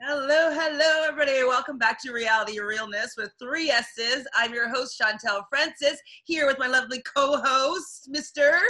Hello, 0.00 0.52
hello, 0.52 1.08
everybody. 1.08 1.42
Welcome 1.44 1.76
back 1.76 2.00
to 2.02 2.12
Reality 2.12 2.60
Realness 2.60 3.14
with 3.16 3.32
three 3.38 3.70
S's. 3.70 4.26
I'm 4.32 4.54
your 4.54 4.68
host, 4.68 5.00
Chantel 5.00 5.42
Francis, 5.50 6.00
here 6.24 6.46
with 6.46 6.58
my 6.58 6.68
lovely 6.68 7.02
co 7.02 7.36
host, 7.36 8.08
Mr. 8.14 8.60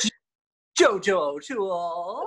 Jojo 0.80 1.36
O'Toole. 1.36 2.26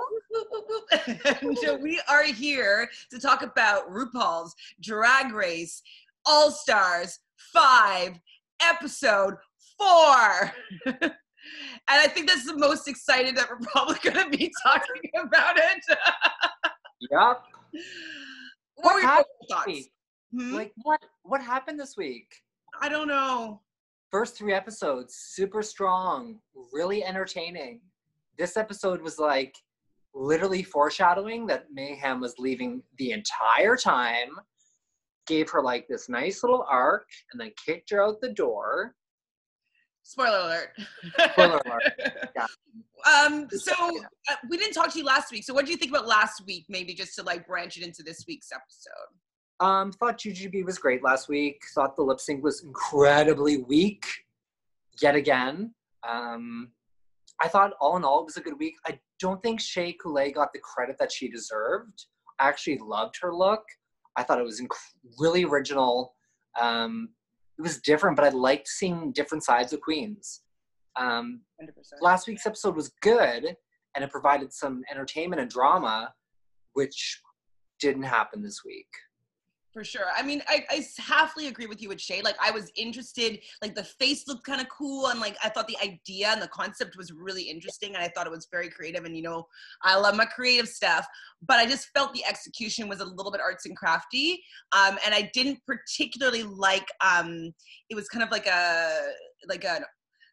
and 1.42 1.58
so 1.58 1.76
we 1.76 2.00
are 2.08 2.22
here 2.24 2.88
to 3.10 3.18
talk 3.18 3.42
about 3.42 3.90
RuPaul's 3.90 4.54
Drag 4.80 5.32
Race 5.32 5.82
All 6.24 6.52
Stars 6.52 7.18
5, 7.52 8.20
episode 8.60 9.34
4. 9.78 10.52
and 10.86 11.12
I 11.88 12.06
think 12.06 12.28
that's 12.28 12.46
the 12.46 12.56
most 12.56 12.86
excited 12.86 13.36
that 13.36 13.48
we're 13.50 13.66
probably 13.66 13.96
going 14.02 14.30
to 14.30 14.36
be 14.36 14.52
talking 14.62 15.10
about 15.20 15.56
it. 15.58 15.98
Yep. 17.10 17.42
What, 18.76 18.94
were 18.94 19.00
your 19.00 19.08
happened 19.08 19.26
thoughts? 19.48 19.66
this 19.66 19.74
week? 19.74 19.92
Hmm? 20.36 20.54
Like 20.54 20.72
what? 20.82 21.00
What 21.22 21.42
happened 21.42 21.78
this 21.78 21.96
week? 21.96 22.26
I 22.80 22.88
don't 22.88 23.08
know. 23.08 23.60
First 24.10 24.36
three 24.36 24.52
episodes, 24.52 25.14
super 25.14 25.62
strong, 25.62 26.38
really 26.72 27.04
entertaining. 27.04 27.80
This 28.38 28.56
episode 28.56 29.00
was 29.00 29.18
like 29.18 29.54
literally 30.14 30.62
foreshadowing 30.62 31.46
that 31.46 31.66
Mayhem 31.72 32.20
was 32.20 32.34
leaving 32.38 32.82
the 32.98 33.12
entire 33.12 33.76
time. 33.76 34.30
Gave 35.26 35.48
her 35.50 35.62
like 35.62 35.86
this 35.88 36.08
nice 36.08 36.42
little 36.42 36.66
arc, 36.68 37.06
and 37.32 37.40
then 37.40 37.52
kicked 37.64 37.90
her 37.90 38.02
out 38.02 38.20
the 38.20 38.32
door. 38.32 38.94
Spoiler 40.02 40.38
alert. 40.38 40.68
Spoiler 41.32 41.60
alert. 41.66 41.82
Yeah. 42.36 42.46
Um, 43.04 43.48
so 43.50 43.72
uh, 44.30 44.36
we 44.48 44.56
didn't 44.56 44.74
talk 44.74 44.92
to 44.92 44.98
you 44.98 45.04
last 45.04 45.32
week. 45.32 45.42
So 45.42 45.52
what 45.52 45.66
do 45.66 45.72
you 45.72 45.76
think 45.76 45.90
about 45.90 46.06
last 46.06 46.46
week? 46.46 46.66
Maybe 46.68 46.94
just 46.94 47.16
to 47.16 47.24
like 47.24 47.46
branch 47.46 47.76
it 47.76 47.84
into 47.84 48.02
this 48.04 48.24
week's 48.28 48.50
episode. 48.52 49.66
Um, 49.66 49.92
thought 49.92 50.18
GGB 50.18 50.64
was 50.64 50.78
great 50.78 51.02
last 51.02 51.28
week. 51.28 51.62
Thought 51.74 51.96
the 51.96 52.02
lip 52.02 52.20
sync 52.20 52.42
was 52.42 52.62
incredibly 52.62 53.58
weak, 53.58 54.04
yet 55.00 55.14
again. 55.14 55.74
Um, 56.08 56.70
I 57.40 57.48
thought 57.48 57.72
all 57.80 57.96
in 57.96 58.04
all 58.04 58.20
it 58.20 58.24
was 58.24 58.36
a 58.36 58.40
good 58.40 58.58
week. 58.58 58.74
I 58.86 58.98
don't 59.20 59.42
think 59.42 59.60
Shea 59.60 59.92
Coulee 59.92 60.32
got 60.32 60.52
the 60.52 60.60
credit 60.60 60.96
that 60.98 61.12
she 61.12 61.28
deserved. 61.28 62.06
I 62.38 62.48
actually 62.48 62.78
loved 62.78 63.16
her 63.20 63.34
look. 63.34 63.62
I 64.16 64.22
thought 64.22 64.38
it 64.38 64.44
was 64.44 64.60
inc- 64.60 65.18
really 65.18 65.44
original. 65.44 66.14
Um, 66.60 67.10
it 67.58 67.62
was 67.62 67.78
different, 67.78 68.16
but 68.16 68.24
I 68.24 68.30
liked 68.30 68.68
seeing 68.68 69.12
different 69.12 69.44
sides 69.44 69.72
of 69.72 69.80
Queens. 69.80 70.42
Um, 70.96 71.42
100%. 71.62 71.68
last 72.00 72.26
week's 72.26 72.46
episode 72.46 72.76
was 72.76 72.92
good, 73.00 73.56
and 73.94 74.04
it 74.04 74.10
provided 74.10 74.52
some 74.52 74.82
entertainment 74.90 75.40
and 75.40 75.50
drama, 75.50 76.12
which 76.74 77.20
didn't 77.80 78.02
happen 78.02 78.42
this 78.42 78.62
week. 78.64 78.88
For 79.72 79.84
sure. 79.84 80.04
I 80.14 80.22
mean, 80.22 80.42
I, 80.48 80.64
I 80.70 80.86
halfly 81.00 81.48
agree 81.48 81.66
with 81.66 81.80
you 81.80 81.88
with 81.88 82.00
Shea. 82.00 82.20
Like, 82.20 82.36
I 82.42 82.50
was 82.50 82.70
interested. 82.76 83.40
Like, 83.62 83.74
the 83.74 83.84
face 83.84 84.28
looked 84.28 84.44
kind 84.44 84.60
of 84.60 84.68
cool, 84.68 85.06
and 85.06 85.18
like, 85.18 85.36
I 85.42 85.48
thought 85.48 85.66
the 85.66 85.78
idea 85.82 86.28
and 86.28 86.42
the 86.42 86.48
concept 86.48 86.94
was 86.98 87.10
really 87.10 87.44
interesting, 87.44 87.94
and 87.94 88.04
I 88.04 88.08
thought 88.08 88.26
it 88.26 88.30
was 88.30 88.48
very 88.50 88.68
creative. 88.68 89.06
And 89.06 89.16
you 89.16 89.22
know, 89.22 89.46
I 89.82 89.96
love 89.98 90.14
my 90.14 90.26
creative 90.26 90.68
stuff, 90.68 91.06
but 91.46 91.58
I 91.58 91.66
just 91.66 91.88
felt 91.94 92.12
the 92.12 92.24
execution 92.26 92.86
was 92.86 93.00
a 93.00 93.04
little 93.04 93.32
bit 93.32 93.40
arts 93.40 93.64
and 93.64 93.74
crafty, 93.74 94.42
um, 94.72 94.98
and 95.06 95.14
I 95.14 95.30
didn't 95.32 95.58
particularly 95.66 96.42
like. 96.42 96.88
Um, 97.02 97.54
it 97.88 97.94
was 97.94 98.08
kind 98.08 98.22
of 98.22 98.30
like 98.30 98.46
a 98.46 99.12
like 99.48 99.64
a 99.64 99.80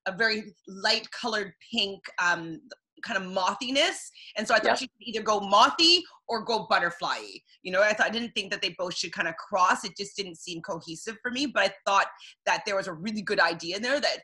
a 0.05 0.17
very 0.17 0.53
light 0.67 1.09
colored 1.11 1.53
pink. 1.71 2.01
Um, 2.21 2.59
kind 3.03 3.17
of 3.23 3.31
mothiness 3.31 4.11
and 4.37 4.47
so 4.47 4.53
i 4.53 4.57
thought 4.57 4.65
Yeah. 4.67 4.75
she 4.75 4.87
could 4.87 5.01
either 5.01 5.21
go 5.21 5.39
mothy 5.39 6.03
or 6.27 6.43
go 6.43 6.65
butterfly 6.69 7.19
you 7.63 7.71
know 7.71 7.81
i 7.81 7.93
thought 7.93 8.07
i 8.07 8.09
didn't 8.09 8.31
think 8.33 8.51
that 8.51 8.61
they 8.61 8.75
both 8.77 8.95
should 8.95 9.11
kind 9.11 9.27
of 9.27 9.35
cross 9.37 9.83
it 9.83 9.95
just 9.97 10.15
didn't 10.15 10.35
seem 10.37 10.61
cohesive 10.61 11.17
for 11.21 11.31
me 11.31 11.45
but 11.45 11.63
i 11.63 11.73
thought 11.85 12.07
that 12.45 12.61
there 12.65 12.75
was 12.75 12.87
a 12.87 12.93
really 12.93 13.21
good 13.21 13.39
idea 13.39 13.75
in 13.77 13.81
there 13.81 13.99
that 13.99 14.19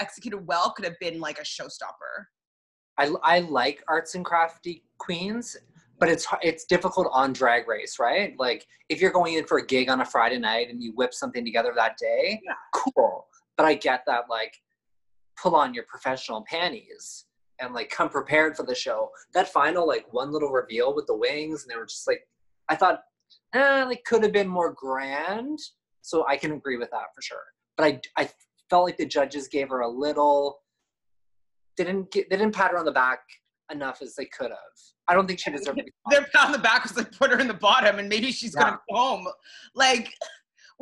executed 0.00 0.38
well 0.46 0.72
could 0.72 0.84
have 0.84 0.98
been 1.00 1.18
like 1.20 1.38
a 1.38 1.42
showstopper 1.42 2.26
I, 2.98 3.10
I 3.22 3.38
like 3.40 3.82
arts 3.88 4.14
and 4.16 4.22
crafty 4.24 4.84
queens, 4.98 5.56
but 5.98 6.10
it's 6.10 6.26
it's 6.42 6.66
difficult 6.66 7.08
on 7.10 7.32
Drag 7.32 7.66
Race, 7.66 7.98
right? 7.98 8.34
Like 8.38 8.66
if 8.90 9.00
you're 9.00 9.10
going 9.10 9.34
in 9.34 9.46
for 9.46 9.56
a 9.58 9.66
gig 9.66 9.88
on 9.88 10.02
a 10.02 10.04
Friday 10.04 10.38
night 10.38 10.68
and 10.68 10.82
you 10.82 10.92
whip 10.94 11.14
something 11.14 11.42
together 11.42 11.72
that 11.74 11.96
day, 11.96 12.38
Yeah. 12.44 12.52
cool. 12.74 13.26
But 13.56 13.64
I 13.64 13.74
get 13.74 14.02
that 14.06 14.24
like 14.28 14.54
pull 15.42 15.56
on 15.56 15.72
your 15.72 15.84
professional 15.84 16.44
panties 16.46 17.24
and 17.62 17.72
like 17.72 17.90
come 17.90 18.08
prepared 18.08 18.56
for 18.56 18.64
the 18.64 18.74
show. 18.74 19.10
That 19.34 19.48
final 19.48 19.86
like 19.86 20.12
one 20.12 20.32
little 20.32 20.50
reveal 20.50 20.94
with 20.94 21.06
the 21.06 21.16
wings 21.16 21.62
and 21.62 21.70
they 21.70 21.76
were 21.76 21.86
just 21.86 22.06
like 22.06 22.26
I 22.68 22.76
thought 22.76 23.00
eh, 23.54 23.84
like 23.84 24.04
could 24.04 24.22
have 24.22 24.32
been 24.32 24.48
more 24.48 24.72
grand. 24.72 25.58
So 26.02 26.26
I 26.26 26.36
can 26.36 26.52
agree 26.52 26.76
with 26.76 26.90
that 26.90 27.14
for 27.14 27.22
sure. 27.22 27.44
But 27.76 27.86
I 27.86 28.00
I 28.22 28.30
felt 28.68 28.84
like 28.84 28.96
the 28.96 29.06
judges 29.06 29.48
gave 29.48 29.68
her 29.68 29.80
a 29.80 29.88
little 29.88 30.60
they 31.76 31.84
didn't 31.84 32.10
get 32.10 32.28
they 32.28 32.36
didn't 32.36 32.54
pat 32.54 32.72
her 32.72 32.78
on 32.78 32.84
the 32.84 32.92
back 32.92 33.20
enough 33.70 34.02
as 34.02 34.14
they 34.14 34.26
could 34.26 34.50
have. 34.50 34.58
I 35.08 35.14
don't 35.14 35.26
think 35.26 35.40
she 35.40 35.50
deserved 35.56 35.80
their 36.10 36.26
pat 36.34 36.46
on 36.46 36.52
the 36.52 36.58
back 36.58 36.82
was 36.82 36.96
like 36.96 37.12
put 37.12 37.30
her 37.30 37.38
in 37.38 37.48
the 37.48 37.54
bottom 37.54 37.98
and 37.98 38.08
maybe 38.08 38.32
she's 38.32 38.54
gonna 38.54 38.78
go 38.90 38.96
home 38.96 39.26
like 39.74 40.12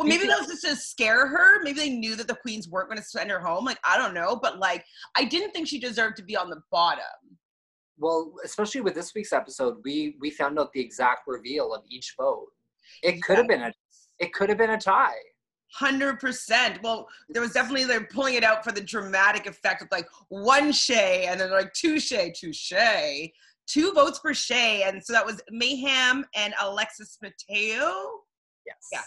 well 0.01 0.09
maybe 0.09 0.27
that 0.27 0.39
was 0.41 0.49
just 0.49 0.65
to 0.65 0.75
scare 0.75 1.29
her 1.29 1.63
maybe 1.63 1.79
they 1.79 1.91
knew 1.91 2.17
that 2.17 2.27
the 2.27 2.35
queens 2.35 2.69
weren't 2.69 2.89
going 2.89 2.99
to 2.99 3.05
send 3.05 3.31
her 3.31 3.39
home 3.39 3.65
like 3.65 3.79
i 3.85 3.97
don't 3.97 4.15
know 4.15 4.35
but 4.43 4.59
like 4.59 4.85
i 5.17 5.25
didn't 5.25 5.53
think 5.53 5.69
she 5.69 5.79
deserved 5.79 6.17
to 6.17 6.25
be 6.25 6.37
on 6.37 6.51
the 6.51 6.61
bottom 6.73 7.39
well, 8.01 8.33
especially 8.45 8.81
with 8.81 8.95
this 8.95 9.15
week's 9.15 9.33
episode, 9.33 9.77
we 9.85 10.17
we 10.21 10.31
found 10.31 10.59
out 10.59 10.73
the 10.73 10.81
exact 10.81 11.27
reveal 11.27 11.75
of 11.75 11.83
each 11.89 12.15
vote. 12.19 12.49
It 13.03 13.23
could 13.23 13.37
have 13.37 13.47
been 13.47 13.63
a 13.63 13.73
it 14.19 14.33
could 14.33 14.49
have 14.49 14.59
been 14.59 14.71
a 14.71 14.79
tie. 14.79 15.13
Hundred 15.73 16.19
percent. 16.19 16.83
Well, 16.83 17.07
there 17.29 17.43
was 17.43 17.53
definitely 17.53 17.85
they're 17.85 18.07
pulling 18.07 18.35
it 18.35 18.43
out 18.43 18.65
for 18.65 18.73
the 18.73 18.81
dramatic 18.81 19.47
effect 19.47 19.83
of 19.83 19.89
like 19.93 20.09
one 20.31 20.73
Shea 20.73 21.27
and 21.27 21.39
then 21.39 21.51
like 21.51 21.73
two 21.75 22.01
Shea, 22.01 22.33
two 22.35 22.53
Shea, 22.53 23.33
two 23.67 23.93
votes 23.93 24.19
for 24.19 24.35
Shea, 24.35 24.83
and 24.83 25.05
so 25.05 25.13
that 25.13 25.25
was 25.25 25.41
Mayhem 25.51 26.25
and 26.35 26.55
Alexis 26.61 27.19
Mateo. 27.23 27.93
Yes. 28.67 28.89
Yeah. 28.93 29.01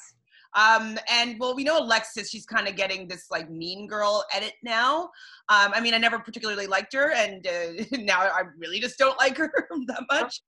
Um, 0.56 0.97
and 1.09 1.40
well, 1.40 1.56
we 1.56 1.64
know 1.64 1.80
Alexis, 1.80 2.30
she's 2.30 2.46
kind 2.46 2.68
of 2.68 2.75
getting 2.75 3.08
this 3.08 3.25
like 3.31 3.50
mean 3.50 3.88
girl 3.88 4.24
edit 4.34 4.53
now. 4.64 5.03
Um, 5.50 5.72
I 5.74 5.80
mean, 5.81 5.94
I 5.94 5.97
never 5.97 6.19
particularly 6.19 6.68
liked 6.68 6.94
her, 6.94 7.12
and 7.14 7.46
uh, 7.47 7.84
now 8.00 8.19
I 8.22 8.44
really 8.58 8.80
just 8.80 8.97
don't 9.00 9.18
like 9.19 9.38
her 9.38 9.52
that 9.88 10.03
much. 10.12 10.41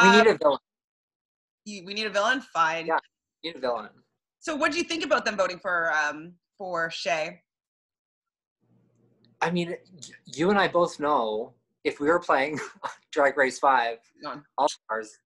We 0.00 0.08
Um, 0.08 0.16
need 0.18 0.26
a 0.28 0.38
villain. 0.38 0.58
you- 1.64 1.84
we 1.84 1.94
need 1.94 2.06
a 2.06 2.10
villain. 2.10 2.40
Fine. 2.40 2.86
Yeah. 2.86 2.98
Need 3.44 3.56
a 3.56 3.60
villain. 3.60 3.88
So, 4.40 4.54
what 4.54 4.70
do 4.72 4.78
you 4.78 4.84
think 4.84 5.04
about 5.04 5.24
them 5.24 5.36
voting 5.36 5.58
for 5.58 5.92
um 5.92 6.34
for 6.56 6.90
Shea? 6.90 7.42
I 9.40 9.50
mean, 9.50 9.76
you 10.26 10.50
and 10.50 10.58
I 10.58 10.68
both 10.68 10.98
know 10.98 11.54
if 11.84 12.00
we 12.00 12.08
were 12.08 12.18
playing 12.20 12.58
Drag 13.12 13.36
Race 13.36 13.58
Five 13.58 13.98
on. 14.26 14.44
All 14.56 14.68
Stars, 14.68 15.18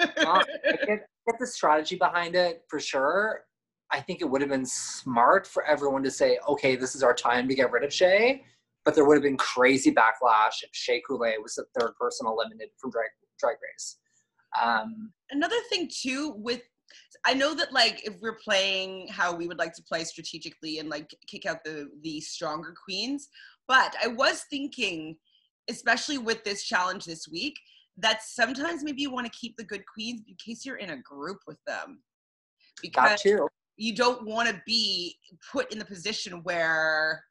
uh, 0.00 0.06
I 0.06 0.44
get, 0.86 0.86
get 1.26 1.38
the 1.40 1.46
strategy 1.46 1.96
behind 1.96 2.34
it 2.36 2.64
for 2.68 2.78
sure. 2.78 3.44
I 3.90 4.00
think 4.00 4.20
it 4.20 4.26
would 4.26 4.40
have 4.40 4.50
been 4.50 4.66
smart 4.66 5.46
for 5.46 5.64
everyone 5.64 6.02
to 6.02 6.10
say, 6.10 6.38
okay, 6.48 6.76
this 6.76 6.94
is 6.94 7.02
our 7.02 7.14
time 7.14 7.48
to 7.48 7.54
get 7.54 7.70
rid 7.70 7.84
of 7.84 7.92
Shea. 7.92 8.44
But 8.84 8.94
there 8.94 9.04
would 9.04 9.14
have 9.14 9.22
been 9.22 9.36
crazy 9.36 9.92
backlash 9.92 10.62
if 10.62 10.70
Shea 10.72 11.02
Coulee 11.06 11.38
was 11.42 11.54
the 11.54 11.64
third 11.78 11.94
person 12.00 12.26
eliminated 12.26 12.72
from 12.78 12.90
Drag, 12.90 13.08
drag 13.38 13.56
Race. 13.62 13.98
Um, 14.60 15.12
another 15.30 15.56
thing 15.68 15.90
too 15.92 16.34
with 16.36 16.62
i 17.26 17.34
know 17.34 17.54
that 17.54 17.70
like 17.70 18.06
if 18.06 18.14
we're 18.22 18.38
playing 18.42 19.08
how 19.08 19.34
we 19.34 19.46
would 19.46 19.58
like 19.58 19.74
to 19.74 19.82
play 19.82 20.04
strategically 20.04 20.78
and 20.78 20.88
like 20.88 21.14
kick 21.26 21.44
out 21.44 21.62
the 21.62 21.90
the 22.02 22.18
stronger 22.20 22.74
queens 22.82 23.28
but 23.66 23.94
i 24.02 24.06
was 24.06 24.44
thinking 24.48 25.16
especially 25.68 26.16
with 26.16 26.42
this 26.44 26.64
challenge 26.64 27.04
this 27.04 27.28
week 27.28 27.58
that 27.98 28.22
sometimes 28.22 28.82
maybe 28.82 29.02
you 29.02 29.10
want 29.10 29.26
to 29.26 29.38
keep 29.38 29.56
the 29.56 29.64
good 29.64 29.82
queens 29.92 30.22
in 30.26 30.34
case 30.36 30.64
you're 30.64 30.76
in 30.76 30.90
a 30.90 31.02
group 31.02 31.38
with 31.46 31.58
them 31.66 32.00
because. 32.80 33.22
You 33.78 33.94
don't 33.94 34.26
want 34.26 34.48
to 34.50 34.60
be 34.66 35.16
put 35.50 35.72
in 35.72 35.78
the 35.78 35.84
position 35.84 36.42
where 36.42 37.24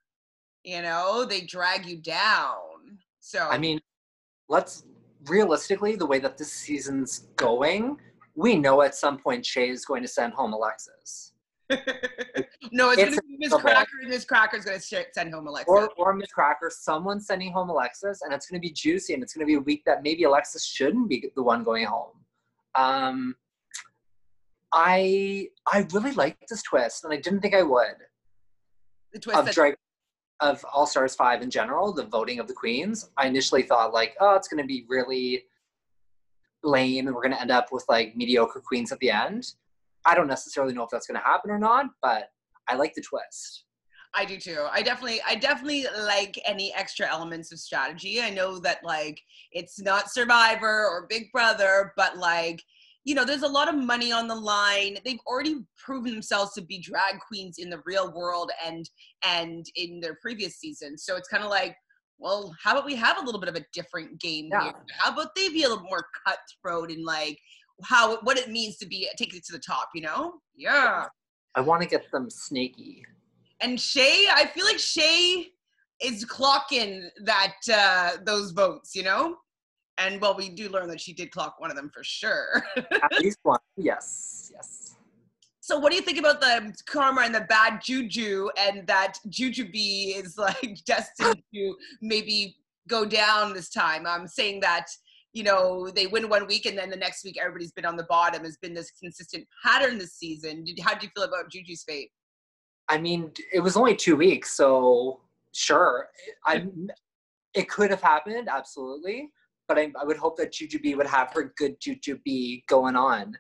you 0.64 0.82
know 0.82 1.24
they 1.24 1.42
drag 1.42 1.86
you 1.86 1.98
down 1.98 2.58
so 3.28 3.46
I 3.50 3.58
mean, 3.58 3.82
let's 4.48 4.86
realistically, 5.26 5.98
the 5.98 6.06
way 6.06 6.20
that 6.20 6.38
this 6.38 6.54
season's 6.54 7.28
going, 7.36 7.98
we 8.36 8.56
know 8.56 8.82
at 8.84 8.96
some 8.96 9.18
point 9.18 9.46
Shea 9.46 9.70
is 9.70 9.84
going 9.84 10.02
to 10.02 10.08
send 10.08 10.32
home 10.32 10.54
Alexis. 10.54 11.34
no, 12.72 12.92
it's, 12.92 13.02
It's 13.02 13.20
gonna 13.20 13.22
be 13.28 13.38
Miz 13.38 13.54
Cracker, 13.54 13.92
and 14.02 14.10
Miz 14.10 14.24
Cracker's 14.24 14.64
gonna 14.64 14.80
sh- 14.80 14.94
send 15.12 15.34
home 15.34 15.48
alexis 15.48 15.68
or 15.68 15.90
or 15.98 16.14
Miz 16.14 16.32
Cracker, 16.32 16.72
someone 16.74 17.20
sending 17.20 17.52
home 17.52 17.70
Alexis, 17.70 18.22
and 18.22 18.34
it's 18.34 18.50
going 18.50 18.62
to 18.62 18.66
be 18.66 18.72
juicy, 18.72 19.14
and 19.14 19.22
it's 19.22 19.34
going 19.34 19.46
to 19.46 19.46
be 19.46 19.56
a 19.56 19.60
week 19.60 19.84
that 19.86 20.02
maybe 20.02 20.24
Alexis 20.24 20.64
shouldn't 20.64 21.10
be 21.10 21.30
the 21.36 21.44
one 21.44 21.64
going 21.64 21.86
home. 21.86 22.14
Um, 22.76 23.36
I 24.78 25.50
I 25.66 25.88
really 25.92 26.12
liked 26.12 26.48
this 26.48 26.62
twist, 26.62 27.04
and 27.04 27.12
I 27.12 27.18
didn't 27.18 27.42
think 27.42 27.56
I 27.56 27.64
would 27.64 27.96
the 29.12 29.20
twist 29.20 29.40
of 29.40 29.52
drag 29.52 29.76
of 30.40 30.64
All 30.72 30.86
Stars 30.86 31.16
Five 31.16 31.42
in 31.42 31.50
general, 31.50 31.92
the 31.92 32.04
voting 32.04 32.40
of 32.40 32.48
the 32.48 32.54
queens. 32.54 33.10
I 33.18 33.26
initially 33.26 33.64
thought 33.64 33.92
like, 33.92 34.16
oh, 34.20 34.36
it's 34.36 34.48
going 34.48 34.62
to 34.62 34.68
be 34.68 34.86
really 34.88 35.46
lame, 36.64 37.08
and 37.08 37.16
we're 37.16 37.24
going 37.24 37.34
to 37.34 37.42
end 37.42 37.50
up 37.50 37.70
with 37.72 37.86
like 37.90 38.16
mediocre 38.16 38.62
queens 38.62 38.92
at 38.92 39.00
the 39.00 39.10
end. 39.10 39.52
I 40.06 40.14
don't 40.14 40.28
necessarily 40.28 40.76
know 40.76 40.84
if 40.84 40.92
that's 40.92 41.08
going 41.08 41.20
to 41.20 41.26
happen 41.26 41.50
or 41.50 41.58
not, 41.58 41.88
but 42.04 42.30
I 42.70 42.76
like 42.76 42.94
the 42.94 43.02
twist. 43.02 43.64
I 44.14 44.26
do 44.26 44.38
too. 44.38 44.66
I 44.72 44.84
definitely, 44.84 45.22
I 45.28 45.36
definitely 45.36 45.86
like 46.02 46.40
any 46.46 46.74
extra 46.76 47.08
elements 47.08 47.52
of 47.52 47.60
strategy. 47.60 48.22
I 48.22 48.30
know 48.30 48.60
that 48.60 48.84
like 48.84 49.20
it's 49.52 49.82
not 49.82 50.12
Survivor 50.12 50.86
or 50.86 51.08
Big 51.10 51.32
Brother, 51.32 51.94
but 51.98 52.18
like 52.18 52.64
you 53.08 53.16
know, 53.16 53.24
there's 53.24 53.44
a 53.44 53.48
lot 53.48 53.70
of 53.70 53.76
money 53.76 54.12
on 54.12 54.28
the 54.28 54.36
line. 54.36 54.98
They've 55.06 55.22
already 55.26 55.64
proven 55.78 56.12
themselves 56.12 56.52
to 56.56 56.62
be 56.62 56.78
drag 56.78 57.20
queens 57.26 57.58
in 57.58 57.70
the 57.70 57.82
real 57.86 58.14
world 58.14 58.52
and 58.66 58.88
and 59.24 59.66
in 59.78 60.02
their 60.02 60.18
previous 60.22 60.58
season. 60.58 60.98
So 60.98 61.16
it's 61.16 61.30
kind 61.30 61.42
of 61.42 61.50
like, 61.50 61.74
well, 62.20 62.54
how 62.62 62.74
about 62.74 62.86
we 62.86 62.96
have 62.96 63.18
a 63.18 63.24
little 63.26 63.40
bit 63.40 63.48
of 63.48 63.56
a 63.56 63.64
different 63.72 64.20
game 64.20 64.50
yeah. 64.52 64.64
here? 64.64 64.74
How 64.98 65.14
about 65.14 65.30
they 65.38 65.48
be 65.48 65.64
a 65.64 65.70
little 65.70 65.86
more 65.86 66.06
cutthroat 66.28 66.92
and 66.92 67.06
like 67.06 67.40
how 67.82 68.18
what 68.24 68.38
it 68.38 68.50
means 68.50 68.76
to 68.80 68.86
be 68.86 69.10
take 69.18 69.34
it 69.34 69.46
to 69.46 69.54
the 69.54 69.60
top, 69.60 69.88
you 69.96 70.02
know? 70.02 70.34
Yeah. 70.54 71.06
I 71.56 71.62
want 71.62 71.84
to 71.84 71.88
get 71.88 72.12
them 72.12 72.30
snaky. 72.30 73.06
And 73.62 73.80
Shea, 73.80 74.28
I 74.34 74.48
feel 74.54 74.66
like 74.66 74.80
Shea 74.80 75.48
is 76.02 76.26
clocking 76.26 77.08
that 77.24 77.56
uh 77.74 78.18
those 78.26 78.52
votes, 78.52 78.96
you 78.96 79.04
know? 79.04 79.38
And 79.98 80.22
well, 80.22 80.36
we 80.36 80.50
do 80.50 80.70
learn 80.70 80.88
that 80.90 81.02
she 81.02 81.14
did 81.14 81.32
clock 81.32 81.60
one 81.60 81.72
of 81.72 81.76
them 81.76 81.90
for 81.94 82.04
sure. 82.04 82.64
At 82.78 83.20
least 83.20 83.40
one, 83.44 83.60
yes, 83.78 84.52
yes. 84.54 84.96
So, 85.60 85.78
what 85.78 85.90
do 85.92 85.96
you 85.96 86.02
think 86.02 86.20
about 86.20 86.40
the 86.40 86.74
karma 86.86 87.22
and 87.22 87.34
the 87.34 87.42
bad 87.42 87.82
juju, 87.84 88.48
and 88.58 88.86
that 88.88 89.16
Jujubee 89.30 90.16
is 90.16 90.38
like 90.38 90.80
destined 90.86 91.42
to 91.54 91.76
maybe 92.02 92.56
go 92.88 93.06
down 93.06 93.54
this 93.54 93.70
time? 93.70 94.06
I'm 94.06 94.28
saying 94.28 94.62
that 94.62 94.86
you 95.34 95.44
know 95.44 95.90
they 95.90 96.08
win 96.08 96.30
one 96.30 96.48
week 96.48 96.66
and 96.66 96.78
then 96.78 96.90
the 96.90 96.96
next 96.96 97.26
week 97.26 97.38
everybody's 97.40 97.72
been 97.72 97.86
on 97.86 97.98
the 97.98 98.06
bottom. 98.08 98.44
Has 98.44 98.58
been 98.58 98.74
this 98.74 98.92
consistent 98.92 99.46
pattern 99.66 99.98
this 99.98 100.14
season. 100.14 100.66
How 100.82 100.94
do 100.94 101.06
you 101.06 101.12
feel 101.16 101.26
about 101.26 101.52
Juju's 101.52 101.84
fate? 101.84 102.12
I 102.88 102.98
mean, 102.98 103.32
it 103.52 103.60
was 103.60 103.76
only 103.76 103.96
two 103.96 104.16
weeks, 104.16 104.56
so 104.56 105.22
sure. 105.54 106.08
I 106.46 106.68
it 107.56 107.68
could 107.68 107.90
have 107.90 108.02
happened, 108.02 108.48
absolutely 108.48 109.32
but 109.68 109.78
I, 109.78 109.92
I 110.00 110.06
would 110.06 110.18
hope 110.18 110.38
that 110.38 110.54
Jujubee 110.54 110.96
would 110.96 111.08
have 111.08 111.32
her 111.34 111.54
good 111.58 111.80
Jujubee 111.82 112.66
going 112.68 112.96
on. 112.96 113.36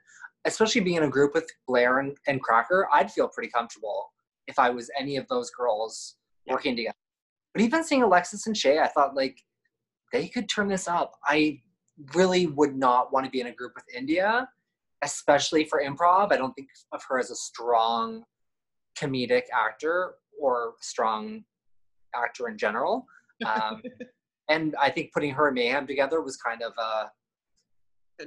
Especially 0.45 0.81
being 0.81 0.97
in 0.97 1.03
a 1.03 1.09
group 1.09 1.33
with 1.33 1.49
Blair 1.67 1.99
and, 1.99 2.15
and 2.27 2.41
Cracker, 2.41 2.87
I'd 2.93 3.11
feel 3.11 3.27
pretty 3.27 3.49
comfortable 3.49 4.13
if 4.47 4.57
I 4.57 4.69
was 4.69 4.89
any 4.97 5.17
of 5.17 5.27
those 5.27 5.49
girls 5.51 6.15
working 6.47 6.75
together. 6.75 6.95
But 7.53 7.63
even 7.63 7.83
seeing 7.83 8.03
Alexis 8.03 8.47
and 8.47 8.55
Shea, 8.55 8.79
I 8.79 8.87
thought 8.87 9.15
like 9.15 9.37
they 10.13 10.27
could 10.27 10.47
turn 10.47 10.67
this 10.69 10.87
up. 10.87 11.13
I 11.25 11.59
really 12.13 12.47
would 12.47 12.75
not 12.75 13.11
want 13.11 13.25
to 13.25 13.31
be 13.31 13.41
in 13.41 13.47
a 13.47 13.51
group 13.51 13.73
with 13.75 13.83
India, 13.95 14.47
especially 15.03 15.65
for 15.65 15.81
improv. 15.81 16.31
I 16.31 16.37
don't 16.37 16.53
think 16.53 16.69
of 16.93 17.01
her 17.09 17.19
as 17.19 17.31
a 17.31 17.35
strong 17.35 18.23
comedic 18.97 19.43
actor 19.53 20.13
or 20.39 20.73
strong 20.81 21.43
actor 22.15 22.47
in 22.47 22.57
general. 22.57 23.05
Um, 23.45 23.81
and 24.49 24.75
I 24.79 24.89
think 24.89 25.11
putting 25.13 25.31
her 25.31 25.47
and 25.47 25.55
Mayhem 25.55 25.87
together 25.87 26.21
was 26.21 26.37
kind 26.37 26.61
of 26.61 26.73
uh, 26.77 27.05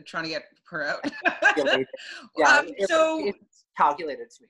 trying 0.05 0.25
to 0.25 0.31
get 0.31 0.45
her 0.69 0.87
out. 0.87 1.11
yeah, 1.57 1.63
um, 2.59 2.69
it, 2.77 2.89
so 2.89 3.27
it's 3.27 3.65
calculated 3.77 4.31
to 4.31 4.43
me. 4.43 4.49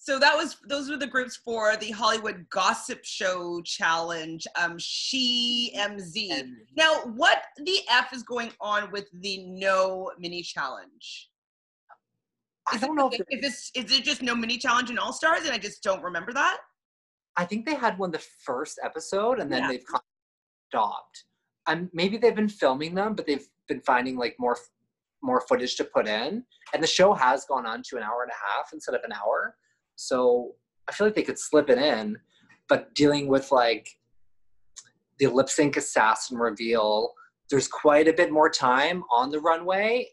So 0.00 0.18
that 0.20 0.36
was 0.36 0.56
those 0.66 0.88
were 0.88 0.96
the 0.96 1.08
groups 1.08 1.36
for 1.36 1.76
the 1.76 1.90
Hollywood 1.90 2.46
Gossip 2.50 3.00
Show 3.04 3.60
Challenge. 3.62 4.46
Um, 4.56 4.76
she 4.78 5.72
MZ. 5.76 6.50
Now, 6.76 7.02
what 7.16 7.42
the 7.58 7.80
f 7.90 8.12
is 8.12 8.22
going 8.22 8.52
on 8.60 8.90
with 8.92 9.08
the 9.20 9.44
No 9.44 10.12
Mini 10.18 10.42
Challenge? 10.42 11.28
Is 12.72 12.82
I 12.82 12.86
don't 12.86 12.96
know. 12.96 13.08
It, 13.08 13.22
if 13.28 13.42
this 13.42 13.70
is 13.74 13.92
it 13.92 14.04
just 14.04 14.22
No 14.22 14.36
Mini 14.36 14.56
Challenge 14.56 14.88
in 14.90 14.98
All 14.98 15.12
Stars, 15.12 15.44
and 15.44 15.52
I 15.52 15.58
just 15.58 15.82
don't 15.82 16.02
remember 16.02 16.32
that. 16.32 16.58
I 17.36 17.44
think 17.44 17.66
they 17.66 17.74
had 17.74 17.98
one 17.98 18.10
the 18.10 18.24
first 18.44 18.78
episode, 18.82 19.40
and 19.40 19.50
then 19.50 19.62
yeah. 19.62 19.68
they've 19.68 19.84
stopped. 20.68 21.24
Um, 21.66 21.90
maybe 21.92 22.16
they've 22.16 22.34
been 22.34 22.48
filming 22.48 22.94
them, 22.94 23.14
but 23.14 23.26
they've 23.26 23.46
been 23.68 23.80
finding 23.80 24.16
like 24.16 24.36
more 24.38 24.56
more 25.20 25.40
footage 25.48 25.74
to 25.76 25.84
put 25.84 26.06
in, 26.06 26.44
and 26.72 26.82
the 26.82 26.86
show 26.86 27.12
has 27.12 27.44
gone 27.44 27.66
on 27.66 27.82
to 27.88 27.96
an 27.96 28.02
hour 28.02 28.22
and 28.22 28.30
a 28.30 28.56
half 28.56 28.70
instead 28.72 28.94
of 28.94 29.02
an 29.04 29.12
hour. 29.12 29.56
So 29.96 30.54
I 30.88 30.92
feel 30.92 31.08
like 31.08 31.16
they 31.16 31.22
could 31.22 31.38
slip 31.38 31.68
it 31.70 31.78
in, 31.78 32.16
but 32.68 32.94
dealing 32.94 33.26
with 33.26 33.50
like 33.50 33.88
the 35.18 35.26
lip 35.26 35.48
sync 35.48 35.76
assassin 35.76 36.38
reveal, 36.38 37.12
there's 37.50 37.66
quite 37.66 38.06
a 38.06 38.12
bit 38.12 38.30
more 38.30 38.48
time 38.48 39.02
on 39.10 39.30
the 39.30 39.40
runway 39.40 40.06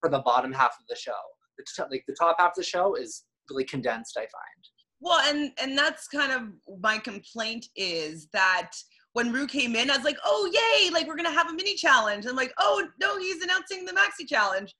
for 0.00 0.08
the 0.08 0.20
bottom 0.20 0.52
half 0.52 0.76
of 0.78 0.86
the 0.88 0.96
show. 0.96 1.12
The 1.58 1.64
t- 1.76 1.90
like 1.90 2.04
the 2.06 2.14
top 2.14 2.36
half 2.38 2.50
of 2.50 2.56
the 2.56 2.62
show 2.62 2.94
is 2.94 3.24
really 3.50 3.64
condensed. 3.64 4.16
I 4.16 4.20
find. 4.20 4.62
Well, 5.00 5.20
and 5.28 5.52
and 5.60 5.76
that's 5.76 6.08
kind 6.08 6.32
of 6.32 6.80
my 6.80 6.98
complaint 6.98 7.66
is 7.76 8.28
that 8.32 8.70
when 9.18 9.32
Ru 9.32 9.48
came 9.48 9.74
in, 9.74 9.90
I 9.90 9.96
was 9.96 10.04
like, 10.04 10.16
oh, 10.24 10.48
yay, 10.52 10.90
like 10.90 11.08
we're 11.08 11.16
going 11.16 11.26
to 11.26 11.32
have 11.32 11.50
a 11.50 11.52
mini 11.52 11.74
challenge. 11.74 12.24
I'm 12.24 12.36
like, 12.36 12.54
oh, 12.56 12.86
no, 13.00 13.18
he's 13.18 13.42
announcing 13.42 13.84
the 13.84 13.90
maxi 13.90 14.28
challenge. 14.28 14.76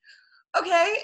Okay. 0.57 0.97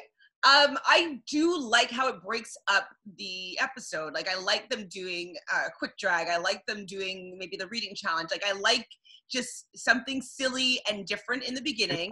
Um, 0.45 0.79
I 0.87 1.19
do 1.29 1.59
like 1.59 1.91
how 1.91 2.07
it 2.07 2.23
breaks 2.23 2.57
up 2.69 2.87
the 3.19 3.59
episode. 3.59 4.15
Like, 4.15 4.29
I 4.29 4.39
like 4.41 4.71
them 4.71 4.87
doing 4.89 5.35
uh, 5.53 5.65
quick 5.77 5.99
drag. 5.99 6.29
I 6.29 6.37
like 6.37 6.65
them 6.67 6.87
doing 6.87 7.37
maybe 7.37 7.57
the 7.57 7.67
reading 7.67 7.97
challenge. 7.97 8.29
Like, 8.31 8.45
I 8.47 8.53
like 8.53 8.87
just 9.29 9.67
something 9.75 10.23
silly 10.23 10.79
and 10.89 11.05
different 11.05 11.43
in 11.43 11.55
the 11.55 11.63
beginning. 11.63 12.11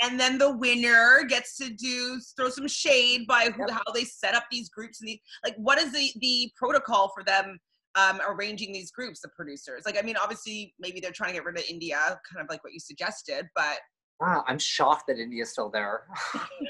And 0.00 0.18
then 0.18 0.38
the 0.38 0.56
winner 0.56 1.22
gets 1.28 1.58
to 1.58 1.68
do 1.68 2.18
throw 2.34 2.48
some 2.48 2.66
shade 2.66 3.26
by 3.26 3.50
who, 3.54 3.64
yep. 3.68 3.72
how 3.72 3.92
they 3.92 4.04
set 4.04 4.34
up 4.34 4.44
these 4.50 4.70
groups 4.70 5.02
and 5.02 5.08
the 5.08 5.20
like. 5.44 5.56
What 5.56 5.78
is 5.78 5.92
the 5.92 6.10
the 6.20 6.50
protocol 6.56 7.12
for 7.14 7.24
them 7.24 7.58
um, 7.94 8.20
arranging 8.26 8.72
these 8.72 8.90
groups, 8.90 9.20
the 9.20 9.28
producers. 9.28 9.82
Like, 9.84 9.98
I 9.98 10.02
mean, 10.02 10.16
obviously, 10.16 10.74
maybe 10.78 11.00
they're 11.00 11.12
trying 11.12 11.30
to 11.30 11.34
get 11.34 11.44
rid 11.44 11.58
of 11.58 11.64
India, 11.68 11.98
kind 12.30 12.42
of 12.42 12.50
like 12.50 12.62
what 12.64 12.72
you 12.72 12.80
suggested, 12.80 13.48
but. 13.54 13.78
Wow, 14.20 14.44
I'm 14.46 14.58
shocked 14.58 15.04
that 15.08 15.18
India's 15.18 15.50
still 15.50 15.70
there. 15.70 16.06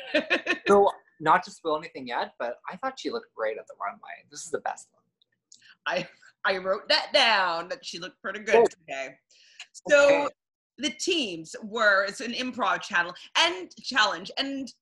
so, 0.67 0.91
not 1.21 1.43
to 1.45 1.51
spoil 1.51 1.79
anything 1.79 2.09
yet, 2.09 2.33
but 2.39 2.57
I 2.71 2.77
thought 2.77 2.99
she 2.99 3.11
looked 3.11 3.35
great 3.37 3.59
at 3.59 3.67
the 3.67 3.75
runway. 3.81 4.25
This 4.31 4.45
is 4.45 4.51
the 4.51 4.61
best 4.61 4.89
one. 4.93 5.03
I 5.87 6.09
I 6.45 6.59
wrote 6.59 6.89
that 6.89 7.11
down 7.13 7.69
that 7.69 7.85
she 7.85 7.99
looked 7.99 8.21
pretty 8.21 8.41
good 8.41 8.57
oh. 8.57 8.67
today. 8.67 9.15
So 9.89 10.25
okay. 10.25 10.29
the 10.79 10.91
teams 10.91 11.55
were 11.63 12.05
it's 12.05 12.21
an 12.21 12.33
improv 12.33 12.83
channel 12.83 13.15
and 13.39 13.71
challenge 13.83 14.31
and 14.39 14.73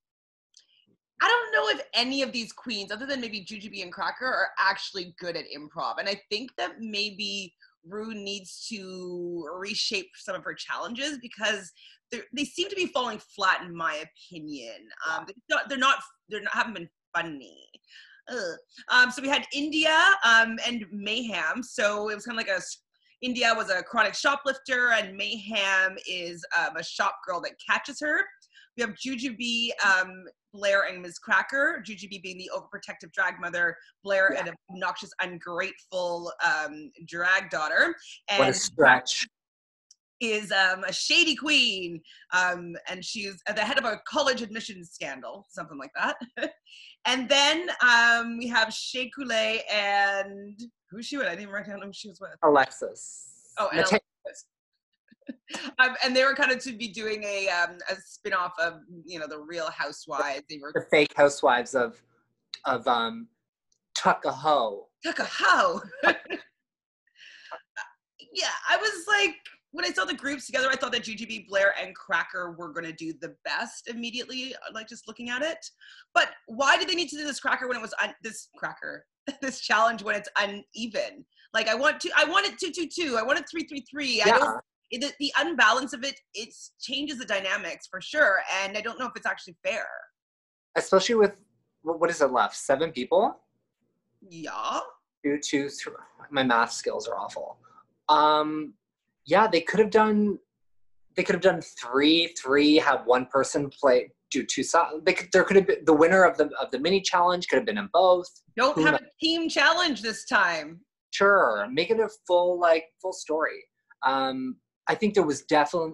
I 1.20 1.29
don't 1.29 1.53
know 1.53 1.69
if 1.79 1.86
any 1.94 2.22
of 2.22 2.32
these 2.32 2.53
queens, 2.53 2.91
other 2.91 3.06
than 3.06 3.20
maybe 3.20 3.44
Jujubee 3.44 3.82
and 3.82 3.93
Cracker, 3.93 4.27
are 4.27 4.50
actually 4.58 5.15
good 5.19 5.36
at 5.36 5.44
improv. 5.55 5.98
And 5.98 6.08
I 6.08 6.20
think 6.31 6.50
that 6.56 6.81
maybe 6.81 7.55
Ru 7.86 8.15
needs 8.15 8.67
to 8.69 9.48
reshape 9.55 10.10
some 10.17 10.34
of 10.34 10.44
her 10.44 10.55
challenges 10.55 11.19
because 11.20 11.70
they 12.10 12.44
seem 12.44 12.69
to 12.69 12.77
be 12.77 12.86
falling 12.86 13.20
flat, 13.34 13.62
in 13.62 13.74
my 13.74 14.03
opinion. 14.03 14.89
Um, 15.08 15.27
they're 15.27 15.58
not, 15.58 15.69
they're 15.69 15.79
not, 15.79 15.98
they're 16.29 16.43
not, 16.43 16.55
haven't 16.55 16.74
been 16.74 16.89
funny. 17.15 17.69
Um, 18.89 19.10
so 19.10 19.22
we 19.22 19.29
had 19.29 19.46
India 19.53 19.96
um, 20.24 20.58
and 20.67 20.84
Mayhem. 20.93 21.62
So 21.62 22.08
it 22.10 22.15
was 22.15 22.24
kind 22.24 22.39
of 22.39 22.46
like 22.46 22.56
a 22.56 22.60
India 23.22 23.53
was 23.55 23.70
a 23.70 23.82
chronic 23.82 24.15
shoplifter, 24.15 24.93
and 24.93 25.17
Mayhem 25.17 25.96
is 26.08 26.44
um, 26.58 26.77
a 26.77 26.82
shop 26.82 27.19
girl 27.27 27.41
that 27.43 27.53
catches 27.65 28.00
her. 28.00 28.24
We 28.77 28.82
have 28.82 28.94
Jujubee, 28.94 29.70
um, 29.84 30.24
Blair, 30.53 30.84
and 30.91 31.03
Miz 31.03 31.19
Cracker. 31.19 31.82
Jujubee 31.86 32.22
being 32.22 32.39
the 32.39 32.50
overprotective 32.55 33.12
drag 33.12 33.41
mother, 33.41 33.77
Blair, 34.05 34.32
yeah. 34.34 34.46
an 34.46 34.55
obnoxious, 34.70 35.10
ungrateful 35.22 36.32
um, 36.44 36.91
drag 37.06 37.50
daughter. 37.50 37.94
And 38.29 38.39
what 38.41 38.48
a 38.48 38.55
stretch. 38.55 39.27
Is 40.20 40.53
um, 40.53 40.84
a 40.84 40.93
shady 40.93 41.34
queen, 41.34 41.98
um, 42.34 42.77
and 42.91 43.03
she's 43.03 43.41
at 43.48 43.56
the 43.56 43.62
head 43.62 43.79
of 43.79 43.86
a 43.86 43.98
college 44.06 44.43
admissions 44.43 44.91
scandal, 44.91 45.46
something 45.48 45.79
like 45.79 45.93
that. 45.96 46.17
and 47.06 47.27
then 47.27 47.70
um, 47.82 48.36
we 48.36 48.46
have 48.48 48.70
Shea 48.70 49.10
Coulee 49.17 49.62
and 49.72 50.60
who's 50.91 51.06
she 51.06 51.17
with? 51.17 51.27
I 51.27 51.36
didn't 51.36 51.50
write 51.50 51.67
down 51.67 51.81
who 51.81 51.91
she 51.94 52.10
was 52.10 52.20
with. 52.20 52.36
Alexis. 52.43 53.29
Oh, 53.58 53.69
and 53.69 53.79
Alexis 53.79 54.00
um, 55.79 55.96
and 56.05 56.15
they 56.15 56.25
were 56.25 56.34
kind 56.34 56.53
of 56.53 56.58
to 56.60 56.72
be 56.72 56.89
doing 56.89 57.22
a 57.25 57.49
um, 57.49 57.79
a 57.91 57.96
spin-off 57.96 58.53
of 58.60 58.81
you 59.05 59.19
know 59.19 59.27
the 59.27 59.39
Real 59.39 59.70
Housewives. 59.70 60.43
They 60.49 60.58
were 60.58 60.72
the 60.75 60.87
fake 60.91 61.13
housewives 61.17 61.75
of 61.75 62.01
of 62.65 62.87
um, 62.87 63.29
Tuckahoe. 63.94 64.84
Tuckahoe. 65.05 65.81
yeah, 68.32 68.53
I 68.69 68.77
was 68.77 69.05
like 69.08 69.37
when 69.72 69.84
I 69.84 69.91
saw 69.91 70.05
the 70.05 70.15
groups 70.15 70.46
together, 70.46 70.69
I 70.70 70.77
thought 70.77 70.93
that 70.93 71.05
Jujubee, 71.05 71.46
Blair, 71.49 71.75
and 71.81 71.94
Cracker 71.94 72.56
were 72.58 72.72
going 72.72 72.87
to 72.87 72.93
do 72.93 73.13
the 73.20 73.34
best 73.44 73.89
immediately, 73.89 74.55
like 74.72 74.89
just 74.89 75.06
looking 75.06 75.31
at 75.31 75.43
it. 75.43 75.58
But 76.13 76.31
why 76.46 76.77
did 76.77 76.89
they 76.89 76.94
need 76.94 77.08
to 77.10 77.17
do 77.17 77.25
this 77.25 77.39
Cracker 77.39 77.69
when 77.69 77.77
it 77.77 77.82
was 77.82 77.94
un- 78.03 78.15
this 78.22 78.49
Cracker, 78.56 79.06
this 79.41 79.60
challenge 79.60 80.03
when 80.03 80.17
it's 80.17 80.29
uneven? 80.37 81.25
Like 81.55 81.69
I 81.69 81.75
want 81.75 82.01
to, 82.01 82.10
I 82.17 82.25
wanted 82.25 82.58
two, 82.58 82.72
two, 82.72 82.89
two. 82.89 83.17
I 83.17 83.22
wanted 83.22 83.44
three, 83.51 83.65
three, 83.65 83.84
three. 83.91 84.19
Yeah. 84.19 84.25
I 84.27 84.39
don't 84.39 84.60
the, 84.91 85.13
the 85.20 85.32
unbalance 85.39 85.93
of 85.93 86.05
it 86.05 86.19
it 86.35 86.55
changes 86.81 87.19
the 87.19 87.25
dynamics 87.25 87.87
for 87.91 88.01
sure 88.01 88.39
and 88.63 88.77
i 88.77 88.81
don't 88.81 88.99
know 88.99 89.06
if 89.06 89.13
it's 89.17 89.27
actually 89.27 89.56
fair 89.63 89.87
especially 90.77 91.15
with 91.15 91.32
what 91.82 92.11
is 92.11 92.20
it 92.20 92.31
left? 92.31 92.56
Seven 92.56 92.93
people. 92.93 93.41
Yeah. 94.29 94.81
Two, 95.25 95.39
two, 95.43 95.69
three. 95.69 95.94
My 96.31 96.43
math 96.43 96.73
skills 96.73 97.09
are 97.09 97.19
awful. 97.19 97.59
Um, 98.09 98.75
yeah, 99.27 99.47
they 99.47 99.61
could 99.61 99.81
have 99.81 99.91
done. 99.91 100.39
They 101.17 101.23
could 101.23 101.35
have 101.35 101.43
done 101.43 101.61
three, 101.61 102.35
three. 102.41 102.77
Have 102.77 103.06
one 103.06 103.27
person 103.27 103.70
play, 103.70 104.11
do 104.31 104.44
two 104.44 104.63
sides. 104.63 104.97
They 105.05 105.13
could, 105.13 105.29
there 105.32 105.44
could 105.44 105.56
have 105.56 105.67
been 105.67 105.85
the 105.85 105.93
winner 105.93 106.25
of 106.25 106.37
the 106.37 106.51
of 106.61 106.70
the 106.70 106.79
mini 106.79 107.01
challenge 107.01 107.49
could 107.49 107.56
have 107.56 107.67
been 107.67 107.79
in 107.79 107.89
both. 107.93 108.29
Don't 108.56 108.77
Who 108.77 108.85
have 108.85 108.93
knows? 108.93 109.03
a 109.03 109.25
team 109.25 109.49
challenge 109.49 110.03
this 110.03 110.25
time. 110.25 110.81
Sure, 111.11 111.67
make 111.70 111.91
it 111.91 111.99
a 111.99 112.09
full 112.27 112.61
like 112.61 112.85
full 113.03 113.13
story. 113.13 113.65
Um, 114.06 114.56
I 114.91 114.97
think 114.97 115.15
there 115.15 115.23
was 115.23 115.43
definitely 115.43 115.93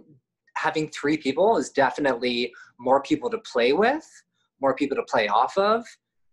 having 0.56 0.88
three 0.88 1.18
people 1.18 1.58
is 1.58 1.68
definitely 1.68 2.50
more 2.80 3.02
people 3.02 3.28
to 3.28 3.36
play 3.38 3.74
with, 3.74 4.06
more 4.62 4.74
people 4.74 4.96
to 4.96 5.02
play 5.02 5.28
off 5.28 5.56
of, 5.58 5.84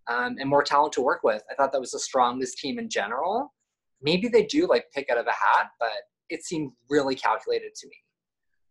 um, 0.09 0.37
and 0.39 0.49
more 0.49 0.63
talent 0.63 0.93
to 0.93 1.01
work 1.01 1.23
with. 1.23 1.43
I 1.51 1.55
thought 1.55 1.73
that 1.73 1.81
was 1.81 1.91
the 1.91 1.99
strongest 1.99 2.57
team 2.57 2.79
in 2.79 2.89
general. 2.89 3.53
Maybe 4.01 4.29
they 4.29 4.45
do 4.45 4.65
like 4.65 4.85
pick 4.95 5.09
out 5.09 5.17
of 5.17 5.27
a 5.27 5.31
hat, 5.31 5.71
but 5.77 5.91
it 6.29 6.45
seemed 6.45 6.71
really 6.89 7.15
calculated 7.15 7.75
to 7.75 7.87
me 7.87 7.97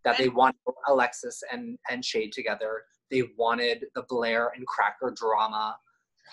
that 0.07 0.17
they 0.17 0.31
wanted 0.31 0.57
Alexis 0.89 1.43
and 1.53 1.79
and 1.91 2.03
Shea 2.03 2.31
together. 2.31 2.85
They 3.11 3.25
wanted 3.37 3.85
the 3.95 4.05
Blair 4.09 4.53
and 4.57 4.67
Cracker 4.67 5.13
drama. 5.15 5.77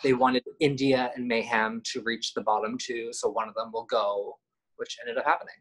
They 0.02 0.14
wanted 0.14 0.44
India 0.62 1.12
and 1.14 1.28
Mayhem 1.28 1.82
to 1.92 2.02
reach 2.04 2.34
the 2.34 2.42
bottom 2.42 2.78
two, 2.78 3.10
so 3.12 3.30
one 3.30 3.50
of 3.50 3.56
them 3.56 3.72
will 3.74 3.86
go, 3.86 4.38
which 4.78 4.98
ended 5.02 5.18
up 5.18 5.26
happening. 5.26 5.56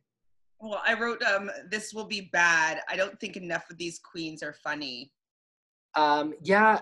Well, 0.60 0.82
I 0.84 0.94
wrote, 0.94 1.22
um, 1.22 1.50
this 1.70 1.94
will 1.94 2.06
be 2.06 2.28
bad. 2.32 2.80
I 2.88 2.96
don't 2.96 3.18
think 3.20 3.36
enough 3.36 3.70
of 3.70 3.78
these 3.78 3.98
queens 3.98 4.42
are 4.42 4.52
funny. 4.52 5.12
Um, 5.94 6.34
yeah, 6.42 6.80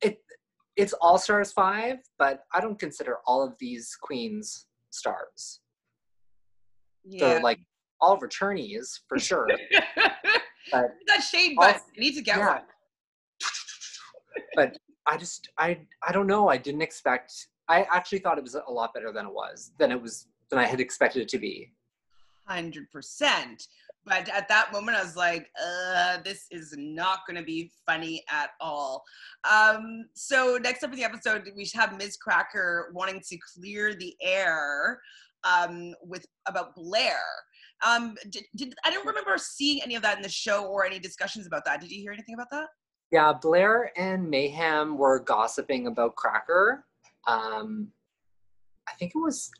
it 0.00 0.18
it's 0.76 0.92
All 0.94 1.18
Stars 1.18 1.52
five, 1.52 1.98
but 2.18 2.44
I 2.52 2.60
don't 2.60 2.78
consider 2.78 3.18
all 3.26 3.42
of 3.42 3.54
these 3.58 3.96
queens 4.00 4.66
stars. 4.90 5.60
Yeah. 7.04 7.28
They're 7.28 7.40
like 7.40 7.60
all 8.00 8.18
returnees 8.18 9.00
for 9.08 9.18
sure. 9.18 9.48
but 10.72 10.94
that 11.06 11.22
shade 11.22 11.56
all- 11.58 11.66
button. 11.66 11.82
I 11.96 12.00
need 12.00 12.14
to 12.14 12.22
get 12.22 12.38
yeah. 12.38 12.48
one. 12.48 12.62
but 14.54 14.78
I 15.06 15.16
just 15.16 15.48
I 15.58 15.78
I 16.06 16.12
don't 16.12 16.26
know. 16.26 16.48
I 16.48 16.56
didn't 16.56 16.82
expect. 16.82 17.32
I 17.68 17.86
actually 17.90 18.18
thought 18.18 18.38
it 18.38 18.44
was 18.44 18.54
a 18.54 18.70
lot 18.70 18.92
better 18.94 19.12
than 19.12 19.26
it 19.26 19.32
was 19.32 19.72
than 19.78 19.92
it 19.92 20.00
was 20.00 20.26
than 20.50 20.58
I 20.58 20.66
had 20.66 20.80
expected 20.80 21.22
it 21.22 21.28
to 21.28 21.38
be. 21.38 21.72
Hundred 22.46 22.90
percent. 22.90 23.66
But 24.06 24.28
at 24.28 24.48
that 24.48 24.70
moment, 24.70 24.98
I 24.98 25.02
was 25.02 25.16
like, 25.16 25.48
uh, 25.62 26.18
this 26.22 26.46
is 26.50 26.74
not 26.76 27.20
going 27.26 27.38
to 27.38 27.44
be 27.44 27.70
funny 27.86 28.22
at 28.30 28.50
all. 28.60 29.02
Um, 29.50 30.04
so 30.12 30.58
next 30.60 30.84
up 30.84 30.90
in 30.90 30.96
the 30.96 31.04
episode, 31.04 31.50
we 31.56 31.66
have 31.74 31.96
Miz 31.96 32.18
Cracker 32.18 32.90
wanting 32.92 33.22
to 33.28 33.38
clear 33.54 33.94
the 33.94 34.14
air 34.20 35.00
um, 35.44 35.94
with 36.02 36.26
about 36.46 36.74
Blair. 36.74 37.18
Um, 37.86 38.14
did, 38.28 38.44
did 38.56 38.74
I 38.84 38.90
don't 38.90 39.06
remember 39.06 39.36
seeing 39.38 39.82
any 39.82 39.94
of 39.94 40.02
that 40.02 40.16
in 40.16 40.22
the 40.22 40.28
show 40.28 40.66
or 40.66 40.84
any 40.84 40.98
discussions 40.98 41.46
about 41.46 41.64
that. 41.64 41.80
Did 41.80 41.90
you 41.90 42.00
hear 42.00 42.12
anything 42.12 42.34
about 42.34 42.50
that? 42.50 42.68
Yeah, 43.10 43.32
Blair 43.32 43.92
and 43.96 44.28
Mayhem 44.28 44.98
were 44.98 45.20
gossiping 45.20 45.86
about 45.86 46.16
Cracker. 46.16 46.84
Um, 47.26 47.88
I 48.88 48.92
think 48.98 49.12
it 49.14 49.18
was 49.18 49.50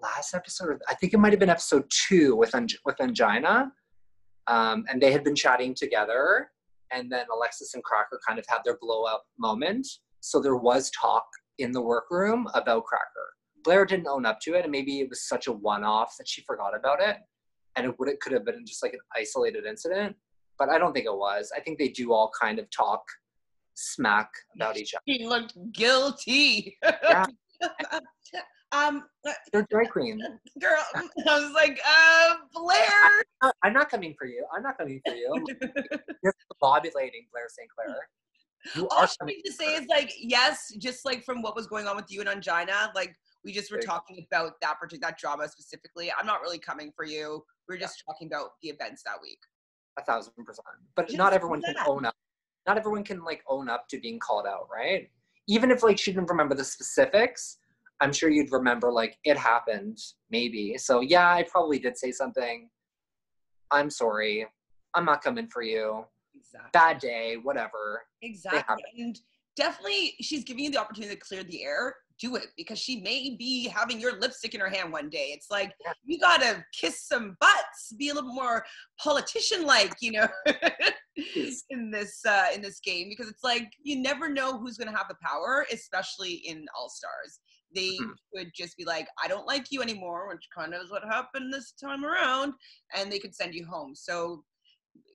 last 0.00 0.34
episode. 0.34 0.80
I 0.88 0.94
think 0.94 1.14
it 1.14 1.18
might 1.18 1.32
have 1.32 1.40
been 1.40 1.50
episode 1.50 1.84
two 1.90 2.36
with 2.36 2.54
with 2.84 2.96
Ongina, 2.98 3.70
um, 4.46 4.84
and 4.88 5.00
they 5.00 5.12
had 5.12 5.24
been 5.24 5.34
chatting 5.34 5.74
together. 5.74 6.50
And 6.90 7.12
then 7.12 7.26
Alexis 7.34 7.74
and 7.74 7.84
Cracker 7.84 8.18
kind 8.26 8.38
of 8.38 8.46
had 8.48 8.60
their 8.64 8.78
blow 8.80 9.04
up 9.04 9.24
moment. 9.38 9.86
So 10.20 10.40
there 10.40 10.56
was 10.56 10.90
talk 10.90 11.26
in 11.58 11.70
the 11.72 11.82
workroom 11.82 12.48
about 12.54 12.84
Cracker. 12.84 13.04
Blair 13.62 13.84
didn't 13.84 14.06
own 14.06 14.24
up 14.24 14.40
to 14.40 14.54
it, 14.54 14.62
and 14.62 14.72
maybe 14.72 15.00
it 15.00 15.08
was 15.10 15.28
such 15.28 15.48
a 15.48 15.52
one 15.52 15.84
off 15.84 16.14
that 16.18 16.28
she 16.28 16.42
forgot 16.42 16.74
about 16.74 17.00
it, 17.02 17.16
and 17.76 17.86
it 17.86 17.98
would 17.98 18.08
it 18.08 18.20
could 18.20 18.32
have 18.32 18.44
been 18.44 18.64
just 18.66 18.82
like 18.82 18.94
an 18.94 19.00
isolated 19.16 19.66
incident 19.66 20.16
but 20.58 20.68
I 20.68 20.78
don't 20.78 20.92
think 20.92 21.06
it 21.06 21.16
was. 21.16 21.52
I 21.56 21.60
think 21.60 21.78
they 21.78 21.88
do 21.88 22.12
all 22.12 22.30
kind 22.38 22.58
of 22.58 22.68
talk 22.70 23.02
smack 23.74 24.28
about 24.56 24.76
each 24.76 24.92
other. 24.94 25.02
He 25.06 25.26
looked 25.26 25.54
guilty. 25.72 26.76
Yeah. 26.82 27.26
um, 28.72 29.04
They're 29.52 29.66
drag 29.70 29.90
queens. 29.90 30.22
girl, 30.60 30.82
I 30.94 31.40
was 31.40 31.52
like, 31.52 31.78
uh, 31.86 32.34
Blair. 32.54 33.22
Uh, 33.40 33.50
I'm 33.62 33.72
not 33.72 33.90
coming 33.90 34.14
for 34.18 34.26
you. 34.26 34.44
I'm 34.54 34.62
not 34.62 34.76
coming 34.78 35.00
for 35.06 35.14
you. 35.14 35.44
You're 36.22 36.34
bobulating, 36.62 37.26
Blair 37.32 37.48
St. 37.48 37.68
Clair. 37.74 37.96
You 38.74 38.88
All 38.88 39.06
she 39.06 39.16
coming. 39.20 39.36
to 39.44 39.52
say 39.52 39.74
is 39.76 39.86
like, 39.88 40.12
yes, 40.18 40.72
just 40.78 41.04
like 41.04 41.24
from 41.24 41.42
what 41.42 41.54
was 41.54 41.66
going 41.66 41.86
on 41.86 41.96
with 41.96 42.06
you 42.10 42.20
and 42.20 42.28
Ongina, 42.28 42.92
like 42.94 43.14
we 43.44 43.52
just 43.52 43.70
were 43.70 43.78
talking 43.78 44.26
about 44.30 44.52
that 44.60 44.78
particular 44.80 45.10
that 45.10 45.18
drama 45.18 45.48
specifically. 45.48 46.12
I'm 46.18 46.26
not 46.26 46.42
really 46.42 46.58
coming 46.58 46.92
for 46.94 47.04
you. 47.04 47.44
We 47.68 47.76
are 47.76 47.78
just 47.78 48.02
talking 48.06 48.26
about 48.26 48.50
the 48.62 48.68
events 48.70 49.02
that 49.04 49.14
week. 49.22 49.38
a 49.98 50.02
thousand 50.04 50.32
percent. 50.44 50.66
But 50.96 51.06
Just 51.06 51.18
not 51.18 51.32
everyone 51.32 51.62
can 51.62 51.76
own 51.86 52.04
up. 52.04 52.14
Not 52.66 52.76
everyone 52.76 53.04
can 53.04 53.24
like 53.24 53.42
own 53.48 53.68
up 53.70 53.86
to 53.88 54.00
being 54.00 54.18
called 54.18 54.46
out, 54.46 54.68
right? 54.70 55.08
Even 55.46 55.70
if 55.70 55.82
like 55.82 55.98
she 55.98 56.12
didn't 56.12 56.28
remember 56.28 56.54
the 56.54 56.64
specifics, 56.64 57.58
I'm 58.00 58.12
sure 58.12 58.30
you'd 58.30 58.52
remember 58.52 58.92
like 58.92 59.18
it 59.24 59.36
happened, 59.36 59.98
maybe. 60.30 60.76
So 60.78 61.00
yeah, 61.00 61.32
I 61.32 61.44
probably 61.44 61.78
did 61.78 61.96
say 61.98 62.12
something. 62.12 62.68
I'm 63.70 63.90
sorry. 63.90 64.46
I'm 64.94 65.04
not 65.04 65.22
coming 65.22 65.48
for 65.48 65.62
you. 65.62 66.04
Exactly. 66.34 66.70
Bad 66.72 66.98
day, 66.98 67.36
whatever. 67.42 68.02
Exactly. 68.22 68.82
And 68.98 69.18
definitely 69.56 70.14
she's 70.20 70.44
giving 70.44 70.64
you 70.64 70.70
the 70.70 70.78
opportunity 70.80 71.14
to 71.14 71.20
clear 71.20 71.42
the 71.42 71.64
air. 71.64 71.94
Do 72.20 72.34
it 72.36 72.46
because 72.56 72.78
she 72.80 73.00
may 73.00 73.36
be 73.38 73.68
having 73.68 74.00
your 74.00 74.18
lipstick 74.18 74.54
in 74.54 74.60
her 74.60 74.68
hand 74.68 74.92
one 74.92 75.08
day. 75.08 75.30
It's 75.32 75.50
like 75.50 75.72
Yeah. 75.84 75.92
you 76.04 76.18
gotta 76.18 76.64
kiss 76.72 77.04
some 77.06 77.36
butts, 77.40 77.92
be 77.96 78.08
a 78.08 78.14
little 78.14 78.32
more 78.32 78.64
politician 79.00 79.64
like, 79.64 79.94
you 80.00 80.12
know, 80.12 80.28
in 81.70 81.90
this 81.90 82.20
uh 82.26 82.46
in 82.54 82.62
this 82.62 82.80
game 82.80 83.08
because 83.08 83.28
it's 83.28 83.44
like 83.44 83.70
you 83.82 84.00
never 84.00 84.28
know 84.28 84.58
who's 84.58 84.76
gonna 84.78 84.96
have 84.96 85.08
the 85.08 85.16
power, 85.22 85.66
especially 85.72 86.34
in 86.34 86.64
All 86.76 86.88
Stars. 86.88 87.40
They 87.74 87.98
would 88.34 88.50
just 88.54 88.76
be 88.76 88.84
like, 88.84 89.08
I 89.22 89.28
don't 89.28 89.46
like 89.46 89.66
you 89.70 89.82
anymore, 89.82 90.28
which 90.28 90.46
kind 90.56 90.72
of 90.74 90.82
is 90.82 90.90
what 90.90 91.02
happened 91.04 91.52
this 91.52 91.72
time 91.72 92.04
around, 92.04 92.54
and 92.94 93.12
they 93.12 93.18
could 93.18 93.34
send 93.34 93.54
you 93.54 93.66
home. 93.66 93.94
So 93.94 94.42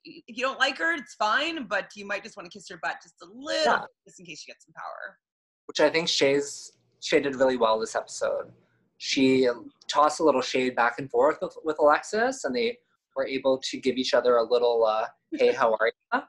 if 0.05 0.37
you 0.37 0.43
don't 0.43 0.59
like 0.59 0.77
her, 0.77 0.93
it's 0.93 1.15
fine, 1.15 1.65
but 1.67 1.89
you 1.95 2.05
might 2.05 2.23
just 2.23 2.37
want 2.37 2.49
to 2.49 2.55
kiss 2.55 2.67
her 2.69 2.79
butt 2.83 2.97
just 3.01 3.15
a 3.23 3.25
little 3.33 3.73
Yeah. 3.73 3.85
just 4.05 4.19
in 4.19 4.25
case 4.25 4.41
she 4.41 4.51
gets 4.51 4.65
some 4.65 4.73
power. 4.73 5.17
Which 5.65 5.79
I 5.79 5.89
think 5.89 6.07
Shea's 6.07 6.73
Shea 7.01 7.19
did 7.21 7.35
really 7.35 7.57
well 7.57 7.79
this 7.79 7.95
episode. 7.95 8.51
She 8.97 9.49
tossed 9.87 10.19
a 10.19 10.23
little 10.23 10.41
shade 10.41 10.75
back 10.75 10.99
and 10.99 11.09
forth 11.09 11.37
with, 11.41 11.55
with 11.63 11.77
Alexis, 11.79 12.43
and 12.45 12.55
they 12.55 12.77
were 13.15 13.25
able 13.27 13.57
to 13.59 13.77
give 13.79 13.97
each 13.97 14.13
other 14.13 14.37
a 14.37 14.43
little 14.43 14.85
uh, 14.85 15.07
"Hey, 15.31 15.53
how 15.53 15.73
are 15.79 15.87
you?" 15.87 16.21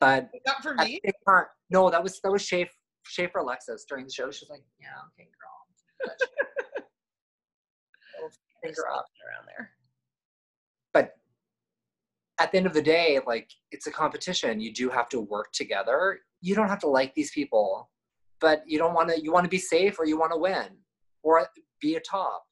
But 0.00 0.30
Not 0.46 0.62
for 0.62 0.74
me. 0.74 1.00
the 1.04 1.12
time- 1.28 1.46
no, 1.70 1.90
that 1.90 2.02
was 2.02 2.20
that 2.20 2.30
was 2.30 2.42
Shea 2.42 2.68
Shea 3.06 3.26
for 3.26 3.40
Alexis 3.40 3.84
during 3.88 4.04
the 4.06 4.12
show. 4.12 4.30
She 4.30 4.44
was 4.44 4.50
like, 4.50 4.64
"Yeah, 4.80 4.88
okay, 5.12 5.28
girl." 5.38 5.53
Finger 8.62 8.88
up. 8.90 9.04
around 9.28 9.46
there. 9.46 9.70
but 10.94 11.12
at 12.40 12.50
the 12.50 12.56
end 12.58 12.66
of 12.66 12.72
the 12.72 12.80
day 12.82 13.20
like 13.26 13.50
it's 13.72 13.86
a 13.86 13.90
competition 13.90 14.58
you 14.58 14.72
do 14.72 14.88
have 14.88 15.08
to 15.10 15.20
work 15.20 15.52
together 15.52 16.20
you 16.40 16.54
don't 16.54 16.68
have 16.68 16.78
to 16.78 16.88
like 16.88 17.14
these 17.14 17.30
people 17.32 17.90
but 18.40 18.62
you 18.66 18.78
don't 18.78 18.94
want 18.94 19.08
to 19.10 19.20
you 19.22 19.30
want 19.32 19.44
to 19.44 19.50
be 19.50 19.58
safe 19.58 19.98
or 19.98 20.06
you 20.06 20.18
want 20.18 20.32
to 20.32 20.38
win 20.38 20.66
or 21.22 21.46
be 21.80 21.96
a 21.96 22.00
top 22.00 22.44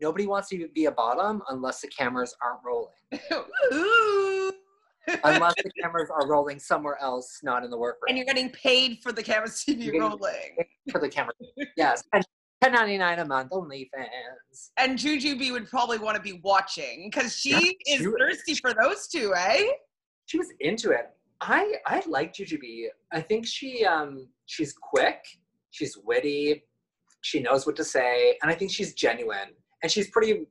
nobody 0.00 0.26
wants 0.26 0.48
to 0.48 0.68
be 0.74 0.86
a 0.86 0.90
bottom 0.92 1.42
unless 1.48 1.80
the 1.80 1.88
cameras 1.88 2.34
aren't 2.42 2.60
rolling 2.64 2.92
unless 5.24 5.54
the 5.62 5.70
cameras 5.82 6.08
are 6.10 6.26
rolling 6.28 6.58
somewhere 6.58 6.98
else 7.00 7.40
not 7.42 7.64
in 7.64 7.70
the 7.70 7.78
workroom. 7.78 8.08
and 8.08 8.16
you're 8.16 8.26
getting 8.26 8.50
paid 8.50 8.98
for 9.02 9.12
the 9.12 9.22
cameras 9.22 9.64
to 9.64 9.74
be 9.76 9.98
rolling. 9.98 10.56
for 10.90 11.00
the 11.00 11.08
camera 11.08 11.32
yes 11.76 12.02
and 12.12 12.24
10.99 12.64 13.20
a 13.20 13.24
month 13.24 13.48
only 13.52 13.90
fans 13.94 14.70
And 14.78 14.98
Jujubee 14.98 15.52
would 15.52 15.68
probably 15.68 15.98
want 15.98 16.16
to 16.16 16.22
be 16.22 16.40
watching 16.42 17.10
because 17.10 17.36
she 17.36 17.78
Yeah, 17.86 17.94
is 17.94 18.00
she 18.00 18.06
thirsty 18.18 18.54
for 18.54 18.72
those 18.74 19.08
two, 19.08 19.34
eh? 19.36 19.66
she 20.26 20.38
was 20.38 20.48
into 20.60 20.90
it. 20.90 21.10
I 21.40 21.74
I 21.86 22.02
like 22.06 22.32
Jujubee. 22.32 22.86
I 23.12 23.20
think 23.20 23.46
she 23.46 23.84
um 23.84 24.28
she's 24.46 24.72
quick, 24.72 25.24
she's 25.70 25.96
witty, 26.02 26.64
she 27.20 27.40
knows 27.40 27.66
what 27.66 27.76
to 27.76 27.84
say, 27.84 28.38
and 28.42 28.50
I 28.50 28.54
think 28.54 28.70
she's 28.70 28.94
genuine. 28.94 29.50
And 29.82 29.92
she's 29.92 30.10
pretty 30.10 30.46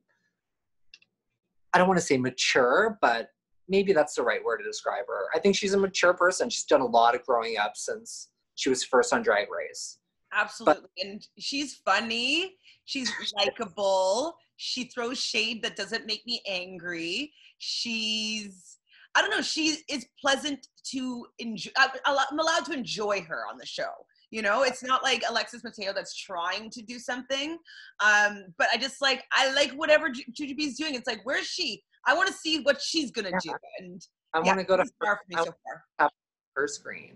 I 1.74 1.78
don't 1.78 1.88
want 1.88 1.98
to 1.98 2.06
say 2.06 2.16
mature, 2.16 2.98
but 3.02 3.30
maybe 3.68 3.92
that's 3.92 4.14
the 4.14 4.22
right 4.22 4.42
word 4.42 4.58
to 4.58 4.64
describe 4.64 5.06
her. 5.08 5.24
I 5.34 5.40
think 5.40 5.56
she's 5.56 5.74
a 5.74 5.78
mature 5.78 6.14
person. 6.14 6.48
She's 6.48 6.64
done 6.64 6.80
a 6.80 6.86
lot 6.86 7.14
of 7.14 7.24
growing 7.26 7.58
up 7.58 7.72
since 7.76 8.30
she 8.54 8.70
was 8.70 8.84
first 8.84 9.12
on 9.12 9.22
Drag 9.22 9.48
Race. 9.50 9.98
Absolutely. 10.36 10.88
and 11.02 11.26
she's 11.38 11.74
funny. 11.84 12.54
She's 12.84 13.10
likable. 13.36 14.36
She 14.56 14.84
throws 14.84 15.18
shade 15.18 15.62
that 15.62 15.76
doesn't 15.76 16.06
make 16.06 16.24
me 16.26 16.40
angry. 16.48 17.32
She's, 17.58 18.78
I 19.14 19.20
don't 19.22 19.30
know, 19.30 19.42
she 19.42 19.78
is 19.88 20.06
pleasant 20.20 20.68
to 20.92 21.26
enjoy. 21.38 21.70
I'm 21.76 22.38
allowed 22.38 22.64
to 22.66 22.72
enjoy 22.72 23.22
her 23.22 23.42
on 23.50 23.58
the 23.58 23.66
show. 23.66 23.90
You 24.30 24.42
know, 24.42 24.62
it's 24.64 24.82
not 24.82 25.02
like 25.02 25.22
Alexis 25.28 25.62
Mateo 25.64 25.92
that's 25.92 26.14
trying 26.16 26.68
to 26.70 26.82
do 26.82 26.98
something. 26.98 27.58
Um, 28.00 28.44
but 28.58 28.66
I 28.72 28.76
just 28.76 29.00
like 29.00 29.24
I 29.32 29.52
like 29.52 29.70
whatever 29.72 30.08
Jujubee 30.10 30.66
is 30.66 30.76
doing. 30.76 30.94
It's 30.94 31.06
like, 31.06 31.20
where's 31.24 31.46
she? 31.46 31.82
I 32.06 32.14
want 32.14 32.28
to 32.28 32.34
see 32.34 32.60
what 32.62 32.80
she's 32.80 33.10
gonna 33.10 33.30
Yeah. 33.30 33.38
do. 33.42 33.52
And 33.78 34.06
I 34.34 34.40
want 34.40 34.58
to 34.58 34.64
go 34.64 34.76
to 34.76 34.82
it's 34.82 34.92
far 35.02 35.16
for 35.16 35.22
me 35.28 35.36
so 35.36 35.54
far. 35.98 36.10
her 36.56 36.66
screen 36.68 37.14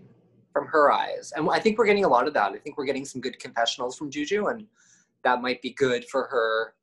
from 0.51 0.67
her 0.67 0.91
eyes. 0.91 1.33
And 1.35 1.49
I 1.49 1.59
think 1.59 1.77
we're 1.77 1.85
getting 1.85 2.05
a 2.05 2.09
lot 2.09 2.27
of 2.27 2.33
that. 2.33 2.51
I 2.51 2.57
think 2.57 2.77
we're 2.77 2.85
getting 2.85 3.05
some 3.05 3.21
good 3.21 3.39
confessionals 3.39 3.97
from 3.97 4.09
Juju, 4.09 4.47
and 4.47 4.65
that 5.23 5.41
might 5.41 5.61
be 5.61 5.71
good 5.71 6.05
for 6.09 6.25
her 6.25 6.73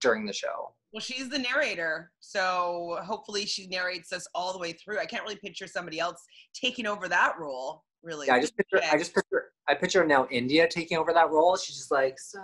during 0.00 0.26
the 0.26 0.32
show. 0.32 0.72
Well, 0.92 1.00
she's 1.00 1.28
the 1.28 1.38
narrator, 1.38 2.12
so 2.20 2.98
hopefully 3.04 3.44
she 3.44 3.66
narrates 3.66 4.12
us 4.12 4.26
all 4.34 4.52
the 4.52 4.58
way 4.58 4.72
through. 4.72 4.98
I 4.98 5.04
can't 5.04 5.22
really 5.24 5.36
picture 5.36 5.66
somebody 5.66 5.98
else 5.98 6.24
taking 6.54 6.86
over 6.86 7.08
that 7.08 7.38
role. 7.38 7.84
Really, 8.02 8.28
Yeah, 8.28 8.34
I 8.34 8.40
just 8.40 8.56
picture, 8.56 8.80
I 8.90 8.96
just 8.96 9.14
picture, 9.14 9.50
I 9.68 9.74
picture 9.74 10.06
now 10.06 10.28
India 10.30 10.68
taking 10.68 10.96
over 10.96 11.12
that 11.12 11.30
role. 11.30 11.56
She's 11.56 11.76
just 11.76 11.90
like, 11.90 12.18
so, 12.20 12.40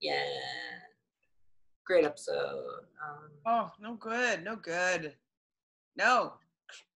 yeah, 0.00 0.24
great 1.86 2.04
episode. 2.04 2.64
Um, 3.02 3.30
Oh, 3.46 3.70
no 3.80 3.94
good, 3.94 4.42
no 4.42 4.56
good, 4.56 5.14
no. 5.96 6.34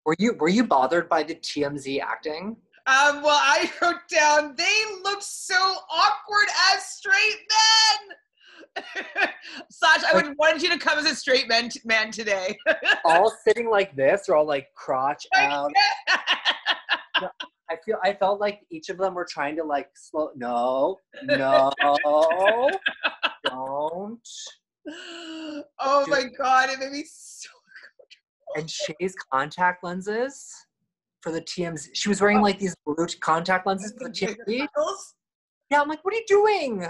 Were 0.04 0.16
you 0.18 0.34
were 0.34 0.48
you 0.48 0.64
bothered 0.64 1.08
by 1.08 1.22
the 1.22 1.34
TMZ 1.34 2.00
acting? 2.00 2.56
Um, 2.88 3.22
well, 3.22 3.38
I 3.38 3.70
wrote 3.82 4.08
down 4.08 4.54
they 4.56 4.82
look 5.04 5.20
so 5.20 5.54
awkward 5.54 6.48
as 6.72 6.82
straight 6.84 7.36
men. 7.52 8.88
Sash, 9.70 10.04
I 10.04 10.14
would 10.14 10.34
wanted 10.38 10.62
you 10.62 10.70
to 10.70 10.78
come 10.78 10.98
as 10.98 11.04
a 11.04 11.14
straight 11.14 11.48
man, 11.48 11.68
man 11.84 12.10
today. 12.10 12.56
all 13.04 13.30
sitting 13.46 13.68
like 13.68 13.94
this, 13.94 14.28
or 14.28 14.36
all 14.36 14.46
like 14.46 14.68
crotch 14.74 15.26
out. 15.34 15.70
I 17.70 17.76
feel 17.84 17.98
I 18.02 18.14
felt 18.14 18.40
like 18.40 18.60
each 18.70 18.88
of 18.88 18.96
them 18.96 19.14
were 19.14 19.26
trying 19.28 19.56
to 19.56 19.64
like 19.64 19.90
slow. 19.94 20.30
No, 20.34 20.96
no, 21.24 21.70
don't. 23.44 24.28
oh 25.78 26.06
my 26.08 26.24
god, 26.38 26.70
it 26.70 26.78
made 26.78 26.92
me 26.92 27.04
so. 27.06 27.50
And 28.56 28.70
Shea's 28.70 29.14
contact 29.32 29.84
lenses 29.84 30.52
for 31.20 31.32
the 31.32 31.40
TMZ. 31.40 31.88
She 31.92 32.08
was 32.08 32.20
wearing 32.20 32.40
like 32.40 32.58
these 32.58 32.74
blue 32.86 33.06
contact 33.20 33.66
lenses 33.66 33.92
for 33.98 34.08
the 34.08 34.14
TMZ. 34.14 34.66
Yeah, 35.70 35.82
I'm 35.82 35.88
like, 35.88 36.04
what 36.04 36.14
are 36.14 36.16
you 36.16 36.24
doing? 36.26 36.86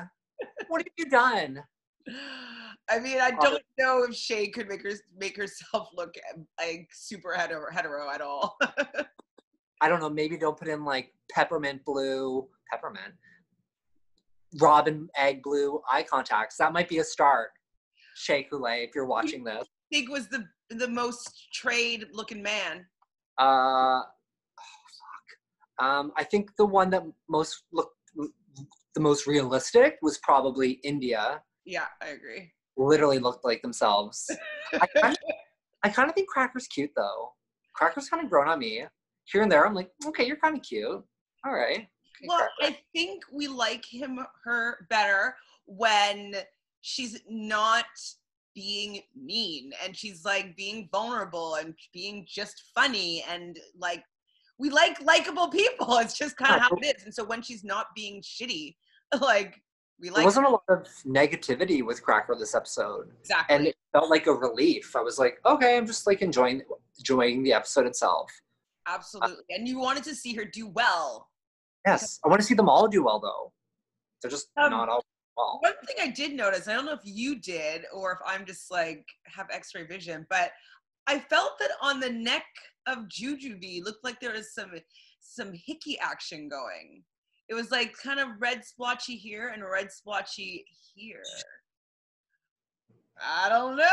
What 0.69 0.81
have 0.81 0.87
you 0.97 1.07
done? 1.07 1.63
I 2.91 2.99
mean, 3.01 3.19
I 3.21 3.33
don't 3.33 3.55
um, 3.55 3.61
know 3.79 4.05
if 4.09 4.15
Shea 4.15 4.49
could 4.49 4.69
make 4.69 4.83
her 4.83 4.93
make 5.19 5.37
herself 5.37 5.89
look 5.97 6.15
like 6.59 6.89
super 6.93 7.35
hetero, 7.35 7.67
hetero 7.73 8.11
at 8.11 8.21
all. 8.21 8.57
I 9.81 9.89
don't 9.89 10.01
know. 10.01 10.11
Maybe 10.11 10.37
don't 10.37 10.57
put 10.57 10.69
in 10.69 10.85
like 10.85 11.13
peppermint 11.31 11.85
blue, 11.85 12.49
peppermint, 12.71 13.15
robin 14.61 15.09
egg 15.17 15.43
blue 15.43 15.81
eye 15.91 16.03
contacts. 16.03 16.57
That 16.57 16.73
might 16.73 16.89
be 16.89 16.99
a 16.99 17.05
start. 17.05 17.51
Shea 18.17 18.43
Coulee, 18.43 18.85
if 18.85 18.95
you're 18.95 19.07
watching 19.07 19.45
this. 19.45 19.67
think 19.93 20.11
was 20.11 20.29
the 20.29 20.45
the 20.71 20.89
most 20.89 21.53
trade 21.53 22.07
looking 22.13 22.43
man. 22.43 22.87
Uh, 23.41 24.01
oh, 24.03 24.05
fuck. 24.59 25.87
Um, 25.87 26.13
I 26.17 26.25
think 26.25 26.51
the 26.57 26.67
one 26.67 26.91
that 26.91 27.05
most 27.29 27.63
looked 27.73 27.95
the 28.95 29.01
most 29.03 29.27
realistic 29.29 29.97
was 30.03 30.19
probably 30.19 30.73
India. 30.83 31.41
Yeah, 31.65 31.87
I 32.03 32.09
agree. 32.09 32.51
Literally 32.77 33.21
looked 33.21 33.45
like 33.45 33.63
themselves. 33.63 34.29
I 34.73 34.87
kind 35.01 35.15
of, 35.15 35.35
I 35.85 35.89
kind 35.89 36.09
of 36.09 36.15
think 36.17 36.29
Cracker's 36.29 36.67
cute 36.67 36.91
though. 36.97 37.31
Cracker's 37.75 38.09
kind 38.09 38.25
of 38.25 38.31
grown 38.31 38.49
on 38.49 38.59
me. 38.59 38.85
Here 39.27 39.43
and 39.43 39.53
there, 39.53 39.67
I'm 39.67 39.75
like, 39.75 39.91
okay, 40.07 40.27
you're 40.27 40.37
kind 40.39 40.57
of 40.57 40.63
cute. 40.63 41.05
All 41.45 41.53
right. 41.53 41.79
Okay, 41.79 42.27
Well, 42.27 42.49
Cracker. 42.59 42.75
I 42.75 42.79
think 42.93 43.23
we 43.33 43.47
like 43.47 43.85
him 43.85 44.19
her 44.45 44.87
better 44.91 45.37
when 45.67 46.35
she's 46.81 47.21
not 47.29 47.85
being 48.59 49.01
mean 49.15 49.71
and 49.85 49.97
she's 49.97 50.25
like 50.25 50.57
being 50.57 50.89
vulnerable 50.91 51.55
and 51.55 51.75
being 51.93 52.27
just 52.29 52.65
funny 52.75 53.25
and 53.31 53.57
like 53.79 54.03
we 54.59 54.69
like 54.69 55.01
likable 55.03 55.49
people. 55.49 55.99
It's 56.01 56.19
just 56.19 56.37
kind 56.37 56.57
of 56.57 56.63
how 56.63 56.71
it 56.83 56.97
is. 56.97 57.05
And 57.05 57.15
so 57.15 57.25
when 57.25 57.41
she's 57.41 57.63
not 57.63 57.87
being 57.95 58.21
shitty, 58.21 58.75
like 59.21 59.63
we 60.01 60.09
like. 60.09 60.17
there 60.17 60.25
wasn't 60.25 60.47
a 60.47 60.51
lot 60.51 60.65
of 60.69 60.87
negativity 61.07 61.85
with 61.85 62.03
Cracker 62.03 62.35
this 62.37 62.57
episode, 62.57 63.11
exactly. 63.21 63.55
and 63.55 63.67
it 63.69 63.77
felt 63.93 64.11
like 64.11 64.27
a 64.27 64.33
relief. 64.33 64.97
I 64.97 65.01
was 65.03 65.19
like, 65.19 65.39
okay, 65.47 65.77
I'm 65.77 65.87
just 65.87 66.07
like 66.09 66.21
enjoying 66.21 66.63
enjoying 66.99 67.45
the 67.45 67.53
episode 67.53 67.87
itself. 67.87 68.29
Absolutely. 68.89 69.45
And 69.51 69.69
you 69.69 69.79
wanted 69.79 70.03
to 70.05 70.15
see 70.17 70.35
her 70.35 70.45
do 70.45 70.67
well. 70.67 71.29
Yes, 71.87 72.19
I 72.25 72.29
want 72.29 72.41
to 72.41 72.47
see 72.47 72.55
them 72.55 72.69
all 72.69 72.89
do 72.89 73.05
well 73.05 73.21
though. 73.21 73.53
They're 74.21 74.31
just 74.31 74.49
Um, 74.57 74.71
not 74.73 74.89
all 74.89 75.05
well. 75.39 75.59
One 75.63 75.73
thing 75.87 75.97
I 76.01 76.09
did 76.11 76.35
notice, 76.35 76.69
I 76.69 76.75
don't 76.75 76.85
know 76.85 76.93
if 76.93 77.01
you 77.05 77.37
did 77.41 77.83
or 77.93 78.13
if 78.13 78.19
I'm 78.27 78.45
just 78.45 78.71
like 78.71 79.07
have 79.25 79.47
x-ray 79.51 79.87
vision, 79.87 80.27
but 80.29 80.51
I 81.07 81.19
felt 81.19 81.59
that 81.61 81.71
on 81.81 82.01
the 82.01 82.11
neck 82.11 82.45
of 82.87 83.09
Jujubee 83.09 83.83
looked 83.83 84.05
like 84.05 84.21
there 84.21 84.33
was 84.33 84.53
some 84.53 84.73
some 85.21 85.53
hickey 85.53 85.99
action 86.01 86.49
going. 86.49 87.03
It 87.49 87.55
was 87.55 87.71
like 87.71 87.95
kind 87.97 88.21
of 88.21 88.29
red 88.41 88.65
splotchy 88.65 89.17
here 89.17 89.49
and 89.49 89.63
red 89.63 89.91
splotchy 89.91 90.65
here. 90.95 91.23
I 93.21 93.49
don't 93.49 93.77
know. 93.77 93.85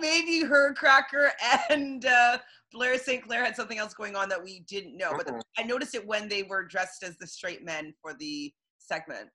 Maybe 0.00 0.40
her 0.42 0.74
cracker 0.74 1.32
and 1.70 2.04
uh, 2.04 2.38
Blair 2.72 2.98
St. 2.98 3.22
Clair 3.22 3.44
had 3.44 3.56
something 3.56 3.78
else 3.78 3.94
going 3.94 4.16
on 4.16 4.28
that 4.28 4.42
we 4.42 4.60
didn't 4.68 4.96
know. 4.96 5.12
But 5.16 5.28
Mhm. 5.28 5.40
I 5.58 5.62
noticed 5.62 5.94
it 5.94 6.06
when 6.06 6.28
they 6.28 6.42
were 6.42 6.64
dressed 6.64 7.02
as 7.02 7.16
the 7.18 7.26
straight 7.26 7.64
men 7.64 7.94
for 8.02 8.14
the 8.14 8.52
segment. 8.78 9.30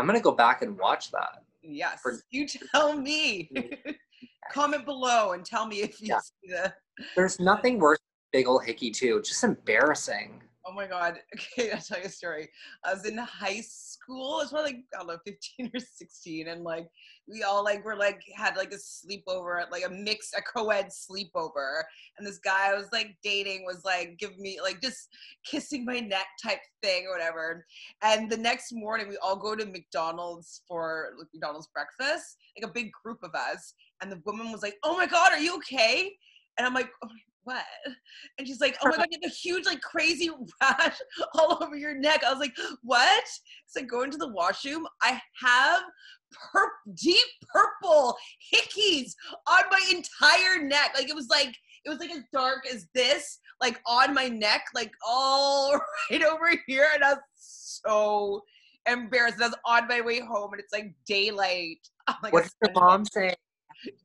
I'm 0.00 0.06
gonna 0.06 0.18
go 0.18 0.32
back 0.32 0.62
and 0.62 0.78
watch 0.78 1.10
that. 1.10 1.42
Yes. 1.62 2.00
For- 2.00 2.22
you 2.30 2.46
tell 2.48 2.96
me. 2.96 3.50
Comment 4.50 4.84
below 4.86 5.32
and 5.32 5.44
tell 5.44 5.66
me 5.66 5.82
if 5.82 6.00
you 6.00 6.08
Yeah. 6.08 6.20
see 6.20 6.48
the. 6.52 6.72
There's 7.14 7.38
nothing 7.38 7.78
worse 7.78 7.98
than 8.32 8.40
big 8.40 8.48
ol' 8.48 8.58
hickey 8.58 8.90
too. 8.90 9.20
Just 9.22 9.44
embarrassing. 9.44 10.42
Oh 10.70 10.74
my 10.74 10.86
God. 10.86 11.18
Okay, 11.58 11.72
I'll 11.72 11.80
tell 11.80 11.98
you 11.98 12.04
a 12.04 12.08
story. 12.08 12.48
I 12.84 12.92
was 12.92 13.04
in 13.04 13.16
high 13.18 13.60
school. 13.62 14.38
It 14.38 14.44
was 14.44 14.50
probably 14.50 14.72
like, 14.72 14.84
I 14.94 14.98
don't 14.98 15.08
know, 15.08 15.18
15 15.26 15.70
or 15.74 15.80
16. 15.80 16.48
And 16.48 16.62
like, 16.62 16.88
we 17.26 17.42
all 17.42 17.64
like 17.64 17.84
were 17.84 17.96
like, 17.96 18.22
had 18.36 18.56
like 18.56 18.72
a 18.72 18.76
sleepover, 18.76 19.68
like 19.70 19.84
a 19.84 19.90
mixed, 19.90 20.34
a 20.36 20.42
co 20.42 20.70
ed 20.70 20.88
sleepover. 20.88 21.82
And 22.18 22.26
this 22.26 22.38
guy 22.38 22.70
I 22.70 22.74
was 22.74 22.88
like 22.92 23.16
dating 23.24 23.64
was 23.64 23.84
like, 23.84 24.16
give 24.18 24.38
me, 24.38 24.60
like, 24.62 24.80
just 24.80 25.08
kissing 25.44 25.84
my 25.84 25.98
neck 25.98 26.26
type 26.42 26.60
thing 26.82 27.06
or 27.06 27.12
whatever. 27.12 27.64
And 28.02 28.30
the 28.30 28.36
next 28.36 28.72
morning, 28.72 29.08
we 29.08 29.16
all 29.16 29.36
go 29.36 29.56
to 29.56 29.66
McDonald's 29.66 30.62
for 30.68 31.14
like, 31.18 31.28
McDonald's 31.32 31.68
breakfast, 31.68 32.36
like 32.56 32.70
a 32.70 32.72
big 32.72 32.90
group 33.02 33.18
of 33.22 33.34
us. 33.34 33.74
And 34.02 34.12
the 34.12 34.22
woman 34.24 34.52
was 34.52 34.62
like, 34.62 34.76
oh 34.84 34.96
my 34.96 35.06
God, 35.06 35.32
are 35.32 35.40
you 35.40 35.56
okay? 35.56 36.12
And 36.58 36.66
I'm 36.66 36.74
like, 36.74 36.90
oh, 37.02 37.08
what? 37.44 37.64
And 38.38 38.46
she's 38.46 38.60
like, 38.60 38.76
oh 38.82 38.88
my 38.88 38.96
God, 38.96 39.06
you 39.10 39.18
have 39.22 39.30
a 39.30 39.34
huge, 39.34 39.66
like 39.66 39.80
crazy 39.80 40.30
rash 40.62 40.98
all 41.34 41.58
over 41.62 41.76
your 41.76 41.94
neck. 41.94 42.22
I 42.24 42.30
was 42.30 42.40
like, 42.40 42.54
what? 42.82 43.24
So 43.66 43.80
I 43.80 43.84
go 43.84 44.02
into 44.02 44.18
the 44.18 44.28
washroom. 44.28 44.86
I 45.02 45.20
have 45.42 45.82
pur- 46.52 46.72
deep 46.94 47.26
purple 47.52 48.16
hickeys 48.54 49.12
on 49.46 49.62
my 49.70 49.80
entire 49.90 50.62
neck. 50.62 50.92
Like 50.94 51.08
it 51.08 51.14
was 51.14 51.28
like, 51.28 51.54
it 51.84 51.88
was 51.88 51.98
like 51.98 52.10
as 52.10 52.24
dark 52.32 52.66
as 52.72 52.86
this, 52.94 53.38
like 53.60 53.80
on 53.86 54.14
my 54.14 54.28
neck, 54.28 54.64
like 54.74 54.92
all 55.06 55.78
right 56.10 56.22
over 56.22 56.52
here. 56.66 56.88
And 56.94 57.04
I 57.04 57.14
was 57.14 57.20
so 57.34 58.42
embarrassed. 58.86 59.36
And 59.36 59.44
I 59.44 59.48
was 59.48 59.56
on 59.64 59.88
my 59.88 60.00
way 60.00 60.20
home 60.20 60.52
and 60.52 60.60
it's 60.60 60.72
like 60.72 60.92
daylight. 61.06 61.78
I'm 62.06 62.16
like, 62.22 62.32
What 62.32 62.44
did 62.44 62.52
your 62.62 62.72
mom 62.74 63.04
say? 63.06 63.34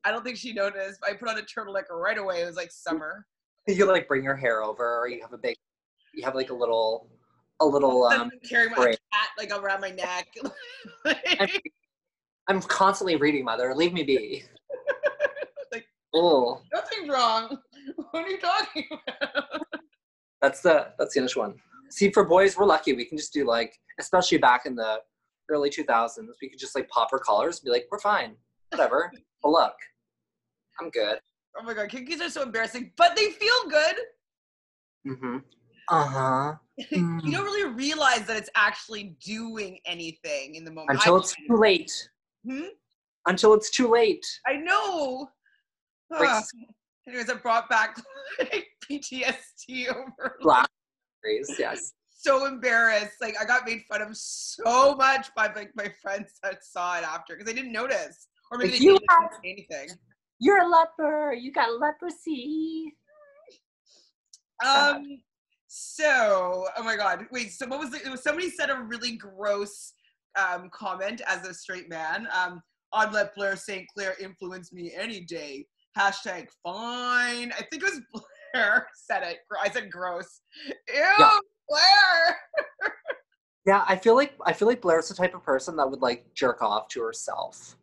I 0.04 0.12
don't 0.12 0.24
think 0.24 0.38
she 0.38 0.54
noticed. 0.54 1.00
I 1.08 1.14
put 1.14 1.28
on 1.30 1.38
a 1.38 1.42
turtleneck 1.42 1.90
right 1.92 2.18
away. 2.18 2.42
It 2.42 2.46
was 2.46 2.56
like 2.56 2.72
summer. 2.72 3.26
You 3.68 3.86
like 3.86 4.08
bring 4.08 4.24
your 4.24 4.36
hair 4.36 4.62
over, 4.64 5.00
or 5.00 5.08
you 5.08 5.22
have 5.22 5.34
a 5.34 5.38
big, 5.38 5.56
you 6.14 6.24
have 6.24 6.36
like 6.36 6.50
a 6.52 6.54
little, 6.54 7.10
a 7.60 7.66
little. 7.66 8.04
Um 8.06 8.30
carry 8.48 8.70
my 8.70 8.76
braid. 8.76 8.98
cat 9.12 9.30
like 9.38 9.52
around 9.58 9.82
my 9.82 9.90
neck. 9.90 10.28
I'm, 11.40 11.50
I'm 12.48 12.62
constantly 12.62 13.16
reading, 13.16 13.44
mother. 13.44 13.74
Leave 13.76 13.94
me 13.94 14.04
be. 14.04 14.44
Like- 15.72 15.88
Oh, 16.14 16.62
Nothing's 16.74 17.10
wrong. 17.10 17.58
What 18.12 18.26
are 18.26 18.30
you 18.30 18.40
talking 18.40 18.86
about? 18.92 19.62
that's 20.42 20.62
the 20.62 20.88
that's 20.98 21.14
the 21.16 21.20
English 21.20 21.36
one. 21.36 21.56
See, 21.90 22.12
for 22.12 22.24
boys, 22.24 22.56
we're 22.58 22.66
lucky. 22.66 22.94
We 22.94 23.06
can 23.06 23.18
just 23.18 23.34
do 23.34 23.46
like, 23.46 23.74
especially 24.00 24.38
back 24.38 24.66
in 24.66 24.76
the 24.76 25.00
early 25.50 25.70
2000s, 25.70 26.18
we 26.42 26.50
could 26.50 26.60
just 26.60 26.76
like 26.76 26.88
pop 26.90 27.10
our 27.14 27.20
collars 27.20 27.60
and 27.60 27.66
be 27.66 27.72
like, 27.72 27.86
we're 27.92 28.00
fine, 28.00 28.36
whatever. 28.72 29.12
But 29.46 29.52
look, 29.52 29.74
I'm 30.82 30.90
good. 30.90 31.20
Oh 31.58 31.64
my 31.64 31.74
god, 31.74 31.90
kinkies 31.90 32.20
are 32.20 32.30
so 32.30 32.42
embarrassing, 32.42 32.92
but 32.98 33.16
they 33.16 33.30
feel 33.30 33.70
good. 33.70 33.96
Mm-hmm. 35.08 35.38
Uh 35.88 36.04
huh. 36.04 36.54
Mm. 36.92 37.24
you 37.24 37.32
don't 37.32 37.44
really 37.46 37.72
realize 37.72 38.26
that 38.26 38.38
it's 38.38 38.50
actually 38.56 39.16
doing 39.24 39.78
anything 39.86 40.56
in 40.56 40.66
the 40.66 40.72
moment. 40.72 40.98
Until 40.98 41.14
I 41.14 41.20
it's 41.20 41.36
too 41.36 41.58
late. 41.58 42.10
Hmm? 42.44 42.70
Until 43.28 43.54
it's 43.54 43.70
too 43.70 43.92
late. 43.92 44.26
I 44.48 44.54
know. 44.54 45.30
Ah. 46.12 46.42
Anyways, 47.08 47.30
I 47.30 47.36
brought 47.36 47.70
back 47.70 48.02
like, 48.40 48.66
PTSD 48.84 49.90
over 49.90 50.38
Black 50.42 50.68
memories, 51.24 51.56
yes. 51.60 51.94
so 52.10 52.48
embarrassed. 52.48 53.18
Like 53.22 53.36
I 53.40 53.46
got 53.46 53.68
made 53.68 53.84
fun 53.88 54.02
of 54.02 54.18
so 54.18 54.96
much 54.96 55.28
by 55.36 55.54
like 55.54 55.70
my 55.76 55.94
friends 56.02 56.40
that 56.42 56.64
saw 56.66 56.98
it 56.98 57.04
after 57.04 57.36
because 57.36 57.46
they 57.46 57.54
didn't 57.54 57.74
notice, 57.74 58.28
or 58.56 58.58
maybe 58.58 58.72
Like, 58.74 58.82
you 58.82 58.98
have- 59.10 59.32
anything. 59.44 59.90
You're 60.40 60.62
a 60.64 60.68
leper. 60.68 61.34
You 61.34 61.52
got 61.52 61.80
leprosy. 61.80 62.94
Um. 64.66 65.22
So, 65.68 66.66
oh 66.78 66.84
my 66.84 66.96
God, 66.96 67.26
wait. 67.32 67.52
So, 67.52 67.68
what 67.68 67.80
was 67.80 67.94
it? 67.94 68.10
was 68.10 68.24
somebody 68.24 68.50
said 68.50 68.70
a 68.70 68.78
really 68.88 69.18
gross 69.18 69.94
um, 70.38 70.70
comment 70.74 71.22
as 71.28 71.46
a 71.46 71.54
straight 71.54 71.90
man. 71.90 72.28
Um, 72.34 72.62
I'd 72.94 73.12
let 73.12 73.36
Blair 73.36 73.56
St. 73.58 73.86
Clair 73.94 74.16
influence 74.22 74.72
me 74.72 74.94
any 74.96 75.22
day. 75.22 75.66
Hashtag 75.98 76.48
fine. 76.64 77.52
I 77.52 77.62
think 77.70 77.84
it 77.84 77.84
was 77.84 78.02
Blair 78.54 78.88
said 78.96 79.24
it. 79.24 79.40
I 79.62 79.70
said 79.70 79.92
gross. 79.92 80.42
Ew, 80.68 80.76
Yeah. 80.96 81.38
Blair. 81.70 82.40
Yeah, 83.68 83.84
I 83.88 83.96
feel 83.96 84.14
like 84.14 84.34
I 84.46 84.54
feel 84.54 84.68
like 84.68 84.80
Blair's 84.80 85.10
the 85.10 85.16
type 85.16 85.34
of 85.34 85.42
person 85.42 85.76
that 85.78 85.90
would 85.90 86.00
like 86.04 86.32
jerk 86.36 86.62
off 86.62 86.88
to 86.90 87.02
herself. 87.02 87.76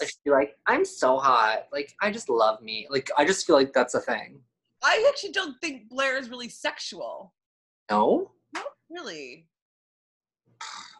Like 0.00 0.08
she'd 0.10 0.24
be 0.24 0.30
like, 0.30 0.54
I'm 0.66 0.84
so 0.84 1.18
hot. 1.18 1.66
Like 1.72 1.92
I 2.02 2.10
just 2.10 2.28
love 2.28 2.62
me. 2.62 2.86
Like 2.90 3.10
I 3.16 3.24
just 3.24 3.46
feel 3.46 3.56
like 3.56 3.72
that's 3.72 3.94
a 3.94 4.00
thing. 4.00 4.40
I 4.82 5.04
actually 5.08 5.32
don't 5.32 5.56
think 5.60 5.88
Blair 5.88 6.16
is 6.16 6.30
really 6.30 6.48
sexual. 6.48 7.32
No? 7.90 8.32
Not 8.54 8.66
really. 8.90 9.48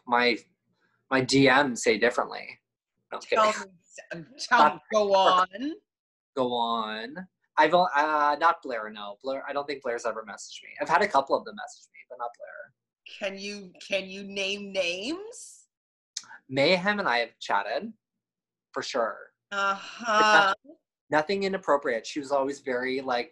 My 0.07 0.37
my 1.11 1.21
DMs 1.21 1.79
say 1.79 1.97
differently. 1.97 2.59
No, 3.11 3.19
Tell 3.19 3.47
me, 3.47 4.23
tell 4.49 4.73
me, 4.73 4.79
go 4.93 5.13
on. 5.15 5.47
Go 6.35 6.53
on. 6.53 7.15
I've 7.57 7.73
uh 7.73 8.35
not 8.39 8.61
Blair, 8.63 8.89
no. 8.91 9.17
Blair 9.23 9.43
I 9.47 9.53
don't 9.53 9.65
think 9.65 9.83
Blair's 9.83 10.05
ever 10.05 10.23
messaged 10.27 10.63
me. 10.63 10.69
I've 10.81 10.89
had 10.89 11.01
a 11.01 11.07
couple 11.07 11.35
of 11.35 11.45
them 11.45 11.55
message 11.55 11.87
me, 11.93 11.99
but 12.09 12.17
not 12.19 12.29
Blair. 12.37 13.29
Can 13.31 13.39
you 13.41 13.71
can 13.87 14.09
you 14.09 14.23
name 14.23 14.71
names? 14.71 15.67
Mayhem 16.49 16.99
and 16.99 17.07
I 17.07 17.19
have 17.19 17.37
chatted 17.39 17.91
for 18.77 18.83
sure. 18.83 19.17
Uh 19.51 19.73
huh. 19.73 20.53
Nothing 21.09 21.43
inappropriate. 21.43 22.05
She 22.05 22.19
was 22.19 22.31
always 22.31 22.59
very 22.59 23.01
like 23.01 23.31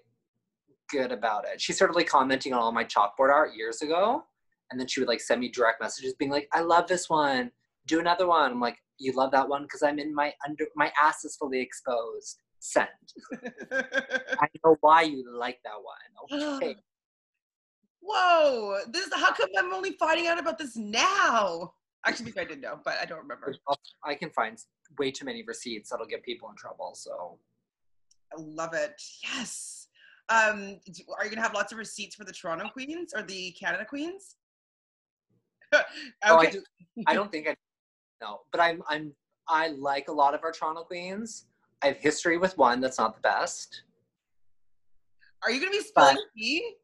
good 0.89 1.11
about 1.11 1.45
it. 1.45 1.61
She 1.61 1.71
started 1.71 1.93
like 1.93 2.07
commenting 2.07 2.51
on 2.51 2.59
all 2.59 2.71
my 2.71 2.83
chalkboard 2.83 3.31
art 3.31 3.51
years 3.55 3.83
ago. 3.83 4.23
And 4.71 4.79
then 4.79 4.87
she 4.87 5.01
would 5.01 5.07
like 5.07 5.21
send 5.21 5.41
me 5.41 5.51
direct 5.51 5.79
messages 5.79 6.15
being 6.15 6.31
like, 6.31 6.47
I 6.51 6.61
love 6.61 6.87
this 6.87 7.11
one. 7.11 7.51
Do 7.85 7.99
another 7.99 8.25
one. 8.25 8.53
I'm 8.53 8.59
like, 8.59 8.77
you 8.97 9.11
love 9.11 9.31
that 9.33 9.47
one 9.47 9.61
because 9.63 9.83
I'm 9.83 9.99
in 9.99 10.15
my 10.15 10.33
under 10.47 10.65
my 10.75 10.91
ass 10.99 11.23
is 11.23 11.35
fully 11.35 11.61
exposed. 11.61 12.39
Send. 12.57 12.87
I 13.71 14.47
know 14.63 14.77
why 14.81 15.03
you 15.03 15.31
like 15.37 15.59
that 15.63 16.39
one. 16.39 16.57
Okay. 16.57 16.75
Whoa! 18.01 18.79
This 18.91 19.09
how 19.13 19.31
come 19.31 19.49
I'm 19.59 19.71
only 19.73 19.91
finding 19.99 20.25
out 20.25 20.39
about 20.39 20.57
this 20.57 20.75
now? 20.75 21.73
Actually, 22.03 22.33
I 22.37 22.45
did 22.45 22.61
know, 22.61 22.79
but 22.83 22.95
I 22.99 23.05
don't 23.05 23.19
remember. 23.19 23.53
I 24.03 24.15
can 24.15 24.29
find 24.31 24.57
way 24.97 25.11
too 25.11 25.25
many 25.25 25.43
receipts 25.43 25.89
that'll 25.89 26.05
get 26.05 26.23
people 26.23 26.49
in 26.49 26.55
trouble. 26.55 26.91
So 26.95 27.37
I 28.31 28.41
love 28.41 28.73
it. 28.73 29.01
Yes. 29.23 29.87
Um, 30.29 30.79
are 31.17 31.25
you 31.25 31.29
gonna 31.29 31.41
have 31.41 31.53
lots 31.53 31.71
of 31.71 31.77
receipts 31.77 32.15
for 32.15 32.23
the 32.23 32.31
Toronto 32.31 32.67
Queens 32.69 33.13
or 33.15 33.21
the 33.21 33.51
Canada 33.51 33.85
Queens? 33.85 34.35
okay. 35.73 35.83
Oh, 36.23 36.37
I, 36.37 36.45
do, 36.45 36.63
I 37.07 37.13
don't 37.13 37.31
think 37.31 37.47
I 37.47 37.55
no, 38.21 38.41
but 38.51 38.61
I'm 38.61 38.81
I'm 38.87 39.13
I 39.47 39.67
like 39.69 40.07
a 40.07 40.11
lot 40.11 40.33
of 40.33 40.43
our 40.43 40.51
Toronto 40.51 40.83
Queens. 40.83 41.45
I 41.83 41.87
have 41.87 41.97
history 41.97 42.37
with 42.37 42.57
one 42.57 42.79
that's 42.79 42.97
not 42.97 43.15
the 43.15 43.21
best. 43.21 43.83
Are 45.43 45.51
you 45.51 45.59
gonna 45.59 45.71
be 45.71 45.81
spilling 45.81 46.17
tea? 46.35 46.75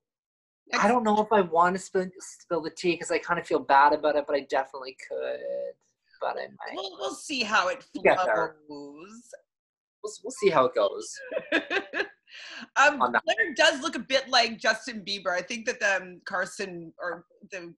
I 0.73 0.87
don't 0.87 1.03
know 1.03 1.19
if 1.21 1.31
I 1.31 1.41
want 1.41 1.75
to 1.75 1.81
spill, 1.81 2.07
spill 2.19 2.61
the 2.61 2.69
tea 2.69 2.91
because 2.91 3.11
I 3.11 3.17
kind 3.17 3.39
of 3.39 3.45
feel 3.45 3.59
bad 3.59 3.93
about 3.93 4.15
it, 4.15 4.25
but 4.27 4.35
I 4.35 4.41
definitely 4.41 4.95
could. 5.07 5.73
But 6.21 6.37
I 6.37 6.47
might. 6.47 6.75
We'll, 6.75 6.97
we'll 6.99 7.15
see 7.15 7.43
how 7.43 7.69
it 7.69 7.83
We'll 7.95 8.03
get 8.03 8.19
there. 8.25 8.55
flows. 8.67 9.21
We'll, 10.03 10.13
we'll 10.23 10.31
see 10.31 10.49
how 10.49 10.65
it 10.65 10.75
goes. 10.75 11.13
um. 12.75 12.99
Blair 12.99 13.53
does 13.55 13.81
look 13.81 13.95
a 13.95 13.99
bit 13.99 14.29
like 14.29 14.59
Justin 14.59 15.03
Bieber. 15.05 15.31
I 15.31 15.41
think 15.41 15.65
that 15.65 15.79
the 15.79 15.97
um, 15.97 16.21
Carson 16.25 16.93
or 16.99 17.25
the 17.51 17.73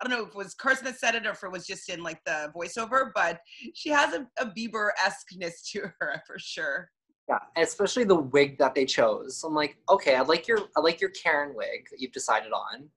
I 0.00 0.08
don't 0.08 0.18
know 0.18 0.24
if 0.24 0.30
it 0.30 0.36
was 0.36 0.54
Carson 0.54 0.84
that 0.86 0.98
said 0.98 1.14
it 1.14 1.26
or 1.26 1.30
if 1.30 1.42
it 1.42 1.52
was 1.52 1.66
just 1.66 1.88
in 1.88 2.02
like 2.02 2.22
the 2.24 2.52
voiceover, 2.54 3.10
but 3.14 3.40
she 3.74 3.90
has 3.90 4.12
a, 4.12 4.26
a 4.38 4.46
Bieber 4.46 4.90
esqueness 5.04 5.70
to 5.70 5.90
her 6.00 6.22
for 6.26 6.38
sure. 6.38 6.90
Yeah, 7.28 7.38
especially 7.56 8.04
the 8.04 8.16
wig 8.16 8.58
that 8.58 8.74
they 8.74 8.84
chose. 8.84 9.42
I'm 9.44 9.54
like, 9.54 9.78
okay, 9.88 10.16
I 10.16 10.20
like 10.22 10.46
your 10.46 10.58
I 10.76 10.80
like 10.80 11.00
your 11.00 11.10
Karen 11.10 11.54
wig 11.54 11.86
that 11.90 12.00
you've 12.00 12.12
decided 12.12 12.52
on. 12.52 12.88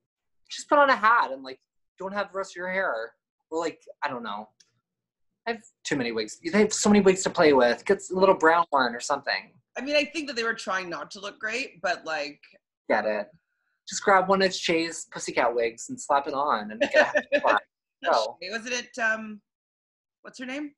Just 0.50 0.68
put 0.68 0.80
on 0.80 0.90
a 0.90 0.96
hat 0.96 1.32
and 1.32 1.44
like 1.44 1.60
don't 1.98 2.14
have 2.14 2.32
the 2.32 2.38
rest 2.38 2.52
of 2.52 2.58
your 2.58 2.72
hair. 2.72 3.14
Or 3.52 3.60
like 3.60 3.80
I 4.04 4.10
don't 4.10 4.24
know. 4.24 4.50
I 5.48 5.52
have 5.52 5.62
too 5.86 5.96
many 5.96 6.12
wigs. 6.12 6.40
They 6.44 6.60
have 6.60 6.74
so 6.74 6.90
many 6.90 7.00
wigs 7.00 7.24
to 7.24 7.30
play 7.30 7.54
with. 7.54 7.86
Get 7.86 8.02
a 8.12 8.20
little 8.20 8.36
brown 8.36 8.66
one 8.70 8.94
or 8.94 9.00
something. 9.00 9.54
I 9.78 9.82
mean, 9.82 9.96
I 9.96 10.04
think 10.04 10.28
that 10.28 10.36
they 10.36 10.44
were 10.44 10.54
trying 10.54 10.90
not 10.90 11.10
to 11.12 11.22
look 11.22 11.40
great, 11.40 11.82
but 11.82 12.04
like, 12.06 12.42
Get 12.90 13.06
it? 13.06 13.28
Just 13.88 14.04
grab 14.04 14.28
one 14.28 14.42
of 14.42 14.54
Shea's 14.54 15.08
pussycat 15.12 15.54
wigs 15.56 15.88
and 15.90 16.00
slap 16.00 16.28
it 16.28 16.34
on 16.34 16.72
and 16.72 16.82
get 16.92 17.16
a 17.34 17.40
flat. 17.42 17.62
Oh. 18.06 18.38
wasn't 18.50 18.74
it? 18.74 19.02
Um, 19.02 19.42
what's 20.22 20.38
her 20.40 20.46
name? 20.46 20.72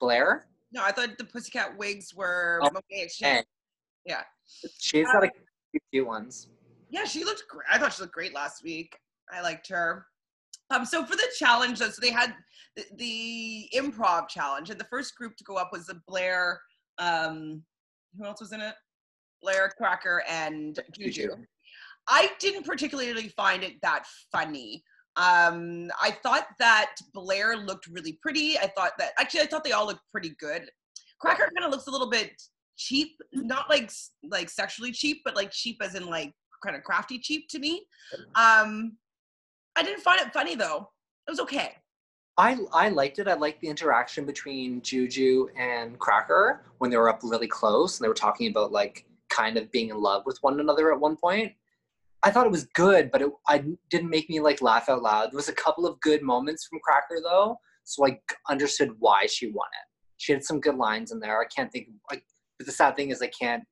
Blair. 0.00 0.46
No, 0.72 0.82
I 0.82 0.90
thought 0.90 1.16
the 1.18 1.24
Pussycat 1.24 1.76
wigs 1.78 2.14
were 2.14 2.60
Oh, 2.62 2.70
Monet 2.72 3.08
And 3.22 3.44
Yeah. 4.04 4.22
Shea's 4.80 5.06
got 5.06 5.24
a 5.24 5.30
few 5.70 5.80
cute 5.92 6.06
ones. 6.06 6.48
Yeah, 6.90 7.04
she 7.04 7.24
looked 7.24 7.44
great. 7.48 7.66
I 7.70 7.78
thought 7.78 7.92
she 7.92 8.02
looked 8.02 8.14
great 8.14 8.34
last 8.34 8.64
week. 8.64 8.98
I 9.32 9.40
liked 9.40 9.68
her. 9.68 10.06
Um, 10.70 10.84
so 10.84 11.04
for 11.04 11.16
the 11.16 11.28
challenge, 11.38 11.78
though, 11.78 11.88
so 11.88 12.00
they 12.00 12.10
had 12.10 12.34
the, 12.76 12.84
the 12.96 13.68
improv 13.74 14.28
challenge, 14.28 14.70
and 14.70 14.80
the 14.80 14.86
first 14.90 15.16
group 15.16 15.36
to 15.36 15.44
go 15.44 15.56
up 15.56 15.70
was 15.72 15.86
the 15.86 16.00
Blair. 16.06 16.60
Um, 16.98 17.62
who 18.16 18.24
else 18.24 18.40
was 18.40 18.52
in 18.52 18.60
it? 18.60 18.74
Blair, 19.42 19.70
Cracker, 19.76 20.22
and 20.28 20.78
Juju. 20.98 21.36
I 22.08 22.30
didn't 22.38 22.64
particularly 22.64 23.28
find 23.28 23.62
it 23.62 23.74
that 23.82 24.04
funny. 24.30 24.82
Um, 25.16 25.90
I 26.00 26.10
thought 26.22 26.46
that 26.58 26.96
Blair 27.12 27.56
looked 27.56 27.86
really 27.86 28.18
pretty. 28.20 28.58
I 28.58 28.66
thought 28.76 28.92
that 28.98 29.12
actually, 29.18 29.42
I 29.42 29.46
thought 29.46 29.64
they 29.64 29.72
all 29.72 29.86
looked 29.86 30.10
pretty 30.10 30.34
good. 30.40 30.68
Cracker 31.20 31.50
kind 31.56 31.64
of 31.64 31.70
looks 31.70 31.86
a 31.86 31.90
little 31.90 32.10
bit 32.10 32.32
cheap, 32.76 33.12
not 33.32 33.70
like 33.70 33.90
like 34.24 34.50
sexually 34.50 34.92
cheap, 34.92 35.22
but 35.24 35.36
like 35.36 35.50
cheap 35.52 35.78
as 35.82 35.94
in 35.94 36.06
like 36.06 36.32
kind 36.64 36.76
of 36.76 36.82
crafty 36.82 37.18
cheap 37.18 37.48
to 37.50 37.58
me. 37.58 37.86
Um, 38.34 38.96
I 39.76 39.82
didn't 39.82 40.02
find 40.02 40.20
it 40.20 40.32
funny 40.32 40.54
though. 40.54 40.90
It 41.26 41.30
was 41.30 41.40
okay. 41.40 41.76
I 42.36 42.58
I 42.72 42.88
liked 42.88 43.18
it. 43.18 43.28
I 43.28 43.34
liked 43.34 43.60
the 43.60 43.68
interaction 43.68 44.24
between 44.24 44.82
Juju 44.82 45.48
and 45.56 45.98
Cracker 45.98 46.64
when 46.78 46.90
they 46.90 46.96
were 46.96 47.08
up 47.08 47.20
really 47.22 47.48
close 47.48 47.98
and 47.98 48.04
they 48.04 48.08
were 48.08 48.14
talking 48.14 48.50
about 48.50 48.72
like 48.72 49.04
kind 49.30 49.56
of 49.56 49.70
being 49.70 49.90
in 49.90 50.00
love 50.00 50.24
with 50.26 50.38
one 50.42 50.60
another 50.60 50.92
at 50.92 51.00
one 51.00 51.16
point. 51.16 51.52
I 52.22 52.30
thought 52.30 52.46
it 52.46 52.52
was 52.52 52.64
good, 52.74 53.10
but 53.10 53.22
it 53.22 53.30
I 53.48 53.64
didn't 53.90 54.10
make 54.10 54.28
me 54.28 54.40
like 54.40 54.62
laugh 54.62 54.88
out 54.88 55.02
loud. 55.02 55.30
There 55.30 55.36
was 55.36 55.48
a 55.48 55.54
couple 55.54 55.86
of 55.86 56.00
good 56.00 56.22
moments 56.22 56.66
from 56.66 56.80
Cracker 56.80 57.20
though, 57.22 57.56
so 57.84 58.06
I 58.06 58.18
understood 58.50 58.96
why 58.98 59.26
she 59.26 59.46
won 59.46 59.68
it. 59.72 59.88
She 60.16 60.32
had 60.32 60.44
some 60.44 60.60
good 60.60 60.76
lines 60.76 61.12
in 61.12 61.20
there. 61.20 61.40
I 61.40 61.46
can't 61.46 61.70
think. 61.70 61.88
Like, 62.10 62.24
but 62.58 62.66
the 62.66 62.72
sad 62.72 62.96
thing 62.96 63.10
is 63.10 63.20
I 63.20 63.28
can't 63.28 63.64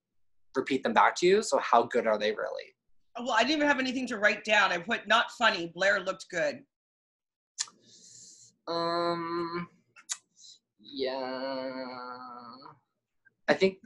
repeat 0.55 0.83
them 0.83 0.93
back 0.93 1.17
to 1.17 1.27
you. 1.27 1.43
So 1.43 1.59
how 1.59 1.85
good 1.85 2.07
are 2.07 2.19
they 2.19 2.31
really? 2.31 2.75
Well, 3.19 3.33
I 3.33 3.43
didn't 3.43 3.57
even 3.57 3.69
have 3.69 3.79
anything 3.79 4.07
to 4.09 4.19
write 4.19 4.45
down. 4.45 4.73
I 4.73 4.79
put 4.79 5.07
not 5.07 5.31
funny. 5.33 5.71
Blair 5.75 6.01
looked 6.01 6.27
good. 6.31 6.61
Um. 8.69 9.69
Yeah. 10.81 11.71
I 13.49 13.55
think 13.55 13.79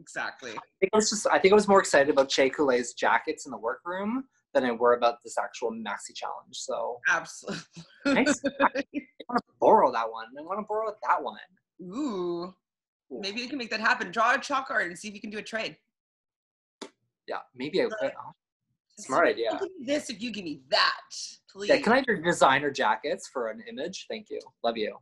Exactly. 0.00 0.50
I 0.50 0.60
think 0.80 0.90
I 0.92 0.96
was 0.96 1.08
just 1.08 1.26
I 1.26 1.38
think 1.38 1.52
I 1.52 1.54
was 1.54 1.68
more 1.68 1.80
excited 1.80 2.10
about 2.10 2.30
Shea 2.30 2.50
Coulee's 2.50 2.92
jackets 2.92 3.46
in 3.46 3.52
the 3.52 3.58
workroom 3.58 4.24
than 4.52 4.64
I 4.64 4.72
were 4.72 4.94
about 4.94 5.22
this 5.22 5.36
actual 5.38 5.70
maxi 5.70 6.14
challenge. 6.14 6.52
So 6.52 6.98
Absolutely. 7.08 7.64
Nice. 8.06 8.40
I 8.44 8.82
want 9.28 9.38
to 9.38 9.54
borrow 9.60 9.90
that 9.92 10.10
one. 10.10 10.26
I 10.38 10.42
want 10.42 10.60
to 10.60 10.66
borrow 10.68 10.92
that 11.08 11.22
one. 11.22 11.38
Ooh. 11.82 12.54
Maybe 13.10 13.40
you 13.40 13.48
can 13.48 13.58
make 13.58 13.70
that 13.70 13.80
happen. 13.80 14.10
Draw 14.10 14.34
a 14.34 14.38
chalk 14.38 14.66
art 14.70 14.86
and 14.86 14.98
see 14.98 15.08
if 15.08 15.14
you 15.14 15.20
can 15.20 15.30
do 15.30 15.38
a 15.38 15.42
trade. 15.42 15.76
Yeah, 17.26 17.38
maybe 17.54 17.80
I 17.82 17.84
could. 17.84 18.12
oh, 18.16 18.32
Smart 18.98 19.28
idea. 19.28 19.48
I'll 19.52 19.58
give 19.58 19.68
you 19.78 19.86
this 19.86 20.08
if 20.08 20.22
you 20.22 20.30
give 20.30 20.44
me 20.44 20.60
that, 20.70 21.00
please. 21.50 21.68
Yeah, 21.68 21.78
can 21.78 21.92
I 21.92 22.00
do 22.00 22.16
designer 22.22 22.70
jackets 22.70 23.28
for 23.28 23.48
an 23.48 23.62
image? 23.68 24.06
Thank 24.08 24.30
you. 24.30 24.38
Love 24.62 24.76
you. 24.76 24.96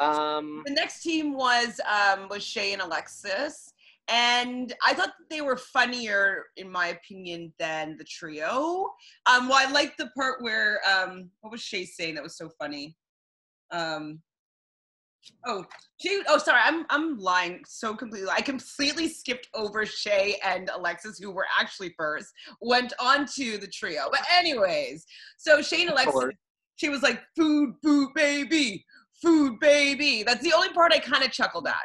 Um, 0.00 0.62
the 0.66 0.72
next 0.74 1.02
team 1.02 1.34
was 1.34 1.80
um, 1.88 2.28
was 2.28 2.42
Shea 2.42 2.72
and 2.72 2.82
Alexis, 2.82 3.72
and 4.08 4.74
I 4.86 4.92
thought 4.94 5.12
that 5.18 5.30
they 5.30 5.40
were 5.40 5.56
funnier, 5.56 6.44
in 6.56 6.70
my 6.70 6.88
opinion, 6.88 7.52
than 7.58 7.96
the 7.96 8.04
trio. 8.04 8.90
Um, 9.26 9.48
well, 9.48 9.66
I 9.66 9.70
liked 9.70 9.96
the 9.96 10.10
part 10.16 10.42
where 10.42 10.80
um, 10.90 11.30
what 11.40 11.52
was 11.52 11.62
Shea 11.62 11.84
saying 11.86 12.16
that 12.16 12.22
was 12.22 12.36
so 12.36 12.50
funny. 12.58 12.96
Um, 13.70 14.20
Oh, 15.46 15.64
she. 16.00 16.22
Oh, 16.28 16.38
sorry. 16.38 16.60
I'm 16.64 16.84
I'm 16.90 17.18
lying 17.18 17.62
so 17.66 17.94
completely. 17.94 18.28
I 18.30 18.40
completely 18.40 19.08
skipped 19.08 19.48
over 19.54 19.84
Shea 19.86 20.36
and 20.44 20.70
Alexis, 20.74 21.18
who 21.18 21.30
were 21.30 21.46
actually 21.58 21.94
first. 21.96 22.32
Went 22.60 22.92
on 22.98 23.26
to 23.36 23.58
the 23.58 23.66
trio. 23.66 24.08
But 24.10 24.20
anyways, 24.36 25.04
so 25.36 25.62
Shea 25.62 25.82
and 25.82 25.90
Alexis. 25.90 26.30
She 26.76 26.88
was 26.88 27.02
like, 27.02 27.20
"Food, 27.36 27.74
food, 27.82 28.10
baby, 28.14 28.84
food, 29.20 29.58
baby." 29.60 30.22
That's 30.22 30.42
the 30.42 30.52
only 30.52 30.70
part 30.70 30.92
I 30.92 30.98
kind 30.98 31.22
of 31.22 31.30
chuckled 31.30 31.66
at. 31.66 31.76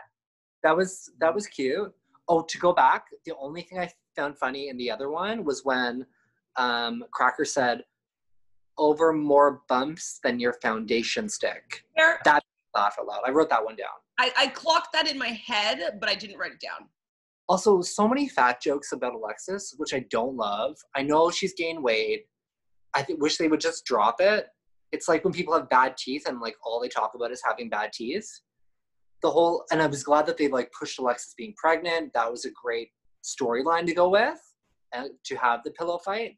That 0.64 0.76
was 0.76 1.10
that 1.20 1.34
was 1.34 1.48
cute. 1.48 1.94
Oh, 2.28 2.42
to 2.42 2.58
go 2.58 2.74
back, 2.74 3.06
the 3.26 3.34
only 3.40 3.62
thing 3.62 3.80
I 3.80 3.90
found 4.16 4.38
funny 4.38 4.70
in 4.70 4.78
the 4.78 4.92
other 4.92 5.10
one 5.10 5.46
was 5.46 5.64
when 5.64 6.06
um, 6.56 7.04
Cracker 7.12 7.46
said, 7.46 7.84
"Over 8.78 9.14
more 9.14 9.62
bumps 9.70 10.20
than 10.24 10.40
your 10.40 10.54
foundation 10.54 11.30
stick." 11.30 11.84
There, 11.96 12.20
That 12.26 12.44
laugh 12.78 12.96
out 13.00 13.08
loud. 13.08 13.22
I 13.26 13.32
wrote 13.32 13.50
that 13.50 13.64
one 13.64 13.76
down. 13.76 13.88
I, 14.20 14.32
I 14.38 14.48
clocked 14.48 14.94
that 14.94 15.10
in 15.10 15.18
my 15.18 15.30
head, 15.30 15.98
but 16.00 16.10
I 16.10 16.16
didn't 16.16 16.38
write 16.38 16.54
it 16.54 16.60
down. 16.60 16.88
Also, 17.50 17.82
so 17.82 18.08
many 18.08 18.28
fat 18.28 18.62
jokes 18.62 18.92
about 18.92 19.14
Alexis, 19.14 19.74
which 19.78 19.94
I 19.94 20.06
don't 20.10 20.36
love. 20.36 20.78
I 20.96 21.02
know 21.02 21.32
she's 21.32 21.54
gained 21.54 21.82
weight. 21.82 22.26
I 22.94 23.04
th- 23.04 23.20
wish 23.20 23.38
they 23.38 23.48
would 23.48 23.62
just 23.62 23.86
drop 23.86 24.20
it. 24.20 24.48
It's 24.92 25.08
like 25.08 25.24
when 25.24 25.34
people 25.34 25.54
have 25.54 25.70
bad 25.70 25.98
teeth 25.98 26.28
and 26.28 26.40
like 26.40 26.56
all 26.64 26.80
they 26.80 26.90
talk 26.90 27.12
about 27.16 27.32
is 27.32 27.42
having 27.46 27.70
bad 27.70 27.94
teeth. 27.94 28.30
The 29.22 29.30
whole 29.30 29.66
and 29.72 29.82
I 29.82 29.88
was 29.88 30.04
glad 30.04 30.26
that 30.28 30.38
they 30.38 30.48
like 30.48 30.72
pushed 30.78 31.00
Alexis 31.00 31.34
being 31.38 31.54
pregnant. 31.58 32.14
That 32.14 32.30
was 32.30 32.46
a 32.46 32.52
great 32.52 32.90
storyline 33.24 33.86
to 33.88 33.94
go 33.94 34.10
with 34.10 34.40
and 34.94 35.10
to 35.26 35.36
have 35.36 35.62
the 35.64 35.72
pillow 35.72 36.00
fight. 36.00 36.38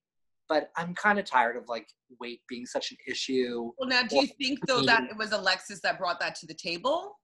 But 0.49 0.71
I'm 0.75 0.95
kind 0.95 1.19
of 1.19 1.25
tired 1.25 1.55
of 1.55 1.69
like 1.69 1.88
weight 2.19 2.41
being 2.49 2.65
such 2.65 2.91
an 2.91 2.97
issue. 3.07 3.71
Well, 3.77 3.88
now, 3.88 4.01
do 4.03 4.17
you 4.17 4.27
think 4.27 4.65
though 4.67 4.81
that 4.81 5.03
it 5.09 5.15
was 5.15 5.31
Alexis 5.31 5.79
that 5.81 5.99
brought 5.99 6.19
that 6.19 6.35
to 6.35 6.47
the 6.47 6.55
table? 6.55 7.17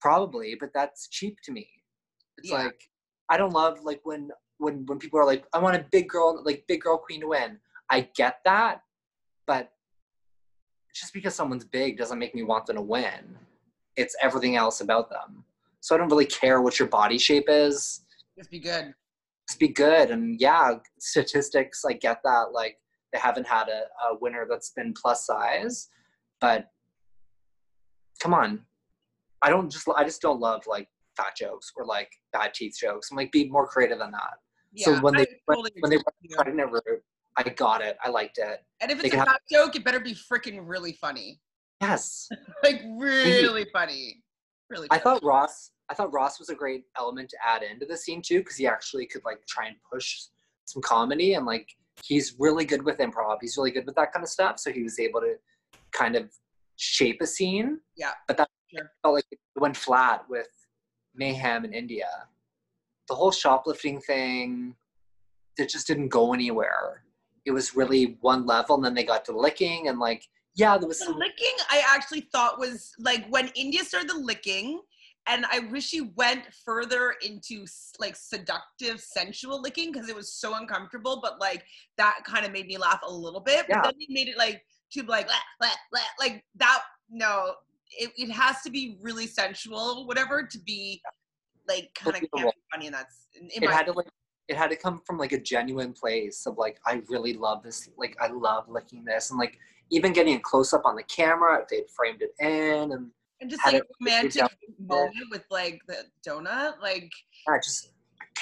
Probably, 0.00 0.56
but 0.58 0.70
that's 0.72 1.08
cheap 1.08 1.36
to 1.44 1.52
me. 1.52 1.68
It's 2.38 2.48
Yeah. 2.50 2.64
like 2.64 2.80
I 3.28 3.36
don't 3.36 3.52
love 3.52 3.80
like 3.82 4.00
when 4.04 4.30
when 4.58 4.86
when 4.86 4.98
people 4.98 5.18
are 5.18 5.26
like, 5.26 5.44
I 5.52 5.58
want 5.58 5.76
a 5.76 5.84
big 5.90 6.08
girl, 6.08 6.42
like 6.44 6.64
big 6.68 6.82
girl 6.82 6.96
queen 6.96 7.20
to 7.20 7.28
win. 7.28 7.58
I 7.90 8.08
get 8.14 8.38
that, 8.44 8.82
but 9.46 9.72
just 10.94 11.12
because 11.12 11.34
someone's 11.34 11.64
big 11.64 11.98
doesn't 11.98 12.18
make 12.18 12.34
me 12.34 12.42
want 12.44 12.66
them 12.66 12.76
to 12.76 12.82
win. 12.82 13.36
It's 13.96 14.14
everything 14.22 14.56
else 14.56 14.80
about 14.80 15.10
them. 15.10 15.44
So 15.80 15.94
I 15.94 15.98
don't 15.98 16.08
really 16.08 16.26
care 16.26 16.60
what 16.60 16.78
your 16.78 16.88
body 16.88 17.18
shape 17.18 17.46
is. 17.48 18.02
Just 18.38 18.50
be 18.50 18.58
good. 18.60 18.94
Just 19.50 19.58
be 19.58 19.66
good. 19.66 20.12
And 20.12 20.40
yeah, 20.40 20.74
statistics, 21.00 21.84
I 21.84 21.94
get 21.94 22.20
that. 22.22 22.52
Like 22.52 22.78
they 23.12 23.18
haven't 23.18 23.48
had 23.48 23.68
a, 23.68 23.82
a 24.06 24.16
winner 24.20 24.46
that's 24.48 24.70
been 24.70 24.94
plus 24.94 25.26
size, 25.26 25.88
but 26.40 26.68
come 28.22 28.32
on. 28.32 28.60
I 29.42 29.50
don't 29.50 29.68
just 29.68 29.88
I 29.96 30.04
just 30.04 30.22
don't 30.22 30.38
love 30.38 30.68
like 30.68 30.86
fat 31.16 31.34
jokes 31.36 31.72
or 31.74 31.84
like 31.84 32.12
bad 32.32 32.54
teeth 32.54 32.76
jokes. 32.80 33.10
I'm 33.10 33.16
like 33.16 33.32
be 33.32 33.48
more 33.48 33.66
creative 33.66 33.98
than 33.98 34.12
that. 34.12 34.34
Yeah, 34.72 34.84
so 34.84 35.00
when 35.00 35.16
I 35.16 35.24
they 35.24 35.26
when, 35.46 35.56
totally 35.56 35.72
when 35.80 35.90
they 35.90 35.96
agree 35.96 36.04
went 36.36 36.46
with 36.46 36.84
you. 36.84 36.92
route, 36.92 37.02
I 37.36 37.42
got 37.42 37.82
it. 37.82 37.98
I 38.04 38.08
liked 38.08 38.38
it. 38.38 38.60
And 38.80 38.92
if 38.92 39.02
they 39.02 39.08
it's 39.08 39.16
a 39.16 39.24
fat 39.24 39.40
joke, 39.50 39.74
it 39.74 39.84
better 39.84 39.98
be 39.98 40.14
freaking 40.14 40.60
really 40.62 40.92
funny. 40.92 41.40
Yes. 41.80 42.28
Like 42.62 42.82
really 42.96 43.66
funny. 43.72 44.22
Really. 44.68 44.86
I 44.92 44.98
thought 44.98 45.24
Ross 45.24 45.72
I 45.90 45.94
thought 45.94 46.12
Ross 46.12 46.38
was 46.38 46.48
a 46.50 46.54
great 46.54 46.84
element 46.96 47.28
to 47.30 47.36
add 47.44 47.62
into 47.62 47.84
the 47.84 47.96
scene 47.96 48.22
too, 48.22 48.38
because 48.38 48.56
he 48.56 48.66
actually 48.66 49.06
could 49.06 49.24
like 49.24 49.44
try 49.46 49.66
and 49.66 49.76
push 49.92 50.20
some 50.64 50.80
comedy 50.82 51.34
and 51.34 51.44
like 51.44 51.68
he's 52.04 52.36
really 52.38 52.64
good 52.64 52.82
with 52.82 52.98
improv. 52.98 53.38
He's 53.40 53.56
really 53.56 53.72
good 53.72 53.86
with 53.86 53.96
that 53.96 54.12
kind 54.12 54.22
of 54.22 54.30
stuff. 54.30 54.60
So 54.60 54.70
he 54.70 54.84
was 54.84 54.98
able 55.00 55.20
to 55.20 55.34
kind 55.92 56.14
of 56.14 56.30
shape 56.76 57.20
a 57.20 57.26
scene. 57.26 57.80
Yeah, 57.96 58.12
But 58.28 58.36
that 58.36 58.48
sure. 58.72 58.90
felt 59.02 59.14
like 59.16 59.26
it 59.30 59.38
went 59.56 59.76
flat 59.76 60.24
with 60.30 60.48
Mayhem 61.14 61.64
in 61.64 61.74
India. 61.74 62.08
The 63.08 63.14
whole 63.16 63.32
shoplifting 63.32 64.00
thing, 64.00 64.76
it 65.58 65.68
just 65.68 65.88
didn't 65.88 66.08
go 66.08 66.32
anywhere. 66.32 67.02
It 67.44 67.50
was 67.50 67.74
really 67.74 68.16
one 68.20 68.46
level, 68.46 68.76
and 68.76 68.84
then 68.84 68.94
they 68.94 69.02
got 69.02 69.24
to 69.24 69.36
licking, 69.36 69.88
and 69.88 69.98
like, 69.98 70.28
yeah, 70.54 70.78
there 70.78 70.86
was 70.86 70.98
The 70.98 71.06
some 71.06 71.18
licking, 71.18 71.56
I 71.70 71.82
actually 71.88 72.28
thought 72.32 72.58
was 72.58 72.92
like 72.98 73.26
when 73.28 73.48
India 73.56 73.82
started 73.82 74.10
the 74.10 74.18
licking, 74.18 74.80
and 75.26 75.44
I 75.50 75.60
wish 75.60 75.86
she 75.86 76.00
went 76.16 76.44
further 76.64 77.14
into 77.22 77.66
like 77.98 78.16
seductive, 78.16 79.00
sensual 79.00 79.60
licking 79.60 79.92
because 79.92 80.08
it 80.08 80.16
was 80.16 80.32
so 80.32 80.54
uncomfortable. 80.54 81.20
But 81.22 81.40
like 81.40 81.64
that 81.98 82.20
kind 82.24 82.44
of 82.46 82.52
made 82.52 82.66
me 82.66 82.78
laugh 82.78 83.00
a 83.06 83.12
little 83.12 83.40
bit. 83.40 83.66
But 83.68 83.76
Yeah. 83.76 83.82
then 83.84 83.94
he 83.98 84.06
made 84.10 84.28
it 84.28 84.36
like 84.38 84.64
to 84.92 85.02
like 85.04 85.28
"Lah, 85.28 85.34
lah, 85.60 85.74
lah," 85.92 86.00
like 86.18 86.44
that. 86.56 86.82
No, 87.10 87.54
it, 87.98 88.12
it 88.16 88.30
has 88.30 88.62
to 88.62 88.70
be 88.70 88.98
really 89.00 89.26
sensual, 89.26 90.06
whatever, 90.06 90.42
to 90.44 90.58
be 90.58 91.02
like 91.68 91.90
kind 91.94 92.16
of 92.16 92.52
funny. 92.72 92.86
And 92.86 92.94
that's 92.94 93.26
it 93.34 93.70
had 93.70 93.86
to 93.86 93.92
like 93.92 94.08
it 94.48 94.56
had 94.56 94.70
to 94.70 94.76
come 94.76 95.00
from 95.06 95.16
like 95.16 95.32
a 95.32 95.40
genuine 95.40 95.92
place 95.92 96.44
of 96.46 96.58
like 96.58 96.80
I 96.84 97.02
really 97.08 97.34
love 97.34 97.62
this 97.62 97.88
like 97.96 98.16
I 98.20 98.28
love 98.28 98.68
licking 98.68 99.04
this 99.04 99.30
and 99.30 99.38
like 99.38 99.58
even 99.90 100.12
getting 100.12 100.36
a 100.36 100.40
close 100.40 100.72
up 100.72 100.82
on 100.84 100.96
the 100.96 101.02
camera 101.04 101.60
if 101.62 101.68
they'd 101.68 101.90
framed 101.90 102.22
it 102.22 102.34
in 102.40 102.92
and 102.92 103.10
and 103.40 103.50
just 103.50 103.64
like 103.64 103.82
a 103.82 103.86
romantic 104.00 104.44
moment 104.78 105.14
with 105.30 105.44
like 105.50 105.80
the 105.88 106.04
donut, 106.26 106.80
like. 106.80 107.10
uh, 107.48 107.56
just 107.56 107.90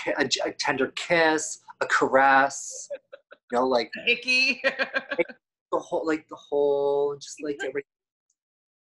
a, 0.07 0.23
a, 0.23 0.49
a 0.49 0.53
tender 0.53 0.89
kiss 0.97 1.61
a 1.81 1.87
caress 1.87 2.89
you 3.53 3.59
know 3.59 3.67
like 3.67 3.91
icky. 4.07 4.61
the 5.73 5.79
whole 5.79 6.07
like 6.07 6.27
the 6.29 6.37
whole 6.37 7.17
just 7.17 7.43
like 7.43 7.57
every 7.65 7.85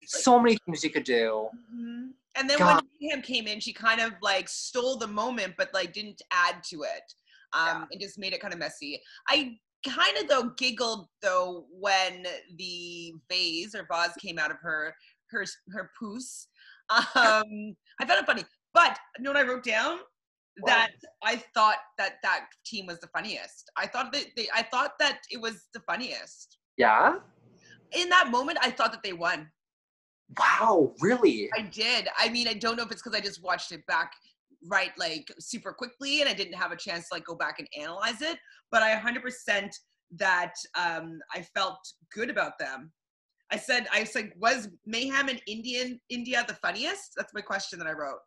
so 0.04 0.39
many 0.39 0.58
things 0.65 0.84
you 0.84 0.89
could 0.89 1.04
do 1.04 1.47
Mhm. 1.74 2.10
And 2.36 2.50
then 2.50 2.60
God. 2.60 2.76
when 2.76 2.84
Mayhem 3.02 3.21
came 3.21 3.45
in, 3.45 3.60
she 3.60 3.74
kind 3.74 4.00
of 4.00 4.13
like 4.21 4.47
stole 4.47 4.97
the 4.97 5.08
moment, 5.08 5.54
but 5.58 5.74
like 5.74 5.91
didn't 5.91 6.21
add 6.32 6.63
to 6.69 6.84
it, 6.84 7.13
um, 7.52 7.88
and 7.91 8.00
just 8.00 8.17
made 8.17 8.32
it 8.34 8.39
kind 8.41 8.54
of 8.54 8.60
messy. 8.60 9.02
I 9.28 9.58
kind 9.86 10.17
of 10.17 10.30
though 10.30 10.52
giggled 10.58 11.08
though 11.21 11.65
when 11.71 12.26
the 12.58 13.13
vase 13.30 13.76
or 13.76 13.86
vase 13.91 14.15
came 14.19 14.39
out 14.39 14.50
of 14.52 14.58
her 14.62 14.95
her 15.32 15.46
her 15.72 15.91
poos. 16.02 16.48
Um, 16.89 17.76
I 18.00 18.06
found 18.06 18.20
it 18.20 18.26
funny, 18.26 18.44
but 18.74 18.98
you 19.17 19.24
know 19.24 19.32
what 19.32 19.38
I 19.38 19.48
wrote 19.48 19.63
down? 19.63 20.00
What? 20.60 20.67
That 20.67 20.91
I 21.24 21.41
thought 21.54 21.78
that 21.98 22.15
that 22.24 22.48
team 22.65 22.86
was 22.88 23.00
the 23.00 23.08
funniest. 23.08 23.72
I 23.78 23.88
thought 23.88 24.12
that 24.12 24.26
they, 24.36 24.48
I 24.54 24.63
thought 24.63 24.91
that 25.00 25.20
it 25.32 25.39
was 25.39 25.67
the 25.74 25.80
funniest. 25.88 26.58
yeah 26.78 27.15
In 27.94 28.10
that 28.10 28.30
moment, 28.30 28.58
I 28.62 28.72
thought 28.72 28.91
that 28.91 29.04
they 29.04 29.13
won. 29.13 29.50
wow 30.38 30.94
really 31.00 31.50
I 31.58 31.62
did. 31.62 32.08
I 32.17 32.30
mean, 32.30 32.48
I 32.48 32.54
don't 32.54 32.76
know 32.78 32.84
if 32.84 32.91
it's 32.91 33.02
because 33.02 33.17
I 33.17 33.22
just 33.22 33.41
watched 33.44 33.72
it 33.72 33.86
back 33.88 34.12
right 34.70 34.91
like 34.98 35.28
super 35.39 35.74
quickly 35.74 36.20
and 36.22 36.30
I 36.30 36.34
didn't 36.34 36.54
have 36.54 36.72
a 36.72 36.76
chance 36.76 37.08
to 37.08 37.15
like 37.15 37.26
go 37.26 37.36
back 37.36 37.60
and 37.60 37.67
analyze 37.80 38.22
it, 38.22 38.38
but 38.72 38.84
I 38.84 38.96
100% 38.96 39.70
that 40.17 40.54
um 40.78 41.20
I 41.34 41.41
felt 41.56 41.80
good 42.13 42.30
about 42.30 42.60
them. 42.60 42.91
I 43.52 43.58
said 43.58 43.88
I 43.92 44.04
said 44.04 44.32
was 44.38 44.70
Mayhem 44.86 45.30
in 45.30 45.40
Indian 45.48 46.00
India 46.10 46.44
the 46.48 46.56
funniest? 46.56 47.14
That's 47.18 47.34
my 47.34 47.42
question 47.42 47.78
that 47.80 47.88
I 47.88 47.92
wrote. 47.92 48.20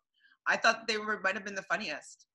I 0.47 0.55
thought 0.57 0.87
they 0.87 0.97
were 0.97 1.19
might 1.23 1.33
have 1.33 1.45
been 1.45 1.55
the 1.55 1.63
funniest. 1.63 2.27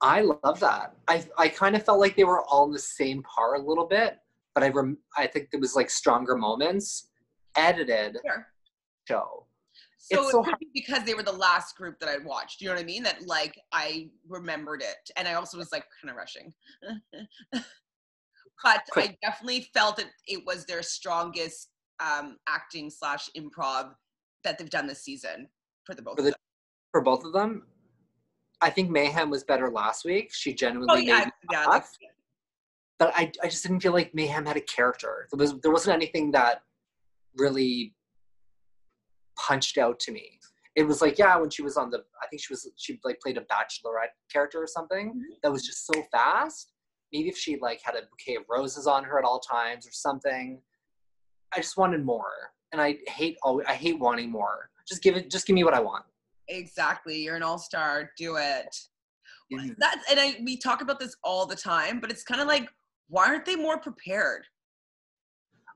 I 0.00 0.22
love 0.22 0.60
that. 0.60 0.94
I 1.08 1.24
I 1.38 1.48
kind 1.48 1.76
of 1.76 1.84
felt 1.84 2.00
like 2.00 2.16
they 2.16 2.24
were 2.24 2.42
all 2.44 2.64
in 2.66 2.72
the 2.72 2.78
same 2.78 3.22
par 3.22 3.54
a 3.54 3.60
little 3.62 3.86
bit, 3.86 4.18
but 4.54 4.64
I 4.64 4.68
rem- 4.68 4.98
I 5.16 5.26
think 5.26 5.50
there 5.50 5.60
was 5.60 5.76
like 5.76 5.90
stronger 5.90 6.36
moments 6.36 7.08
edited 7.56 8.18
Sure. 8.26 8.46
show. 9.06 9.46
So 9.98 10.18
It's 10.18 10.28
it 10.28 10.32
so 10.32 10.42
be 10.58 10.68
because 10.74 11.04
they 11.04 11.14
were 11.14 11.22
the 11.22 11.32
last 11.32 11.76
group 11.76 11.98
that 12.00 12.08
I 12.08 12.18
watched. 12.18 12.60
You 12.60 12.68
know 12.68 12.74
what 12.74 12.82
I 12.82 12.86
mean? 12.86 13.04
That 13.04 13.26
like 13.26 13.58
I 13.72 14.10
remembered 14.28 14.82
it, 14.82 15.10
and 15.16 15.28
I 15.28 15.34
also 15.34 15.56
was 15.56 15.70
like 15.72 15.84
kind 16.02 16.10
of 16.10 16.16
rushing. 16.16 16.52
but 18.62 18.82
I 18.96 19.16
definitely 19.22 19.68
felt 19.72 19.96
that 19.98 20.10
it 20.26 20.42
was 20.44 20.66
their 20.66 20.82
strongest 20.82 21.70
um, 22.00 22.38
acting 22.48 22.90
slash 22.90 23.28
improv 23.36 23.94
that 24.44 24.58
they've 24.58 24.70
done 24.70 24.86
this 24.86 25.02
season 25.02 25.48
for 25.84 25.94
the 25.94 26.02
both 26.02 26.16
For 26.16 26.20
of 26.20 26.24
them. 26.26 26.34
For 26.92 27.00
both 27.00 27.24
of 27.24 27.32
them, 27.32 27.66
I 28.60 28.70
think 28.70 28.90
Mayhem 28.90 29.30
was 29.30 29.44
better 29.44 29.70
last 29.70 30.04
week. 30.04 30.32
She 30.32 30.54
genuinely 30.54 30.94
Oh 30.94 30.96
yeah, 30.98 31.18
made 31.20 31.28
yeah. 31.50 31.66
laugh. 31.66 31.90
but 32.98 33.12
I, 33.16 33.30
I 33.42 33.48
just 33.48 33.62
didn't 33.62 33.80
feel 33.80 33.92
like 33.92 34.14
Mayhem 34.14 34.46
had 34.46 34.56
a 34.56 34.60
character. 34.60 35.26
There 35.32 35.38
was 35.38 35.58
there 35.60 35.72
wasn't 35.72 35.94
anything 35.96 36.30
that 36.32 36.62
really 37.36 37.94
punched 39.38 39.78
out 39.78 39.98
to 40.00 40.12
me. 40.12 40.38
It 40.76 40.84
was 40.84 41.00
like 41.00 41.18
yeah, 41.18 41.36
when 41.36 41.50
she 41.50 41.62
was 41.62 41.76
on 41.76 41.90
the 41.90 41.98
I 42.22 42.26
think 42.28 42.42
she 42.42 42.52
was 42.52 42.68
she 42.76 42.98
like 43.04 43.20
played 43.20 43.36
a 43.38 43.42
bachelorette 43.42 44.14
character 44.32 44.62
or 44.62 44.66
something 44.66 45.14
Mhm. 45.14 45.40
that 45.42 45.52
was 45.52 45.64
just 45.66 45.86
so 45.86 46.02
fast. 46.12 46.70
Maybe 47.12 47.28
if 47.28 47.36
she 47.36 47.58
like 47.60 47.80
had 47.82 47.94
a 47.94 48.02
bouquet 48.02 48.36
of 48.36 48.44
roses 48.48 48.86
on 48.86 49.04
her 49.04 49.18
at 49.18 49.24
all 49.24 49.40
times 49.40 49.86
or 49.86 49.92
something. 49.92 50.60
I 51.54 51.60
just 51.60 51.76
wanted 51.76 52.04
more, 52.04 52.52
and 52.72 52.80
I 52.80 52.98
hate 53.06 53.36
always 53.42 53.66
I 53.68 53.74
hate 53.74 53.98
wanting 53.98 54.30
more. 54.30 54.70
Just 54.86 55.02
give 55.02 55.16
it. 55.16 55.30
Just 55.30 55.46
give 55.46 55.54
me 55.54 55.64
what 55.64 55.74
I 55.74 55.80
want. 55.80 56.04
Exactly. 56.48 57.22
You're 57.22 57.36
an 57.36 57.42
all 57.42 57.58
star. 57.58 58.10
Do 58.18 58.36
it. 58.36 58.76
Mhm. 59.52 59.74
That's 59.78 60.10
and 60.10 60.18
I 60.20 60.36
we 60.44 60.56
talk 60.56 60.80
about 60.82 60.98
this 60.98 61.16
all 61.22 61.46
the 61.46 61.56
time, 61.56 62.00
but 62.00 62.10
it's 62.10 62.22
kind 62.22 62.40
of 62.40 62.46
like 62.48 62.68
why 63.08 63.26
aren't 63.26 63.44
they 63.44 63.56
more 63.56 63.78
prepared? 63.78 64.46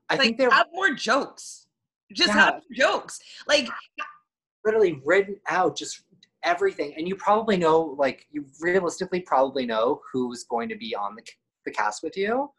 I 0.09 0.15
like 0.15 0.21
think 0.21 0.37
they're 0.37 0.49
have 0.49 0.67
more 0.73 0.93
jokes. 0.93 1.67
Just 2.13 2.29
Yeah. 2.29 2.45
have 2.45 2.63
jokes. 2.75 3.19
Like 3.47 3.69
literally 4.65 5.01
written 5.05 5.39
out 5.47 5.75
just 5.77 6.03
everything, 6.43 6.93
and 6.97 7.07
you 7.07 7.15
probably 7.15 7.57
know, 7.57 7.79
like, 7.97 8.25
you 8.31 8.45
realistically 8.61 9.19
probably 9.21 9.65
know 9.65 10.01
who's 10.11 10.43
going 10.45 10.69
to 10.69 10.75
be 10.75 10.95
on 10.95 11.15
the 11.15 11.23
the 11.65 11.71
cast 11.71 12.01
with 12.03 12.15
you. 12.17 12.51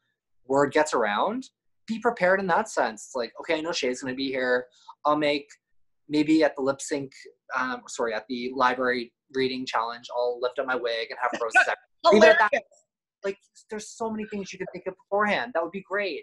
Word 0.46 0.72
gets 0.72 0.94
around. 0.94 1.48
Be 1.90 1.98
prepared 1.98 2.38
in 2.38 2.46
that 2.46 2.68
sense. 2.68 3.06
It's 3.06 3.16
like, 3.16 3.32
okay, 3.40 3.58
I 3.58 3.60
know 3.60 3.72
Shea's 3.72 4.00
going 4.00 4.12
to 4.12 4.16
be 4.16 4.28
here. 4.28 4.66
I'll 5.04 5.16
make 5.16 5.48
maybe 6.08 6.44
at 6.44 6.54
the 6.54 6.62
lip 6.62 6.80
sync, 6.80 7.12
um, 7.58 7.82
sorry, 7.88 8.14
at 8.14 8.26
the 8.28 8.52
library 8.54 9.12
reading 9.34 9.66
challenge, 9.66 10.06
I'll 10.14 10.38
lift 10.40 10.60
up 10.60 10.66
my 10.66 10.76
wig 10.76 11.08
and 11.10 11.18
have 11.20 11.40
Rose 11.40 11.52
second. 11.64 11.74
Leave 12.12 12.22
it 12.22 12.28
at 12.28 12.50
that. 12.52 12.62
Like, 13.24 13.38
there's 13.70 13.88
so 13.88 14.08
many 14.08 14.24
things 14.26 14.52
you 14.52 14.58
could 14.60 14.68
think 14.72 14.86
of 14.86 14.94
beforehand. 15.04 15.50
That 15.54 15.64
would 15.64 15.72
be 15.72 15.82
great. 15.82 16.22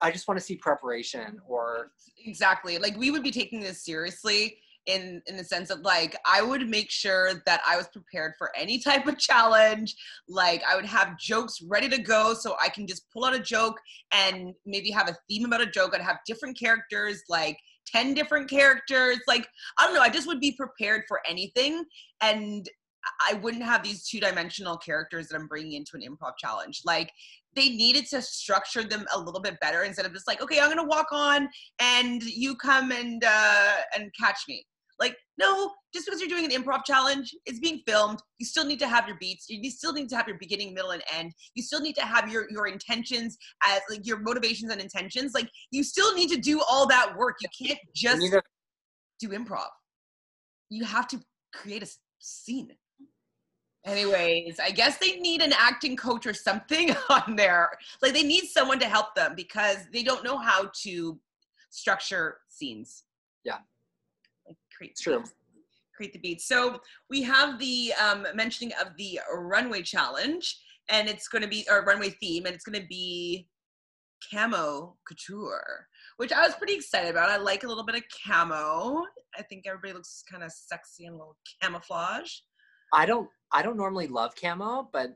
I 0.00 0.10
just 0.10 0.28
want 0.28 0.40
to 0.40 0.44
see 0.44 0.56
preparation 0.56 1.38
or 1.46 1.90
exactly 2.24 2.78
like 2.78 2.96
we 2.96 3.10
would 3.10 3.24
be 3.24 3.32
taking 3.32 3.60
this 3.60 3.84
seriously 3.84 4.58
in 4.88 5.22
in 5.26 5.36
the 5.36 5.44
sense 5.44 5.70
of 5.70 5.80
like 5.80 6.16
I 6.26 6.42
would 6.42 6.68
make 6.68 6.90
sure 6.90 7.42
that 7.46 7.60
I 7.66 7.76
was 7.76 7.86
prepared 7.88 8.32
for 8.36 8.50
any 8.56 8.80
type 8.80 9.06
of 9.06 9.18
challenge. 9.18 9.94
Like 10.28 10.62
I 10.68 10.74
would 10.74 10.86
have 10.86 11.18
jokes 11.18 11.60
ready 11.62 11.88
to 11.90 11.98
go 11.98 12.34
so 12.34 12.56
I 12.60 12.68
can 12.70 12.86
just 12.86 13.04
pull 13.12 13.24
out 13.24 13.34
a 13.34 13.40
joke 13.40 13.78
and 14.12 14.54
maybe 14.66 14.90
have 14.90 15.08
a 15.08 15.16
theme 15.28 15.44
about 15.44 15.60
a 15.60 15.66
joke. 15.66 15.94
I'd 15.94 16.00
have 16.00 16.18
different 16.26 16.58
characters, 16.58 17.22
like 17.28 17.56
10 17.86 18.14
different 18.14 18.50
characters. 18.50 19.18
Like 19.28 19.46
I 19.78 19.84
don't 19.84 19.94
know, 19.94 20.00
I 20.00 20.08
just 20.08 20.26
would 20.26 20.40
be 20.40 20.52
prepared 20.52 21.02
for 21.06 21.20
anything 21.28 21.84
and 22.20 22.68
I 23.20 23.34
wouldn't 23.34 23.62
have 23.62 23.82
these 23.82 24.06
two-dimensional 24.08 24.76
characters 24.78 25.28
that 25.28 25.36
I'm 25.36 25.46
bringing 25.46 25.72
into 25.72 25.92
an 25.94 26.02
improv 26.02 26.32
challenge. 26.38 26.82
Like 26.84 27.10
they 27.54 27.70
needed 27.70 28.06
to 28.06 28.22
structure 28.22 28.84
them 28.84 29.06
a 29.14 29.18
little 29.18 29.40
bit 29.40 29.58
better 29.60 29.82
instead 29.82 30.06
of 30.06 30.12
just 30.12 30.26
like, 30.26 30.42
okay, 30.42 30.60
I'm 30.60 30.68
gonna 30.68 30.84
walk 30.84 31.08
on 31.12 31.48
and 31.78 32.22
you 32.22 32.54
come 32.56 32.92
and 32.92 33.22
uh, 33.24 33.76
and 33.94 34.10
catch 34.18 34.40
me. 34.48 34.64
Like, 35.00 35.16
no, 35.38 35.72
just 35.94 36.06
because 36.06 36.20
you're 36.20 36.28
doing 36.28 36.44
an 36.44 36.50
improv 36.50 36.84
challenge, 36.84 37.34
it's 37.46 37.60
being 37.60 37.80
filmed. 37.86 38.20
You 38.38 38.46
still 38.46 38.64
need 38.64 38.78
to 38.80 38.88
have 38.88 39.06
your 39.06 39.16
beats. 39.18 39.46
You 39.48 39.70
still 39.70 39.92
need 39.92 40.08
to 40.08 40.16
have 40.16 40.26
your 40.26 40.38
beginning, 40.38 40.74
middle, 40.74 40.90
and 40.90 41.02
end. 41.16 41.32
You 41.54 41.62
still 41.62 41.80
need 41.80 41.94
to 41.96 42.02
have 42.02 42.30
your 42.30 42.50
your 42.50 42.66
intentions 42.66 43.38
as 43.64 43.80
like 43.88 44.06
your 44.06 44.18
motivations 44.18 44.72
and 44.72 44.80
intentions. 44.80 45.34
Like, 45.34 45.48
you 45.70 45.84
still 45.84 46.14
need 46.14 46.30
to 46.30 46.38
do 46.38 46.60
all 46.68 46.86
that 46.88 47.16
work. 47.16 47.36
You 47.40 47.66
can't 47.66 47.80
just 47.94 48.20
do 49.20 49.28
improv. 49.28 49.68
You 50.70 50.84
have 50.84 51.06
to 51.08 51.20
create 51.54 51.82
a 51.82 51.88
scene. 52.18 52.70
Anyways, 53.86 54.58
I 54.60 54.70
guess 54.70 54.98
they 54.98 55.16
need 55.16 55.40
an 55.40 55.52
acting 55.56 55.96
coach 55.96 56.26
or 56.26 56.34
something 56.34 56.94
on 57.08 57.36
there. 57.36 57.70
Like 58.02 58.12
they 58.12 58.22
need 58.22 58.44
someone 58.46 58.78
to 58.80 58.86
help 58.86 59.14
them 59.14 59.34
because 59.34 59.78
they 59.92 60.02
don't 60.02 60.24
know 60.24 60.36
how 60.36 60.70
to 60.82 61.18
structure 61.70 62.38
scenes. 62.48 63.04
Yeah. 63.44 63.58
Create 64.78 64.96
True. 64.96 65.24
Create 65.96 66.12
the 66.12 66.20
beats. 66.20 66.46
So 66.46 66.80
we 67.10 67.22
have 67.22 67.58
the 67.58 67.92
um, 68.00 68.24
mentioning 68.32 68.72
of 68.80 68.96
the 68.96 69.18
runway 69.34 69.82
challenge, 69.82 70.56
and 70.88 71.08
it's 71.08 71.26
going 71.26 71.42
to 71.42 71.48
be 71.48 71.66
our 71.68 71.84
runway 71.84 72.10
theme, 72.10 72.46
and 72.46 72.54
it's 72.54 72.64
going 72.64 72.80
to 72.80 72.86
be 72.86 73.48
camo 74.32 74.96
couture, 75.06 75.86
which 76.16 76.32
I 76.32 76.46
was 76.46 76.54
pretty 76.54 76.74
excited 76.74 77.10
about. 77.10 77.30
I 77.30 77.36
like 77.36 77.64
a 77.64 77.68
little 77.68 77.84
bit 77.84 77.96
of 77.96 78.02
camo. 78.24 79.02
I 79.36 79.42
think 79.42 79.64
everybody 79.66 79.92
looks 79.92 80.22
kind 80.30 80.44
of 80.44 80.52
sexy 80.52 81.06
and 81.06 81.14
a 81.14 81.18
little 81.18 81.36
camouflage. 81.60 82.30
I 82.92 83.04
don't 83.04 83.28
I 83.52 83.62
don't 83.62 83.76
normally 83.76 84.06
love 84.06 84.34
camo, 84.40 84.88
but 84.92 85.14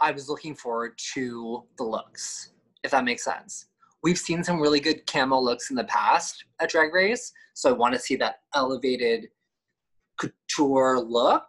I 0.00 0.10
was 0.10 0.28
looking 0.28 0.54
forward 0.54 0.98
to 1.14 1.64
the 1.76 1.84
looks, 1.84 2.52
if 2.82 2.90
that 2.90 3.04
makes 3.04 3.24
sense. 3.24 3.66
We've 4.02 4.18
seen 4.18 4.42
some 4.42 4.60
really 4.60 4.80
good 4.80 5.06
camo 5.06 5.38
looks 5.38 5.70
in 5.70 5.76
the 5.76 5.84
past 5.84 6.44
at 6.60 6.70
Drag 6.70 6.92
Race, 6.94 7.32
so 7.54 7.68
I 7.68 7.72
want 7.72 7.94
to 7.94 8.00
see 8.00 8.16
that 8.16 8.36
elevated 8.54 9.28
couture 10.18 11.00
look. 11.00 11.44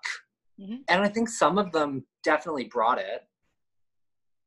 Mm-hmm. 0.60 0.76
And 0.90 1.02
I 1.02 1.08
think 1.08 1.30
some 1.30 1.58
of 1.58 1.72
them 1.72 2.06
definitely 2.24 2.66
brought 2.66 3.00
it. 3.00 3.22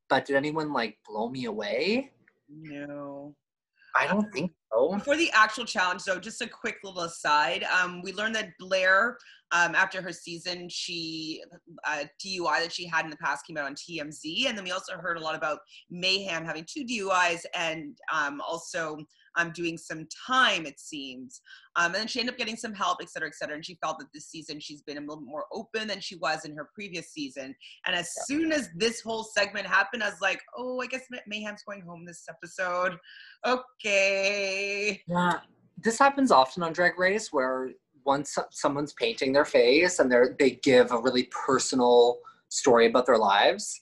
But 0.07 0.25
did 0.25 0.35
anyone 0.35 0.71
like 0.71 0.97
blow 1.07 1.29
me 1.29 1.45
away? 1.45 2.11
No. 2.47 3.35
I 3.95 4.07
don't 4.07 4.31
think 4.31 4.51
so. 4.71 4.99
For 4.99 5.15
the 5.15 5.31
actual 5.33 5.65
challenge, 5.65 6.03
though, 6.03 6.19
just 6.19 6.41
a 6.41 6.47
quick 6.47 6.77
little 6.83 7.01
aside. 7.01 7.63
Um, 7.63 8.01
we 8.03 8.13
learned 8.13 8.35
that 8.35 8.49
Blair, 8.59 9.17
um, 9.51 9.75
after 9.75 10.01
her 10.01 10.11
season, 10.11 10.67
she 10.69 11.41
uh, 11.85 12.03
DUI 12.23 12.61
that 12.61 12.73
she 12.73 12.87
had 12.87 13.05
in 13.05 13.11
the 13.11 13.17
past 13.17 13.45
came 13.45 13.57
out 13.57 13.65
on 13.65 13.75
TMZ, 13.75 14.47
and 14.47 14.57
then 14.57 14.63
we 14.63 14.71
also 14.71 14.93
heard 14.97 15.17
a 15.17 15.21
lot 15.21 15.35
about 15.35 15.59
Mayhem 15.89 16.43
having 16.43 16.65
two 16.65 16.83
DUIs 16.85 17.41
and 17.53 17.97
um, 18.13 18.41
also 18.41 18.97
um, 19.37 19.51
doing 19.51 19.77
some 19.77 20.07
time, 20.27 20.65
it 20.65 20.79
seems. 20.79 21.41
Um, 21.75 21.87
and 21.87 21.95
then 21.95 22.07
she 22.07 22.19
ended 22.19 22.33
up 22.33 22.39
getting 22.39 22.55
some 22.55 22.73
help, 22.73 22.99
et 23.01 23.09
cetera, 23.09 23.27
et 23.27 23.35
cetera. 23.35 23.55
And 23.55 23.65
she 23.65 23.77
felt 23.83 23.99
that 23.99 24.07
this 24.13 24.27
season 24.27 24.59
she's 24.59 24.81
been 24.81 24.97
a 24.97 25.01
little 25.01 25.21
more 25.21 25.45
open 25.51 25.87
than 25.87 25.99
she 25.99 26.15
was 26.15 26.45
in 26.45 26.55
her 26.55 26.69
previous 26.73 27.11
season. 27.11 27.55
And 27.85 27.95
as 27.95 28.11
yeah. 28.17 28.23
soon 28.25 28.51
as 28.51 28.69
this 28.75 29.01
whole 29.01 29.23
segment 29.23 29.67
happened, 29.67 30.03
I 30.03 30.09
was 30.09 30.21
like, 30.21 30.41
oh, 30.57 30.81
I 30.81 30.87
guess 30.87 31.03
Mayhem's 31.27 31.63
going 31.63 31.81
home 31.81 32.05
this 32.05 32.25
episode. 32.29 32.97
Okay. 33.45 35.01
Yeah. 35.07 35.39
This 35.77 35.99
happens 35.99 36.31
often 36.31 36.63
on 36.63 36.71
Drag 36.73 36.97
Race 36.97 37.33
where 37.33 37.71
once 38.05 38.37
someone's 38.51 38.93
painting 38.93 39.33
their 39.33 39.45
face 39.45 39.99
and 39.99 40.11
they're 40.11 40.35
they 40.39 40.51
give 40.51 40.91
a 40.91 40.99
really 40.99 41.29
personal 41.45 42.19
story 42.49 42.87
about 42.87 43.05
their 43.05 43.17
lives, 43.17 43.81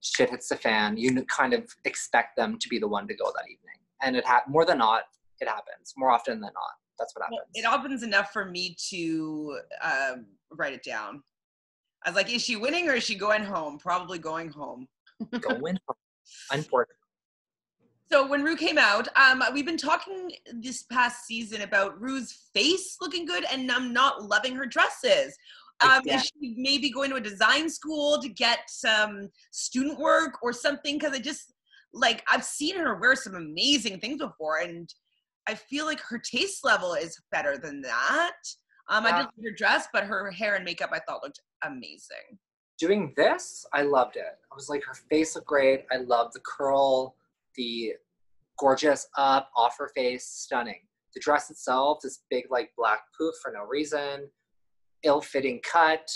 shit 0.00 0.30
hits 0.30 0.48
the 0.48 0.56
fan. 0.56 0.96
You 0.96 1.24
kind 1.26 1.52
of 1.52 1.64
expect 1.84 2.36
them 2.36 2.58
to 2.58 2.68
be 2.68 2.78
the 2.78 2.88
one 2.88 3.06
to 3.08 3.14
go 3.14 3.24
that 3.24 3.44
evening. 3.44 3.76
And 4.02 4.16
it 4.16 4.26
ha- 4.26 4.42
more 4.48 4.64
than 4.64 4.78
not 4.78 5.02
it 5.40 5.48
happens. 5.48 5.92
More 5.96 6.10
often 6.10 6.34
than 6.40 6.50
not 6.54 6.74
that's 6.98 7.14
what 7.16 7.24
happens 7.24 7.40
it 7.54 7.64
happens 7.64 8.02
enough 8.02 8.32
for 8.32 8.44
me 8.44 8.76
to 8.90 9.58
um, 9.82 10.26
write 10.52 10.72
it 10.72 10.84
down. 10.84 11.22
I 12.04 12.10
was 12.10 12.16
like 12.16 12.32
is 12.32 12.42
she 12.42 12.56
winning 12.56 12.88
or 12.88 12.94
is 12.94 13.04
she 13.04 13.14
going 13.14 13.44
home? 13.44 13.78
Probably 13.78 14.18
going 14.18 14.48
home. 14.48 14.88
Going 15.40 15.78
home. 15.86 15.96
Unfortunately 16.50 17.01
so 18.12 18.26
when 18.26 18.42
Ru 18.42 18.56
came 18.56 18.76
out, 18.76 19.08
um, 19.16 19.42
we've 19.54 19.64
been 19.64 19.78
talking 19.78 20.32
this 20.52 20.82
past 20.82 21.24
season 21.24 21.62
about 21.62 21.98
Ru's 21.98 22.50
face 22.52 22.98
looking 23.00 23.24
good, 23.24 23.46
and 23.50 23.72
I'm 23.72 23.94
not 23.94 24.24
loving 24.24 24.54
her 24.54 24.66
dresses. 24.66 25.34
Um, 25.80 26.02
Is 26.06 26.24
she 26.24 26.54
maybe 26.58 26.90
going 26.90 27.08
to 27.10 27.16
a 27.16 27.20
design 27.20 27.70
school 27.70 28.20
to 28.20 28.28
get 28.28 28.68
some 28.68 29.30
student 29.50 29.98
work 29.98 30.42
or 30.42 30.52
something? 30.52 30.98
Because 30.98 31.14
I 31.14 31.20
just 31.20 31.54
like 31.94 32.22
I've 32.30 32.44
seen 32.44 32.76
her 32.76 33.00
wear 33.00 33.16
some 33.16 33.34
amazing 33.34 33.98
things 33.98 34.18
before, 34.18 34.58
and 34.58 34.92
I 35.48 35.54
feel 35.54 35.86
like 35.86 36.00
her 36.00 36.18
taste 36.18 36.66
level 36.66 36.92
is 36.92 37.18
better 37.32 37.56
than 37.56 37.80
that. 37.80 38.36
Um, 38.90 39.04
yeah. 39.04 39.10
I 39.10 39.12
didn't 39.12 39.32
like 39.38 39.46
her 39.46 39.56
dress, 39.56 39.88
but 39.90 40.04
her 40.04 40.30
hair 40.30 40.56
and 40.56 40.66
makeup 40.66 40.90
I 40.92 41.00
thought 41.00 41.22
looked 41.22 41.40
amazing. 41.64 42.38
Doing 42.78 43.14
this, 43.16 43.64
I 43.72 43.82
loved 43.82 44.16
it. 44.16 44.38
I 44.50 44.54
was 44.54 44.68
like, 44.68 44.84
her 44.84 44.94
face 45.08 45.34
looked 45.34 45.46
great. 45.46 45.86
I 45.90 45.96
love 45.96 46.32
the 46.34 46.40
curl, 46.40 47.16
the 47.56 47.92
gorgeous 48.58 49.06
up 49.16 49.50
off 49.56 49.76
her 49.78 49.90
face, 49.94 50.26
stunning. 50.26 50.80
The 51.14 51.20
dress 51.20 51.50
itself, 51.50 51.98
this 52.02 52.22
big 52.30 52.44
like 52.50 52.70
black 52.76 53.00
poof 53.18 53.34
for 53.42 53.52
no 53.52 53.64
reason, 53.64 54.28
ill-fitting 55.02 55.60
cut. 55.70 56.08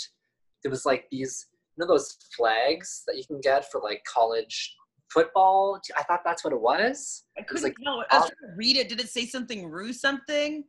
There 0.63 0.71
was 0.71 0.85
like 0.85 1.05
these, 1.11 1.47
you 1.75 1.81
know, 1.81 1.93
those 1.93 2.17
flags 2.35 3.03
that 3.05 3.17
you 3.17 3.23
can 3.25 3.39
get 3.41 3.71
for 3.71 3.81
like 3.81 4.01
college 4.11 4.75
football. 5.11 5.79
I 5.97 6.03
thought 6.03 6.21
that's 6.25 6.43
what 6.43 6.53
it 6.53 6.59
was. 6.59 7.25
I 7.37 7.43
couldn't 7.43 7.63
like, 7.63 7.75
know. 7.79 8.03
I 8.09 8.19
was 8.19 8.29
trying 8.29 8.51
to 8.51 8.57
read 8.57 8.77
it. 8.77 8.89
Did 8.89 8.99
it 8.99 9.09
say 9.09 9.25
something 9.25 9.67
Ru 9.67 9.93
something? 9.93 10.63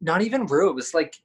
Not 0.00 0.20
even 0.22 0.46
Ru. 0.46 0.68
It 0.70 0.74
was 0.74 0.92
like, 0.92 1.16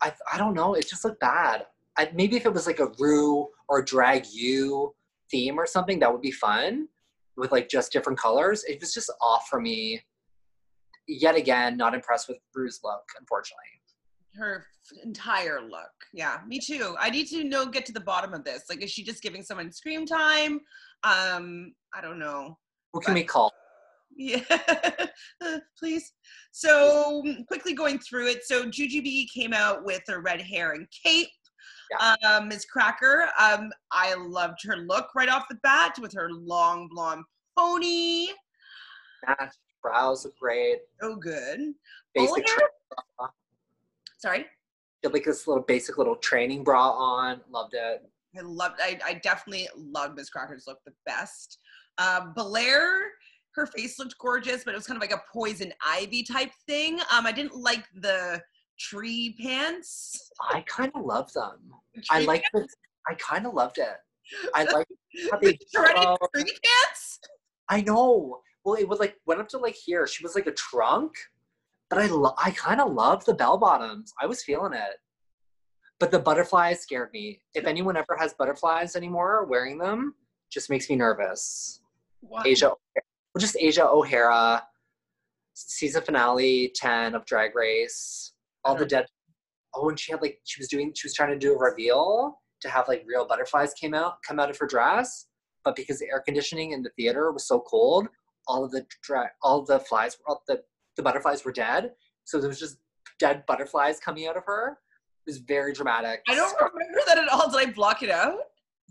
I, 0.00 0.12
I 0.32 0.38
don't 0.38 0.54
know. 0.54 0.74
It 0.74 0.88
just 0.88 1.04
looked 1.04 1.20
bad. 1.20 1.66
I, 1.96 2.10
maybe 2.14 2.36
if 2.36 2.46
it 2.46 2.52
was 2.52 2.66
like 2.66 2.80
a 2.80 2.90
Ru 2.98 3.46
or 3.68 3.82
drag 3.82 4.26
you 4.26 4.94
theme 5.30 5.58
or 5.58 5.66
something, 5.66 6.00
that 6.00 6.10
would 6.10 6.22
be 6.22 6.32
fun 6.32 6.88
with 7.36 7.52
like 7.52 7.68
just 7.68 7.92
different 7.92 8.18
colors. 8.18 8.64
It 8.64 8.80
was 8.80 8.92
just 8.92 9.12
off 9.20 9.46
for 9.48 9.60
me. 9.60 10.02
Yet 11.08 11.34
again, 11.34 11.76
not 11.76 11.94
impressed 11.94 12.28
with 12.28 12.38
Ru's 12.54 12.80
look, 12.84 13.02
unfortunately. 13.18 13.64
Her 14.34 14.66
entire 15.04 15.60
look. 15.60 15.90
Yeah, 16.14 16.38
me 16.46 16.58
too. 16.58 16.96
I 16.98 17.10
need 17.10 17.26
to 17.28 17.44
know, 17.44 17.66
get 17.66 17.84
to 17.86 17.92
the 17.92 18.00
bottom 18.00 18.32
of 18.32 18.44
this. 18.44 18.64
Like, 18.68 18.82
is 18.82 18.90
she 18.90 19.02
just 19.04 19.22
giving 19.22 19.42
someone 19.42 19.70
scream 19.72 20.06
time? 20.06 20.60
Um, 21.02 21.74
I 21.94 22.00
don't 22.00 22.18
know. 22.18 22.58
What 22.92 23.04
can 23.04 23.14
but, 23.14 23.20
we 23.20 23.24
call? 23.24 23.52
Yeah, 24.16 24.40
please. 25.78 26.12
So 26.52 27.22
quickly 27.48 27.74
going 27.74 27.98
through 27.98 28.28
it. 28.28 28.44
So 28.44 28.66
Jujubee 28.66 29.26
came 29.34 29.52
out 29.52 29.84
with 29.84 30.02
her 30.08 30.20
red 30.20 30.40
hair 30.40 30.72
and 30.72 30.86
cape. 31.04 31.28
Yeah. 31.90 32.14
Um, 32.28 32.48
Miz 32.48 32.64
Cracker, 32.64 33.28
um, 33.38 33.70
I 33.90 34.14
loved 34.14 34.62
her 34.64 34.76
look 34.76 35.14
right 35.14 35.28
off 35.28 35.48
the 35.48 35.56
bat 35.56 35.98
with 36.00 36.12
her 36.14 36.30
long 36.32 36.88
blonde 36.88 37.24
pony. 37.56 38.28
Brows 39.82 40.24
look 40.24 40.38
great. 40.38 40.78
Oh, 41.00 41.16
good. 41.16 41.74
Basic 42.14 42.46
Sorry. 44.18 44.46
Like 45.04 45.24
this 45.24 45.48
little 45.48 45.64
basic 45.64 45.98
little 45.98 46.14
training 46.16 46.62
bra 46.62 46.90
on. 46.90 47.40
Loved 47.50 47.74
it. 47.74 48.08
I 48.36 48.40
loved. 48.40 48.76
I, 48.80 48.98
I 49.04 49.14
definitely 49.14 49.68
loved 49.76 50.16
Miz 50.16 50.30
Cracker's 50.30 50.66
look 50.66 50.78
the 50.84 50.92
best. 51.04 51.58
Uh, 51.98 52.26
Blair, 52.34 53.00
her 53.54 53.66
face 53.66 53.98
looked 53.98 54.16
gorgeous, 54.18 54.62
but 54.64 54.72
it 54.72 54.76
was 54.76 54.86
kind 54.86 54.96
of 54.96 55.00
like 55.00 55.12
a 55.12 55.22
poison 55.32 55.72
ivy 55.84 56.22
type 56.22 56.52
thing. 56.66 57.00
Um, 57.12 57.26
I 57.26 57.32
didn't 57.32 57.56
like 57.56 57.84
the 57.96 58.40
tree 58.78 59.36
pants. 59.40 60.30
I 60.50 60.62
kind 60.62 60.92
of 60.94 61.04
love 61.04 61.32
them. 61.32 61.58
I 62.10 62.20
like 62.20 62.44
the. 62.52 62.66
I 63.08 63.14
kind 63.14 63.46
of 63.46 63.54
loved 63.54 63.78
it. 63.78 63.96
I 64.54 64.64
like 64.72 64.86
how 65.30 65.38
they. 65.38 65.58
shredded 65.74 66.04
Oh, 66.04 66.16
tree 66.34 66.44
pants. 66.44 67.20
I 67.68 67.80
know. 67.82 68.40
Well, 68.64 68.74
it 68.74 68.88
was 68.88 69.00
like 69.00 69.16
went 69.26 69.40
up 69.40 69.48
to 69.48 69.58
like 69.58 69.74
here. 69.74 70.06
She 70.06 70.22
was 70.22 70.34
like 70.34 70.46
a 70.46 70.52
trunk, 70.52 71.12
but 71.90 71.98
I 71.98 72.06
lo- 72.06 72.34
I 72.42 72.50
kind 72.52 72.80
of 72.80 72.92
love 72.92 73.24
the 73.24 73.34
bell 73.34 73.58
bottoms. 73.58 74.12
I 74.20 74.26
was 74.26 74.42
feeling 74.42 74.72
it. 74.72 74.96
But 75.98 76.10
the 76.10 76.18
butterflies 76.18 76.80
scared 76.80 77.10
me. 77.12 77.40
If 77.54 77.64
anyone 77.64 77.96
ever 77.96 78.16
has 78.18 78.34
butterflies 78.34 78.96
anymore 78.96 79.44
wearing 79.44 79.78
them, 79.78 80.14
just 80.50 80.68
makes 80.68 80.90
me 80.90 80.96
nervous. 80.96 81.80
Wow. 82.22 82.42
Asia, 82.44 82.68
well, 82.68 83.40
just 83.40 83.56
Asia 83.58 83.88
O'Hara, 83.88 84.62
season 85.54 86.02
finale 86.02 86.72
ten 86.74 87.14
of 87.14 87.24
Drag 87.24 87.54
Race. 87.54 88.31
All 88.64 88.74
the 88.74 88.86
dead. 88.86 89.06
Oh, 89.74 89.88
and 89.88 89.98
she 89.98 90.12
had 90.12 90.20
like 90.22 90.38
she 90.44 90.60
was 90.60 90.68
doing. 90.68 90.92
She 90.94 91.06
was 91.06 91.14
trying 91.14 91.30
to 91.30 91.38
do 91.38 91.54
a 91.54 91.58
reveal 91.58 92.38
to 92.60 92.68
have 92.68 92.86
like 92.88 93.04
real 93.06 93.26
butterflies 93.26 93.72
came 93.74 93.94
out 93.94 94.18
come 94.26 94.38
out 94.38 94.50
of 94.50 94.58
her 94.58 94.66
dress, 94.66 95.26
but 95.64 95.74
because 95.74 95.98
the 95.98 96.06
air 96.06 96.22
conditioning 96.24 96.72
in 96.72 96.82
the 96.82 96.90
theater 96.90 97.32
was 97.32 97.46
so 97.46 97.60
cold, 97.60 98.08
all 98.46 98.64
of 98.64 98.70
the 98.70 98.86
dra- 99.02 99.30
all 99.42 99.64
the 99.64 99.80
flies, 99.80 100.16
were 100.18 100.32
all 100.34 100.42
the 100.46 100.62
the 100.96 101.02
butterflies 101.02 101.44
were 101.44 101.52
dead. 101.52 101.92
So 102.24 102.38
there 102.38 102.48
was 102.48 102.60
just 102.60 102.76
dead 103.18 103.44
butterflies 103.46 103.98
coming 103.98 104.26
out 104.26 104.36
of 104.36 104.44
her. 104.46 104.78
It 105.26 105.30
was 105.30 105.38
very 105.38 105.72
dramatic. 105.72 106.22
I 106.28 106.34
don't 106.34 106.54
remember 106.60 107.00
that 107.06 107.18
at 107.18 107.28
all. 107.28 107.50
Did 107.50 107.68
I 107.68 107.72
block 107.72 108.02
it 108.02 108.10
out? 108.10 108.38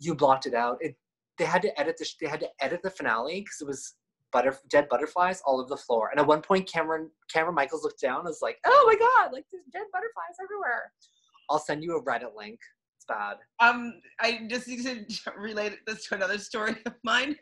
you 0.02 0.16
blocked 0.16 0.46
it 0.48 0.54
out. 0.54 0.78
It 0.82 0.96
they 1.38 1.46
had 1.46 1.62
to 1.62 1.80
edit 1.80 1.98
the 1.98 2.06
sh- 2.06 2.16
they 2.20 2.28
had 2.28 2.40
to 2.42 2.50
edit 2.60 2.82
the 2.84 2.90
finale 2.90 3.42
because 3.42 3.62
it 3.62 3.68
was 3.68 3.94
butter 4.32 4.58
dead 4.70 4.88
butterflies 4.90 5.42
all 5.46 5.60
over 5.60 5.70
the 5.70 5.78
floor. 5.78 6.10
And 6.10 6.20
at 6.20 6.28
one 6.28 6.42
point, 6.42 6.70
Kameron 6.70 7.08
Kameron 7.34 7.54
Michaels 7.54 7.84
looked 7.84 8.02
down 8.02 8.20
and 8.20 8.28
was 8.28 8.42
like, 8.42 8.58
"Oh 8.66 8.84
my 8.88 8.96
god! 8.96 9.34
Like 9.34 9.46
there's 9.52 9.66
dead 9.72 9.86
butterflies 9.92 10.38
everywhere." 10.44 10.92
I'll 11.50 11.60
send 11.60 11.84
you 11.84 11.98
a 11.98 12.04
Reddit 12.04 12.36
link. 12.36 12.60
It's 12.98 13.06
bad. 13.08 13.38
Um, 13.60 13.96
I 14.20 14.48
just 14.50 14.68
need 14.68 14.84
to 14.84 15.32
relate 15.38 15.80
this 15.86 16.08
to 16.08 16.16
another 16.16 16.38
story 16.38 16.78
of 16.86 16.94
mine. 17.04 17.36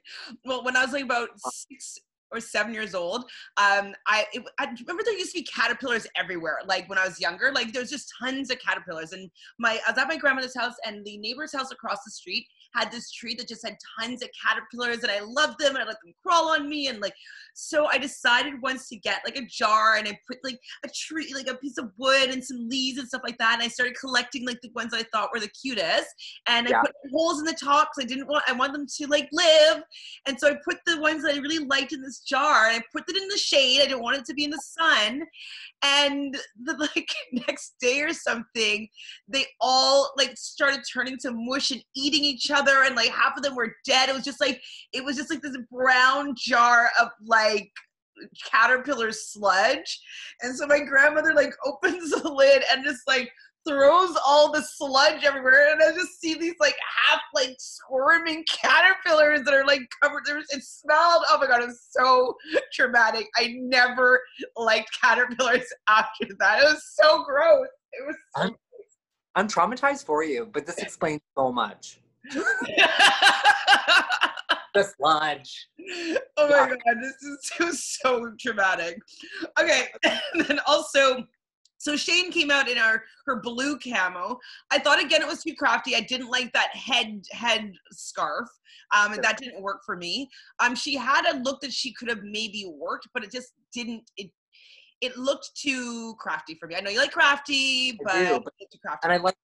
Well, 0.45 0.63
when 0.63 0.75
I 0.75 0.83
was 0.83 0.93
like 0.93 1.03
about 1.03 1.29
six 1.37 1.99
or 2.31 2.39
seven 2.39 2.73
years 2.73 2.95
old, 2.95 3.23
um, 3.57 3.93
I, 4.07 4.25
it, 4.33 4.43
I 4.59 4.65
remember 4.65 5.03
there 5.03 5.17
used 5.17 5.33
to 5.33 5.39
be 5.39 5.45
caterpillars 5.45 6.07
everywhere. 6.15 6.59
Like 6.65 6.89
when 6.89 6.97
I 6.97 7.05
was 7.05 7.19
younger, 7.19 7.51
like 7.51 7.73
there's 7.73 7.89
just 7.89 8.11
tons 8.21 8.49
of 8.51 8.59
caterpillars. 8.59 9.11
And 9.11 9.29
my 9.59 9.79
I 9.85 9.91
was 9.91 9.97
at 9.99 10.07
my 10.07 10.17
grandmother's 10.17 10.57
house, 10.57 10.75
and 10.85 11.05
the 11.05 11.17
neighbor's 11.17 11.53
house 11.53 11.71
across 11.71 12.03
the 12.03 12.11
street 12.11 12.47
had 12.75 12.91
this 12.91 13.11
tree 13.11 13.35
that 13.35 13.47
just 13.47 13.65
had 13.65 13.77
tons 13.99 14.21
of 14.23 14.29
caterpillars, 14.45 15.03
and 15.03 15.11
I 15.11 15.21
loved 15.21 15.59
them, 15.59 15.75
and 15.75 15.83
I 15.83 15.87
let 15.87 15.97
them 16.03 16.13
crawl 16.23 16.49
on 16.49 16.69
me, 16.69 16.87
and 16.87 16.99
like 16.99 17.13
so 17.53 17.87
I 17.87 17.97
decided 17.97 18.61
once 18.61 18.87
to 18.89 18.95
get 18.97 19.21
like 19.25 19.35
a 19.37 19.45
jar, 19.45 19.95
and 19.95 20.07
I 20.07 20.17
put 20.27 20.37
like 20.43 20.59
a 20.85 20.89
tree, 20.89 21.33
like 21.33 21.47
a 21.47 21.55
piece 21.55 21.77
of 21.77 21.91
wood 21.97 22.29
and 22.29 22.43
some 22.43 22.69
leaves 22.69 22.97
and 22.99 23.07
stuff 23.07 23.21
like 23.23 23.37
that, 23.39 23.55
and 23.55 23.63
I 23.63 23.67
started 23.67 23.95
collecting 23.99 24.45
like 24.45 24.61
the 24.61 24.71
ones 24.75 24.93
I 24.93 25.03
thought 25.11 25.29
were 25.33 25.39
the 25.39 25.49
cutest 25.49 26.07
and 26.47 26.67
I 26.67 26.71
Yeah. 26.71 26.81
put 26.81 26.91
holes 27.11 27.39
in 27.39 27.45
the 27.45 27.53
top 27.53 27.89
because 27.95 28.05
I 28.05 28.13
didn't 28.13 28.27
want 28.27 28.43
I 28.47 28.53
want 28.53 28.73
them 28.73 28.85
to 28.97 29.07
like 29.07 29.29
live. 29.31 29.83
And 30.25 30.39
so 30.39 30.49
I 30.49 30.55
put 30.65 30.77
the 30.85 30.99
ones 30.99 31.23
that 31.23 31.35
I 31.35 31.39
really 31.39 31.65
liked 31.65 31.93
in 31.93 32.01
this 32.01 32.19
jar 32.19 32.67
and 32.67 32.77
I 32.77 32.83
put 32.91 33.09
it 33.09 33.21
in 33.21 33.27
the 33.27 33.37
shade. 33.37 33.81
I 33.81 33.85
didn't 33.85 34.01
want 34.01 34.17
it 34.17 34.25
to 34.25 34.33
be 34.33 34.45
in 34.45 34.49
the 34.51 34.61
sun. 34.61 35.23
And 35.81 36.37
the 36.63 36.73
like 36.95 37.09
next 37.47 37.75
day 37.79 38.01
or 38.01 38.13
something, 38.13 38.87
they 39.27 39.45
all 39.61 40.11
like 40.17 40.37
started 40.37 40.81
turning 40.91 41.17
to 41.19 41.31
mush 41.31 41.71
and 41.71 41.83
eating 41.95 42.23
each 42.23 42.51
other 42.51 42.58
and 42.67 42.95
like 42.95 43.11
half 43.11 43.37
of 43.37 43.43
them 43.43 43.55
were 43.55 43.75
dead. 43.85 44.09
It 44.09 44.15
was 44.15 44.23
just 44.23 44.41
like 44.41 44.61
it 44.93 45.03
was 45.03 45.15
just 45.15 45.29
like 45.29 45.41
this 45.41 45.57
brown 45.71 46.35
jar 46.37 46.89
of 46.99 47.09
like 47.25 47.71
caterpillar 48.51 49.11
sludge. 49.11 49.99
And 50.41 50.55
so 50.55 50.67
my 50.67 50.79
grandmother 50.79 51.33
like 51.33 51.53
opens 51.65 52.11
the 52.11 52.29
lid 52.29 52.63
and 52.71 52.83
just 52.83 53.01
like 53.07 53.29
throws 53.67 54.17
all 54.25 54.51
the 54.51 54.61
sludge 54.61 55.25
everywhere 55.25 55.73
and 55.73 55.81
I 55.83 55.91
just 55.91 56.19
see 56.21 56.33
these 56.33 56.55
like 56.61 56.77
half 57.07 57.19
like 57.35 57.57
squirming 57.59 58.45
caterpillars 58.49 59.41
that 59.43 59.53
are 59.53 59.65
like 59.65 59.81
covered 60.01 60.23
there 60.25 60.39
it 60.39 60.63
smelled 60.63 61.23
oh 61.29 61.37
my 61.39 61.45
god 61.45 61.63
it 61.63 61.67
was 61.67 61.85
so 61.91 62.35
traumatic 62.73 63.27
I 63.35 63.57
never 63.59 64.21
liked 64.55 64.89
caterpillars 65.03 65.65
after 65.89 66.25
that 66.39 66.61
it 66.61 66.63
was 66.63 66.93
so 66.95 67.21
gross 67.25 67.67
it 67.91 68.07
was 68.07 68.15
so 68.33 68.43
I'm- 68.43 68.55
I'm 69.35 69.47
traumatized 69.47 70.05
for 70.05 70.23
you, 70.23 70.49
but 70.51 70.65
this 70.65 70.77
explains 70.79 71.21
so 71.37 71.51
much. 71.51 72.01
The 74.73 74.83
sludge. 74.83 75.67
oh 76.37 76.49
my 76.49 76.69
god, 76.69 76.97
this 77.01 77.15
is 77.23 77.51
so, 77.57 77.71
so 77.71 78.31
traumatic. 78.39 78.99
Okay, 79.59 79.87
and 80.03 80.45
then 80.45 80.59
also, 80.67 81.25
so 81.77 81.95
Shane 81.95 82.31
came 82.31 82.51
out 82.51 82.69
in 82.69 82.77
our 82.77 83.03
her 83.25 83.41
blue 83.41 83.79
camo. 83.79 84.37
I 84.71 84.79
thought 84.79 85.01
again 85.03 85.21
it 85.21 85.27
was 85.27 85.43
too 85.43 85.55
crafty. 85.55 85.95
I 85.95 86.01
didn't 86.01 86.29
like 86.29 86.53
that 86.53 86.75
head 86.75 87.23
head 87.31 87.71
scarf, 87.91 88.47
um, 88.95 89.13
and 89.13 89.23
that 89.23 89.37
didn't 89.37 89.61
work 89.61 89.81
for 89.85 89.95
me. 89.95 90.29
Um, 90.59 90.75
she 90.75 90.95
had 90.95 91.25
a 91.25 91.39
look 91.39 91.61
that 91.61 91.73
she 91.73 91.91
could 91.93 92.09
have 92.09 92.23
maybe 92.23 92.71
worked, 92.71 93.07
but 93.13 93.23
it 93.23 93.31
just 93.31 93.53
didn't. 93.73 94.03
It 94.17 94.29
it 95.01 95.17
looked 95.17 95.49
too 95.55 96.13
crafty 96.19 96.55
for 96.55 96.67
me. 96.67 96.75
I 96.75 96.81
know 96.81 96.91
you 96.91 96.99
like 96.99 97.11
crafty, 97.11 97.97
but, 98.03 98.13
do, 98.13 98.19
it 98.19 98.29
but- 98.43 98.53
looked 98.59 98.71
too 98.71 98.79
crafty. 98.85 98.99
And 99.03 99.13
I 99.13 99.17
like 99.17 99.35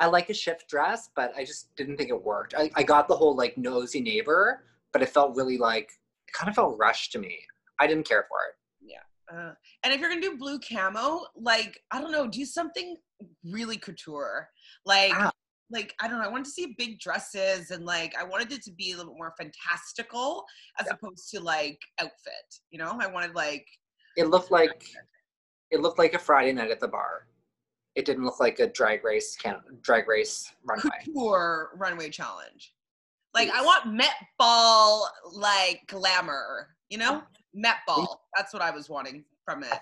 I 0.00 0.06
like 0.06 0.30
a 0.30 0.34
shift 0.34 0.68
dress, 0.68 1.10
but 1.14 1.32
I 1.36 1.44
just 1.44 1.74
didn't 1.76 1.98
think 1.98 2.08
it 2.08 2.24
worked. 2.24 2.54
I, 2.56 2.70
I 2.74 2.82
got 2.82 3.06
the 3.06 3.14
whole 3.14 3.36
like 3.36 3.56
nosy 3.58 4.00
neighbor, 4.00 4.64
but 4.92 5.02
it 5.02 5.10
felt 5.10 5.36
really 5.36 5.58
like 5.58 5.90
it 6.26 6.32
kind 6.32 6.48
of 6.48 6.54
felt 6.54 6.78
rushed 6.78 7.12
to 7.12 7.18
me. 7.18 7.38
I 7.78 7.86
didn't 7.86 8.08
care 8.08 8.26
for 8.28 8.38
it. 8.48 8.54
Yeah. 8.80 9.02
Uh, 9.32 9.52
and 9.84 9.92
if 9.92 10.00
you're 10.00 10.08
gonna 10.08 10.22
do 10.22 10.38
blue 10.38 10.58
camo, 10.58 11.26
like 11.36 11.78
I 11.90 12.00
don't 12.00 12.12
know, 12.12 12.26
do 12.26 12.46
something 12.46 12.96
really 13.44 13.76
couture. 13.76 14.48
Like, 14.86 15.12
Ah. 15.14 15.30
like 15.70 15.94
I 16.00 16.08
don't 16.08 16.18
know. 16.18 16.24
I 16.24 16.28
wanted 16.28 16.46
to 16.46 16.50
see 16.50 16.74
big 16.78 16.98
dresses 16.98 17.70
and 17.70 17.84
like 17.84 18.16
I 18.18 18.24
wanted 18.24 18.50
it 18.52 18.62
to 18.62 18.72
be 18.72 18.92
a 18.92 18.96
little 18.96 19.12
bit 19.12 19.18
more 19.18 19.34
fantastical 19.38 20.44
as 20.78 20.86
opposed 20.90 21.30
to 21.32 21.40
like 21.40 21.78
outfit. 22.00 22.48
You 22.70 22.78
know, 22.78 22.96
I 22.98 23.06
wanted 23.06 23.34
like 23.34 23.66
It 24.16 24.28
looked 24.28 24.50
like 24.50 24.82
it 25.70 25.80
looked 25.80 25.98
like 25.98 26.14
a 26.14 26.18
Friday 26.18 26.52
night 26.52 26.70
at 26.70 26.80
the 26.80 26.88
bar. 26.88 27.26
It 27.96 28.04
didn't 28.04 28.24
look 28.24 28.40
like 28.40 28.60
a 28.60 28.68
drag 28.68 29.04
race 29.04 29.36
can 29.36 29.56
drag 29.82 30.08
race 30.08 30.52
runway. 30.64 30.90
couture 31.04 31.70
runway 31.76 32.08
challenge. 32.10 32.72
Like 33.34 33.50
I 33.50 33.62
want 33.62 33.92
Met 33.92 34.14
Ball 34.38 35.08
like 35.32 35.82
glamour. 35.88 36.68
You 36.88 36.98
know, 36.98 37.16
uh-huh. 37.16 37.20
Met 37.54 37.76
Ball. 37.86 38.26
That's 38.36 38.52
what 38.52 38.62
I 38.62 38.70
was 38.70 38.88
wanting 38.88 39.24
from 39.44 39.62
it. 39.62 39.78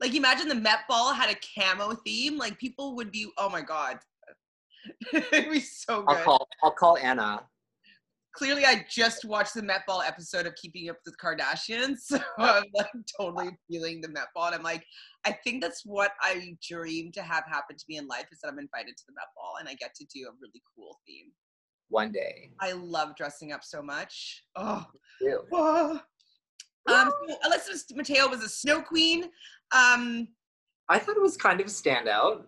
Like 0.00 0.14
imagine 0.14 0.48
the 0.48 0.54
Met 0.54 0.80
Ball 0.88 1.12
had 1.12 1.30
a 1.30 1.38
camo 1.54 1.94
theme. 2.04 2.36
Like 2.36 2.58
people 2.58 2.94
would 2.96 3.10
be, 3.10 3.28
oh 3.38 3.48
my 3.48 3.62
god, 3.62 3.98
it'd 5.12 5.50
be 5.50 5.60
so 5.60 6.02
good. 6.02 6.16
I'll 6.16 6.24
call 6.24 6.48
I'll 6.62 6.70
call 6.70 6.98
Anna. 6.98 7.42
Clearly, 8.34 8.64
I 8.64 8.84
just 8.90 9.24
watched 9.24 9.54
the 9.54 9.62
Met 9.62 9.86
Ball 9.86 10.02
episode 10.02 10.44
of 10.46 10.56
Keeping 10.56 10.90
Up 10.90 10.96
with 11.04 11.14
the 11.14 11.24
Kardashians, 11.24 11.98
so 12.02 12.18
I'm 12.38 12.64
like 12.74 12.88
totally 13.18 13.50
feeling 13.70 14.00
the 14.00 14.08
Met 14.08 14.26
Ball. 14.34 14.46
And 14.46 14.56
I'm 14.56 14.62
like, 14.62 14.84
I 15.24 15.32
think 15.44 15.62
that's 15.62 15.82
what 15.84 16.10
I 16.20 16.56
dream 16.68 17.12
to 17.12 17.22
have 17.22 17.44
happen 17.46 17.76
to 17.76 17.84
me 17.88 17.98
in 17.98 18.08
life 18.08 18.26
is 18.32 18.40
that 18.42 18.48
I'm 18.48 18.58
invited 18.58 18.96
to 18.96 19.02
the 19.06 19.14
Met 19.14 19.28
Ball 19.36 19.54
and 19.60 19.68
I 19.68 19.74
get 19.74 19.94
to 19.94 20.04
do 20.12 20.26
a 20.28 20.32
really 20.40 20.62
cool 20.76 20.98
theme. 21.06 21.26
one 21.90 22.10
day. 22.10 22.50
I 22.60 22.72
love 22.72 23.14
dressing 23.16 23.52
up 23.52 23.62
so 23.62 23.80
much. 23.82 24.42
Oh. 24.56 24.84
Really? 25.20 26.00
Um, 26.86 27.10
so 27.26 27.36
Alexis 27.46 27.86
Mateo 27.94 28.28
was 28.28 28.44
a 28.44 28.48
snow 28.48 28.82
queen. 28.82 29.22
Um, 29.74 30.28
I 30.90 30.98
thought 30.98 31.16
it 31.16 31.22
was 31.22 31.34
kind 31.34 31.58
of 31.58 31.66
a 31.66 31.70
standout. 31.70 32.42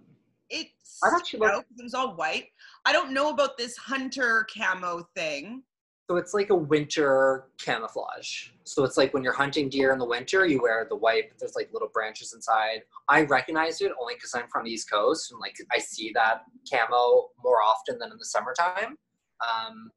it's 0.50 0.98
I 1.02 1.08
thought 1.08 1.26
she 1.26 1.38
looked- 1.38 1.70
it 1.78 1.82
was 1.82 1.94
all 1.94 2.14
white. 2.16 2.48
I 2.84 2.92
don't 2.92 3.12
know 3.14 3.30
about 3.30 3.56
this 3.56 3.78
hunter 3.78 4.46
camo 4.54 5.08
thing. 5.16 5.62
So 6.08 6.16
it's 6.16 6.34
like 6.34 6.50
a 6.50 6.54
winter 6.54 7.48
camouflage. 7.60 8.50
So 8.62 8.84
it's 8.84 8.96
like 8.96 9.12
when 9.12 9.24
you're 9.24 9.32
hunting 9.32 9.68
deer 9.68 9.92
in 9.92 9.98
the 9.98 10.06
winter, 10.06 10.46
you 10.46 10.62
wear 10.62 10.86
the 10.88 10.94
white, 10.94 11.30
but 11.30 11.38
there's 11.40 11.56
like 11.56 11.68
little 11.72 11.90
branches 11.92 12.32
inside. 12.32 12.82
I 13.08 13.22
recognize 13.22 13.80
it 13.80 13.90
only 14.00 14.14
because 14.14 14.32
I'm 14.32 14.48
from 14.48 14.64
the 14.64 14.70
East 14.70 14.88
Coast 14.88 15.32
and 15.32 15.40
like 15.40 15.56
I 15.72 15.78
see 15.78 16.12
that 16.14 16.42
camo 16.70 17.30
more 17.42 17.60
often 17.60 17.98
than 17.98 18.12
in 18.12 18.18
the 18.18 18.24
summertime. 18.24 18.96
Um, 19.42 19.90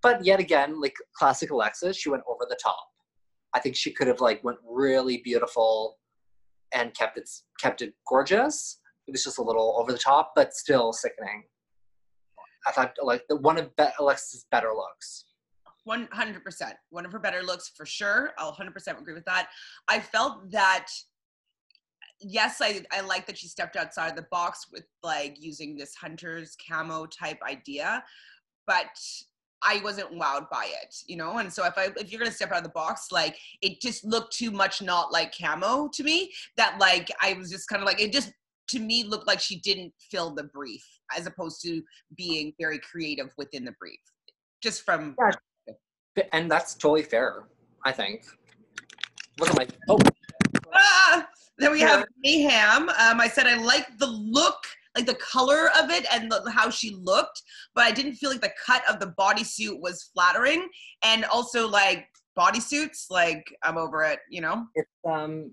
but 0.00 0.24
yet 0.24 0.40
again, 0.40 0.80
like 0.80 0.94
classic 1.14 1.50
Alexis, 1.50 1.98
she 1.98 2.08
went 2.08 2.22
over 2.26 2.46
the 2.48 2.58
top. 2.62 2.86
I 3.52 3.60
think 3.60 3.76
she 3.76 3.92
could 3.92 4.06
have 4.06 4.20
like 4.20 4.42
went 4.44 4.58
really 4.66 5.18
beautiful 5.18 5.98
and 6.72 6.94
kept 6.94 7.18
it 7.18 7.28
kept 7.60 7.82
it 7.82 7.92
gorgeous. 8.08 8.80
It 9.06 9.12
was 9.12 9.22
just 9.22 9.38
a 9.38 9.42
little 9.42 9.76
over 9.78 9.92
the 9.92 9.98
top, 9.98 10.32
but 10.34 10.54
still 10.54 10.94
sickening. 10.94 11.44
I 12.66 12.72
thought 12.72 12.94
like 13.02 13.24
one 13.28 13.58
of 13.58 13.70
Alexis's 13.98 14.46
better 14.50 14.72
looks. 14.74 15.26
One 15.84 16.08
hundred 16.12 16.42
percent. 16.42 16.74
One 16.90 17.04
of 17.06 17.12
her 17.12 17.18
better 17.18 17.42
looks 17.42 17.70
for 17.76 17.86
sure. 17.86 18.32
I'll 18.38 18.52
hundred 18.52 18.72
percent 18.72 18.98
agree 18.98 19.14
with 19.14 19.24
that. 19.26 19.48
I 19.88 20.00
felt 20.00 20.50
that. 20.50 20.88
Yes, 22.20 22.60
I 22.62 22.82
I 22.90 23.00
like 23.00 23.26
that 23.26 23.36
she 23.36 23.48
stepped 23.48 23.76
outside 23.76 24.08
of 24.08 24.16
the 24.16 24.26
box 24.30 24.66
with 24.72 24.84
like 25.02 25.36
using 25.38 25.76
this 25.76 25.94
hunter's 25.94 26.56
camo 26.66 27.06
type 27.06 27.38
idea, 27.46 28.02
but 28.66 28.96
I 29.62 29.80
wasn't 29.82 30.12
wowed 30.12 30.48
by 30.50 30.70
it, 30.82 30.94
you 31.06 31.16
know. 31.16 31.38
And 31.38 31.52
so 31.52 31.64
if 31.66 31.74
I 31.76 31.88
if 31.96 32.10
you're 32.10 32.20
gonna 32.20 32.32
step 32.32 32.52
out 32.52 32.58
of 32.58 32.64
the 32.64 32.70
box, 32.70 33.08
like 33.10 33.36
it 33.62 33.80
just 33.80 34.04
looked 34.04 34.36
too 34.36 34.50
much 34.50 34.80
not 34.80 35.12
like 35.12 35.34
camo 35.36 35.88
to 35.92 36.02
me. 36.02 36.32
That 36.56 36.78
like 36.78 37.10
I 37.20 37.34
was 37.34 37.50
just 37.50 37.68
kind 37.68 37.82
of 37.82 37.86
like 37.86 38.00
it 38.00 38.12
just 38.12 38.32
to 38.68 38.78
me 38.78 39.04
looked 39.04 39.26
like 39.26 39.40
she 39.40 39.60
didn't 39.60 39.92
fill 40.10 40.34
the 40.34 40.44
brief 40.44 40.86
as 41.14 41.26
opposed 41.26 41.60
to 41.62 41.82
being 42.16 42.54
very 42.58 42.78
creative 42.78 43.30
within 43.36 43.64
the 43.64 43.74
brief. 43.78 44.00
Just 44.62 44.82
from 44.82 45.14
Yeah. 45.18 45.32
And 46.32 46.50
that's 46.50 46.74
totally 46.74 47.02
fair, 47.02 47.44
I 47.84 47.92
think. 47.92 48.24
Look 49.38 49.50
at 49.50 49.56
my 49.56 49.66
oh 49.88 49.98
Ah! 50.72 51.26
Then 51.58 51.72
we 51.72 51.80
have 51.80 52.04
Mayhem. 52.24 52.88
Um, 52.88 53.20
I 53.20 53.28
said 53.28 53.46
I 53.46 53.56
like 53.56 53.98
the 53.98 54.06
look, 54.06 54.64
like 54.96 55.06
the 55.06 55.14
color 55.14 55.70
of 55.80 55.90
it 55.90 56.04
and 56.12 56.30
the, 56.30 56.50
how 56.50 56.68
she 56.68 56.90
looked, 56.90 57.42
but 57.74 57.84
I 57.84 57.92
didn't 57.92 58.14
feel 58.14 58.30
like 58.30 58.40
the 58.40 58.52
cut 58.64 58.82
of 58.90 58.98
the 58.98 59.14
bodysuit 59.18 59.80
was 59.80 60.10
flattering. 60.14 60.68
And 61.04 61.24
also, 61.26 61.68
like 61.68 62.08
bodysuits, 62.38 63.10
like 63.10 63.54
I'm 63.62 63.78
over 63.78 64.02
it, 64.02 64.20
you 64.28 64.40
know? 64.40 64.66
it's 64.74 64.90
um 65.08 65.52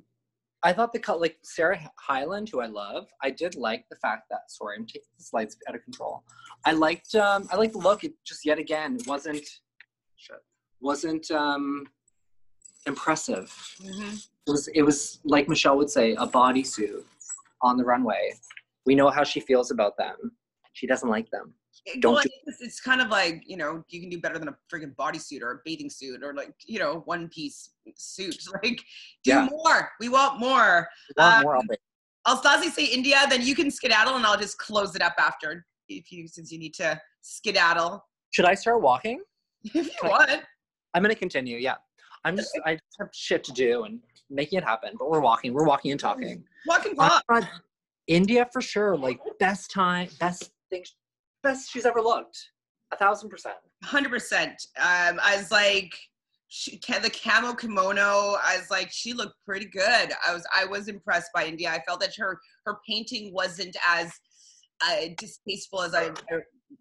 I 0.64 0.74
thought 0.74 0.94
the 0.94 1.00
cut 1.00 1.20
like 1.20 1.38
Sarah 1.44 1.80
Hyland, 2.00 2.50
who 2.50 2.62
I 2.62 2.68
love, 2.68 3.08
I 3.24 3.32
did 3.32 3.56
like 3.56 3.86
the 3.90 3.96
fact 3.98 4.24
that 4.30 4.42
sorry, 4.50 4.78
I'm 4.78 4.86
taking 4.86 5.10
the 5.18 5.24
slides 5.24 5.58
out 5.68 5.76
of 5.76 5.84
control. 5.84 6.24
I 6.66 6.72
liked 6.74 7.16
um 7.16 7.48
I 7.52 7.56
liked 7.56 7.74
the 7.74 7.80
look. 7.80 8.04
It 8.04 8.14
just 8.26 8.46
yet 8.46 8.60
again 8.60 8.96
it 9.00 9.08
wasn't 9.08 9.48
shit, 10.16 10.38
wasn't 10.82 11.30
um 11.32 11.88
impressive. 12.88 13.50
Mm-hmm. 13.82 14.16
It 14.48 14.52
was 14.52 14.68
it 14.70 14.82
was 14.82 15.20
like 15.24 15.48
Michelle 15.48 15.78
would 15.78 15.90
say, 15.90 16.14
a 16.14 16.28
bodysuit 16.28 17.04
on 17.62 17.78
the 17.78 17.84
runway. 17.84 18.34
We 18.86 18.96
know 18.96 19.10
how 19.10 19.24
she 19.24 19.40
feels 19.40 19.72
about 19.72 19.98
them. 19.98 20.16
She 20.74 20.88
doesn't 20.88 21.10
like 21.10 21.30
them. 21.30 21.54
Don't 22.00 22.14
well, 22.16 22.24
do- 22.24 22.30
it's, 22.60 22.80
kind 22.80 23.02
of 23.02 23.10
like 23.10 23.44
you 23.46 23.58
know 23.58 23.84
you 23.90 24.00
can 24.02 24.10
do 24.10 24.20
better 24.20 24.38
than 24.38 24.50
a 24.50 24.56
freaking 24.72 24.96
bodysuit 24.96 25.42
or 25.42 25.52
a 25.52 25.60
bathing 25.66 25.90
suit 25.90 26.24
or 26.24 26.34
like 26.34 26.54
you 26.66 26.80
know 26.80 27.02
one 27.06 27.30
piece 27.30 27.70
suit. 27.96 28.38
Like 28.64 28.78
do 29.24 29.32
Yeah. 29.32 29.48
more. 29.50 29.90
We 30.00 30.10
want 30.10 30.40
more. 30.40 30.88
Want 31.18 31.36
Um, 31.38 31.44
more 31.44 31.60
it. 31.70 31.80
Stassi 32.28 32.70
say 32.72 32.86
India, 32.86 33.18
then 33.30 33.42
you 33.44 33.56
can 33.56 33.72
skedaddle 33.72 34.16
and 34.16 34.26
I'll 34.26 34.38
just 34.38 34.58
close 34.60 34.96
it 34.96 35.02
up 35.02 35.16
after 35.18 35.66
if 35.90 36.12
you 36.12 36.28
since 36.28 36.52
you 36.52 36.60
need 36.60 36.74
to 36.76 37.00
skedaddle 37.22 38.04
Should 38.32 38.46
I 38.46 38.54
start 38.54 38.82
walking? 38.82 39.22
if 39.64 39.74
you 39.76 39.82
Like- 40.04 40.12
want. 40.30 40.42
I'm 40.94 41.02
gonna 41.02 41.16
continue. 41.16 41.58
Yeah, 41.58 41.76
I'm 42.24 42.36
just 42.36 42.58
I 42.66 42.74
just 42.74 42.98
have 43.00 43.10
shit 43.14 43.44
to 43.46 43.52
do 43.52 43.84
and 43.84 44.00
making 44.30 44.58
it 44.58 44.64
happen. 44.64 44.94
But 44.98 45.10
we're 45.10 45.22
walking. 45.22 45.54
We're 45.54 45.66
walking 45.66 45.92
and 45.92 46.00
talking. 46.00 46.44
Walk 46.68 46.86
and 46.86 46.96
I 47.00 47.22
talk. 47.30 47.50
India 48.08 48.48
for 48.52 48.62
sure. 48.62 48.98
Like 48.98 49.20
best 49.40 49.72
time, 49.72 50.10
best 50.20 50.52
thing, 50.70 50.84
best 51.44 51.72
she's 51.72 51.86
ever 51.86 52.02
looked. 52.02 52.38
A 52.92 52.98
thousand 52.98 53.30
percent. 53.30 53.56
Hundred 53.84 54.10
percent. 54.10 54.62
Um, 54.78 55.20
I 55.24 55.38
was 55.38 55.50
like, 55.50 55.94
she, 56.50 56.78
the 56.78 57.10
camo 57.10 57.54
kimono. 57.54 58.36
I 58.44 58.58
was 58.58 58.70
like, 58.70 58.92
she 58.92 59.14
looked 59.14 59.36
pretty 59.46 59.68
good. 59.68 60.12
I 60.28 60.34
was, 60.34 60.46
I 60.54 60.66
was 60.66 60.90
impressed 60.90 61.32
by 61.34 61.46
India. 61.46 61.72
I 61.72 61.82
felt 61.88 62.02
that 62.02 62.14
her 62.18 62.38
her 62.66 62.80
painting 62.88 63.34
wasn't 63.34 63.76
as 63.88 64.12
uh, 64.86 65.08
distasteful 65.18 65.82
as 65.82 65.96
I 65.96 66.12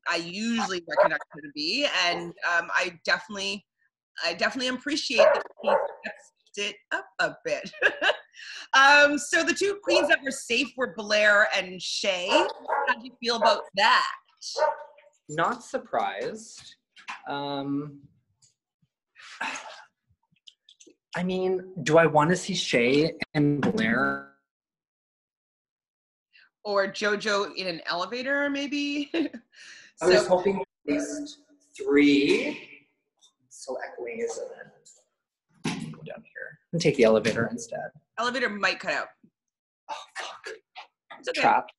I 0.09 0.17
usually 0.17 0.83
recognize 0.89 1.19
her 1.31 1.41
to 1.41 1.51
be, 1.55 1.87
and 2.07 2.27
um, 2.27 2.69
I 2.75 2.99
definitely, 3.05 3.65
I 4.25 4.35
definitely 4.35 4.69
appreciate 4.69 5.19
that 5.19 5.43
she 5.63 5.71
stepped 5.71 6.71
it 6.71 6.77
up 6.93 7.07
a 7.19 7.35
bit. 7.45 7.71
um, 8.75 9.19
so 9.19 9.43
the 9.43 9.55
two 9.55 9.79
queens 9.83 10.09
that 10.09 10.23
were 10.23 10.31
safe 10.31 10.69
were 10.77 10.95
Blair 10.97 11.49
and 11.57 11.81
Shea. 11.81 12.29
How 12.29 12.95
do 12.99 13.05
you 13.05 13.13
feel 13.21 13.37
about 13.37 13.63
that? 13.77 14.07
Not 15.29 15.63
surprised. 15.65 16.75
Um, 17.29 18.01
I 21.17 21.23
mean, 21.23 21.73
do 21.83 21.99
I 21.99 22.07
want 22.07 22.31
to 22.31 22.37
see 22.37 22.55
Shea 22.55 23.13
and 23.35 23.61
Blair? 23.61 24.31
or 26.65 26.87
JoJo 26.87 27.55
in 27.57 27.67
an 27.67 27.81
elevator, 27.87 28.49
maybe. 28.51 29.11
I 30.03 30.07
was 30.07 30.27
hoping 30.27 30.61
at 30.61 30.95
least 30.95 31.39
three. 31.77 32.70
So 33.61 33.77
echoing, 33.87 34.21
isn't 34.21 34.49
it? 35.67 35.93
Go 35.93 35.99
down 35.99 36.25
here 36.25 36.59
and 36.73 36.81
take 36.81 36.97
the 36.97 37.05
elevator 37.05 37.47
instead. 37.51 37.91
elevator 38.19 38.49
might 38.49 38.81
cut 38.81 38.95
out. 38.95 39.09
Oh 39.91 39.95
fuck. 40.17 40.55
It's 41.19 41.29
okay. 41.29 41.43
Trapped. 41.43 41.73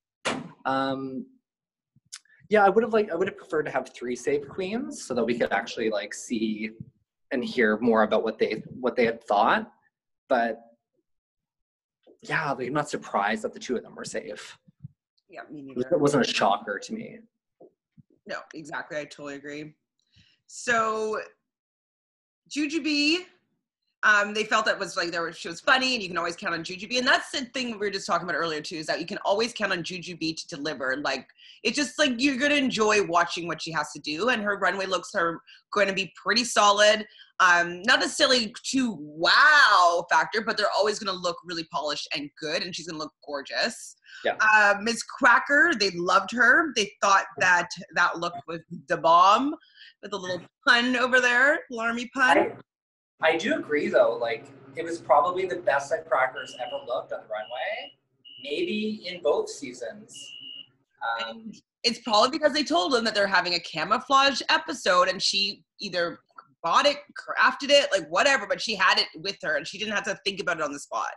Um, 0.65 1.25
yeah, 2.49 2.63
I 2.63 2.69
would 2.69 2.83
have 2.83 2.93
like 2.93 3.11
I 3.11 3.15
would 3.15 3.27
have 3.27 3.35
preferred 3.35 3.63
to 3.63 3.71
have 3.71 3.89
three 3.95 4.15
saved 4.15 4.47
queens 4.47 5.03
so 5.03 5.15
that 5.15 5.23
we 5.23 5.35
could 5.39 5.51
actually 5.51 5.89
like 5.89 6.13
see 6.13 6.69
and 7.31 7.43
hear 7.43 7.79
more 7.79 8.03
about 8.03 8.23
what 8.23 8.37
they 8.37 8.61
what 8.79 8.95
they 8.95 9.05
had 9.05 9.23
thought. 9.23 9.71
But 10.29 10.61
yeah, 12.21 12.51
like, 12.51 12.67
I'm 12.67 12.73
not 12.73 12.89
surprised 12.89 13.41
that 13.41 13.53
the 13.53 13.59
two 13.59 13.75
of 13.75 13.81
them 13.81 13.95
were 13.95 14.05
safe. 14.05 14.55
Yeah, 15.29 15.41
me 15.49 15.63
neither. 15.63 15.81
It 15.93 15.99
wasn't 15.99 16.27
a 16.27 16.31
shocker 16.31 16.77
to 16.77 16.93
me. 16.93 17.21
No, 18.27 18.37
exactly. 18.53 18.99
I 18.99 19.05
totally 19.05 19.35
agree. 19.35 19.73
So, 20.45 21.17
Jujubee, 22.55 23.25
um, 24.03 24.33
they 24.33 24.43
felt 24.43 24.65
that 24.65 24.79
was 24.79 24.97
like 24.97 25.11
there 25.11 25.21
was 25.21 25.37
she 25.37 25.47
was 25.47 25.61
funny, 25.61 25.93
and 25.93 26.01
you 26.01 26.09
can 26.09 26.17
always 26.17 26.35
count 26.35 26.55
on 26.55 26.63
Jujubee, 26.63 26.97
and 26.97 27.07
that's 27.07 27.29
the 27.29 27.45
thing 27.45 27.71
we 27.71 27.77
were 27.77 27.91
just 27.91 28.07
talking 28.07 28.27
about 28.27 28.37
earlier 28.37 28.59
too, 28.59 28.77
is 28.77 28.87
that 28.87 28.99
you 28.99 29.05
can 29.05 29.19
always 29.19 29.53
count 29.53 29.71
on 29.71 29.83
Jujubee 29.83 30.35
to 30.35 30.47
deliver. 30.47 30.97
Like 30.97 31.27
it's 31.63 31.75
just 31.75 31.99
like 31.99 32.13
you're 32.17 32.37
gonna 32.37 32.55
enjoy 32.55 33.05
watching 33.05 33.47
what 33.47 33.61
she 33.61 33.71
has 33.71 33.91
to 33.91 33.99
do, 33.99 34.29
and 34.29 34.41
her 34.41 34.57
runway 34.57 34.87
looks 34.87 35.13
are 35.13 35.41
going 35.71 35.87
to 35.87 35.93
be 35.93 36.11
pretty 36.21 36.43
solid. 36.43 37.05
Um, 37.39 37.81
not 37.83 37.99
necessarily 37.99 38.53
too 38.63 38.97
wow 38.99 40.05
factor, 40.09 40.41
but 40.41 40.57
they're 40.57 40.67
always 40.75 40.97
gonna 40.97 41.17
look 41.17 41.37
really 41.45 41.65
polished 41.65 42.07
and 42.15 42.29
good, 42.39 42.63
and 42.63 42.75
she's 42.75 42.87
gonna 42.87 42.99
look 42.99 43.13
gorgeous. 43.23 43.95
Yeah. 44.25 44.35
Uh, 44.39 44.75
Miz 44.81 45.03
Cracker, 45.03 45.73
they 45.79 45.91
loved 45.91 46.31
her. 46.31 46.73
They 46.75 46.91
thought 47.01 47.25
that 47.37 47.69
that 47.93 48.17
look 48.17 48.33
was 48.47 48.61
the 48.87 48.97
bomb 48.97 49.55
with 50.01 50.13
a 50.13 50.17
little 50.17 50.41
pun 50.67 50.95
over 50.95 51.19
there, 51.19 51.59
Larmy 51.69 52.09
pun. 52.13 52.37
I, 52.37 52.51
I 53.21 53.37
do 53.37 53.55
agree 53.55 53.87
though, 53.87 54.17
like 54.19 54.47
it 54.75 54.83
was 54.83 54.99
probably 54.99 55.45
the 55.45 55.57
best 55.57 55.89
that 55.91 56.07
Crackers 56.09 56.55
ever 56.59 56.83
looked 56.87 57.13
on 57.13 57.19
the 57.21 57.27
runway. 57.27 57.91
Maybe 58.43 59.03
in 59.05 59.21
both 59.21 59.49
seasons. 59.49 60.17
Um, 61.23 61.51
it's 61.83 61.99
probably 61.99 62.29
because 62.37 62.53
they 62.53 62.63
told 62.63 62.93
them 62.93 63.03
that 63.05 63.13
they're 63.13 63.27
having 63.27 63.55
a 63.55 63.59
camouflage 63.59 64.41
episode 64.49 65.07
and 65.09 65.21
she 65.21 65.63
either 65.79 66.19
bought 66.63 66.85
it, 66.85 66.97
crafted 67.19 67.69
it, 67.69 67.89
like 67.91 68.07
whatever, 68.09 68.45
but 68.47 68.61
she 68.61 68.75
had 68.75 68.99
it 68.99 69.07
with 69.15 69.37
her 69.41 69.57
and 69.57 69.67
she 69.67 69.77
didn't 69.77 69.93
have 69.93 70.03
to 70.03 70.19
think 70.23 70.39
about 70.39 70.57
it 70.57 70.63
on 70.63 70.71
the 70.71 70.79
spot. 70.79 71.11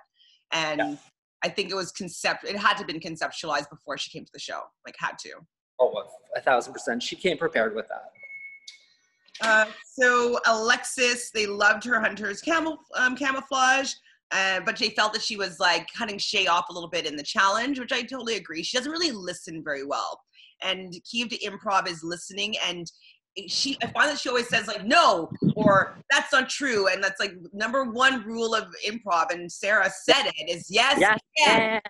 And 0.52 0.78
Yeah. 0.78 0.96
I 1.42 1.48
think 1.50 1.70
it 1.70 1.74
was 1.74 1.92
concept 1.92 2.44
it 2.44 2.56
had 2.56 2.72
to 2.72 2.78
have 2.78 2.86
been 2.86 3.00
conceptualized 3.00 3.68
before 3.68 3.98
she 3.98 4.10
came 4.10 4.24
to 4.24 4.30
the 4.32 4.40
show. 4.40 4.60
Like 4.86 4.94
had 4.98 5.18
to. 5.20 5.32
oh, 5.78 5.92
a 6.34 6.40
thousand 6.40 6.72
percent. 6.72 7.02
She 7.02 7.16
came 7.16 7.36
prepared 7.36 7.74
with 7.74 7.86
that. 7.88 8.12
Uh, 9.40 9.66
so 9.84 10.38
Alexis, 10.46 11.30
they 11.30 11.46
loved 11.46 11.84
her 11.84 12.00
hunter's 12.00 12.40
camel, 12.40 12.78
um, 12.96 13.16
camouflage, 13.16 13.92
uh, 14.30 14.60
but 14.64 14.76
they 14.76 14.90
felt 14.90 15.12
that 15.12 15.22
she 15.22 15.36
was 15.36 15.60
like 15.60 15.86
cutting 15.96 16.18
Shea 16.18 16.46
off 16.46 16.66
a 16.70 16.72
little 16.72 16.88
bit 16.88 17.06
in 17.06 17.16
the 17.16 17.22
challenge, 17.22 17.78
which 17.78 17.92
I 17.92 18.02
totally 18.02 18.36
agree. 18.36 18.62
She 18.62 18.76
doesn't 18.76 18.90
really 18.90 19.12
listen 19.12 19.62
very 19.62 19.84
well, 19.84 20.20
and 20.62 20.94
key 21.04 21.26
to 21.26 21.38
improv 21.38 21.88
is 21.88 22.02
listening. 22.02 22.54
And 22.66 22.90
she, 23.48 23.76
I 23.82 23.86
find 23.88 24.10
that 24.10 24.18
she 24.18 24.28
always 24.28 24.48
says 24.48 24.68
like 24.68 24.84
no 24.84 25.30
or 25.56 25.98
that's 26.10 26.32
not 26.32 26.48
true, 26.48 26.88
and 26.88 27.02
that's 27.02 27.20
like 27.20 27.34
number 27.52 27.84
one 27.84 28.24
rule 28.24 28.54
of 28.54 28.64
improv. 28.86 29.32
And 29.32 29.50
Sarah 29.50 29.90
said 30.04 30.30
it 30.36 30.50
is 30.50 30.70
yes, 30.70 31.20
and. 31.46 31.80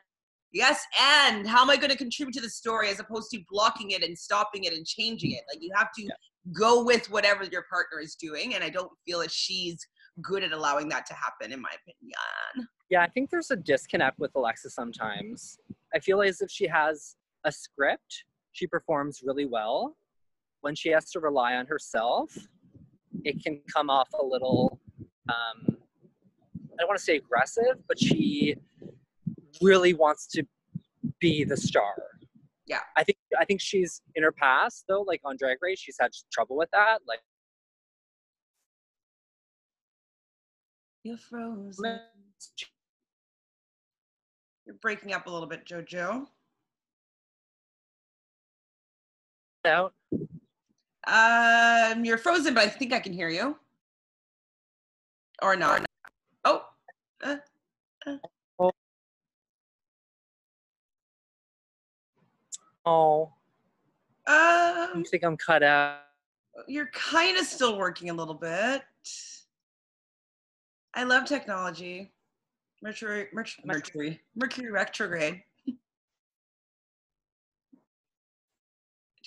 Yes, 0.57 0.81
and 1.01 1.49
how 1.49 1.63
am 1.63 1.71
I 1.71 1.77
going 1.77 1.91
to 1.91 1.97
contribute 1.97 2.33
to 2.35 2.41
the 2.41 2.49
story 2.49 2.89
as 2.89 3.01
opposed 3.01 3.29
to 3.33 3.41
blocking 3.51 3.91
it 3.91 4.05
and 4.05 4.17
stopping 4.17 4.63
it 4.63 4.73
and 4.73 4.87
changing 4.87 5.33
it? 5.33 5.41
Like 5.53 5.61
you 5.61 5.73
have 5.75 5.89
to 5.99 6.09
go 6.53 6.85
with 6.85 7.11
whatever 7.11 7.45
your 7.45 7.65
partner 7.71 8.01
is 8.01 8.15
doing, 8.15 8.55
and 8.55 8.63
I 8.63 8.71
don't 8.71 8.93
feel 9.07 9.21
that 9.21 9.31
she's 9.31 9.79
good 10.23 10.45
at 10.45 10.53
allowing 10.53 10.89
that 10.91 11.07
to 11.07 11.15
happen, 11.15 11.53
in 11.53 11.61
my 11.61 11.71
opinion. 11.71 12.69
Yeah, 12.91 13.03
I 13.03 13.09
think 13.09 13.31
there's 13.31 13.51
a 13.51 13.57
disconnect 13.57 14.19
with 14.19 14.31
Alexa 14.35 14.71
sometimes. 14.71 15.59
I 15.95 15.99
feel 15.99 16.23
as 16.23 16.41
if 16.41 16.51
she 16.51 16.67
has 16.69 17.17
a 17.45 17.53
script, 17.53 18.25
she 18.53 18.67
performs 18.67 19.21
really 19.25 19.47
well. 19.47 19.97
When 20.61 20.75
she 20.75 20.91
has 20.91 21.11
to 21.11 21.21
rely 21.21 21.55
on 21.55 21.67
herself, 21.67 22.37
it 23.25 23.43
can 23.43 23.61
come 23.75 23.91
off 23.91 24.09
a 24.21 24.25
little, 24.25 24.81
um, 25.29 25.67
I 25.69 26.77
don't 26.79 26.89
want 26.89 26.99
to 26.99 27.05
say 27.05 27.17
aggressive, 27.17 27.77
but 27.89 27.99
she 27.99 28.57
really 29.61 29.95
wants 29.95 30.27
to 30.29 30.45
be 31.21 31.45
the 31.45 31.57
star. 31.57 31.95
Yeah. 32.67 32.81
I 32.97 33.05
think 33.05 33.19
I 33.39 33.45
think 33.45 33.61
she's 33.61 34.01
in 34.15 34.23
her 34.23 34.33
past 34.33 34.85
though, 34.89 35.03
like 35.03 35.21
on 35.25 35.37
Drag 35.37 35.59
Race, 35.61 35.79
she's 35.79 35.97
had 36.01 36.11
trouble 36.33 36.57
with 36.57 36.71
that. 36.73 37.01
Like 37.07 37.21
You're 41.05 41.19
frozen. 41.19 42.01
You're 44.67 44.77
breaking 44.81 45.13
up 45.13 45.27
a 45.27 45.31
little 45.31 45.49
bit, 45.49 45.67
JoJo. 45.67 46.27
out. 49.67 49.93
Um, 51.07 52.05
you're 52.05 52.19
frozen, 52.19 52.55
but 52.55 52.65
I 52.65 52.69
think 52.69 52.95
I 52.95 53.01
can 53.01 53.13
hear 53.13 53.29
you. 53.29 53.59
Or 55.43 55.57
not. 55.57 55.85
Oh. 56.45 56.65
Uh, 57.23 57.37
uh. 58.07 58.17
Oh, 62.87 63.33
I 64.27 64.91
Um, 64.95 65.05
think 65.05 65.23
I'm 65.25 65.37
cut 65.37 65.63
out. 65.63 66.01
you're 66.69 66.87
kind 66.93 67.37
of 67.37 67.45
still 67.47 67.77
working 67.79 68.11
a 68.11 68.15
little 68.15 68.35
bit. 68.35 68.83
I 70.95 71.03
love 71.05 71.25
technology. 71.25 72.13
Mercury, 72.83 73.29
Mercury, 73.33 73.65
Mercury, 73.65 74.21
Mercury 74.37 74.71
retrograde. 74.71 75.43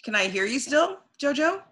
Can 0.03 0.15
I 0.15 0.27
hear 0.27 0.45
you 0.45 0.59
still, 0.59 0.99
Jojo? 1.21 1.63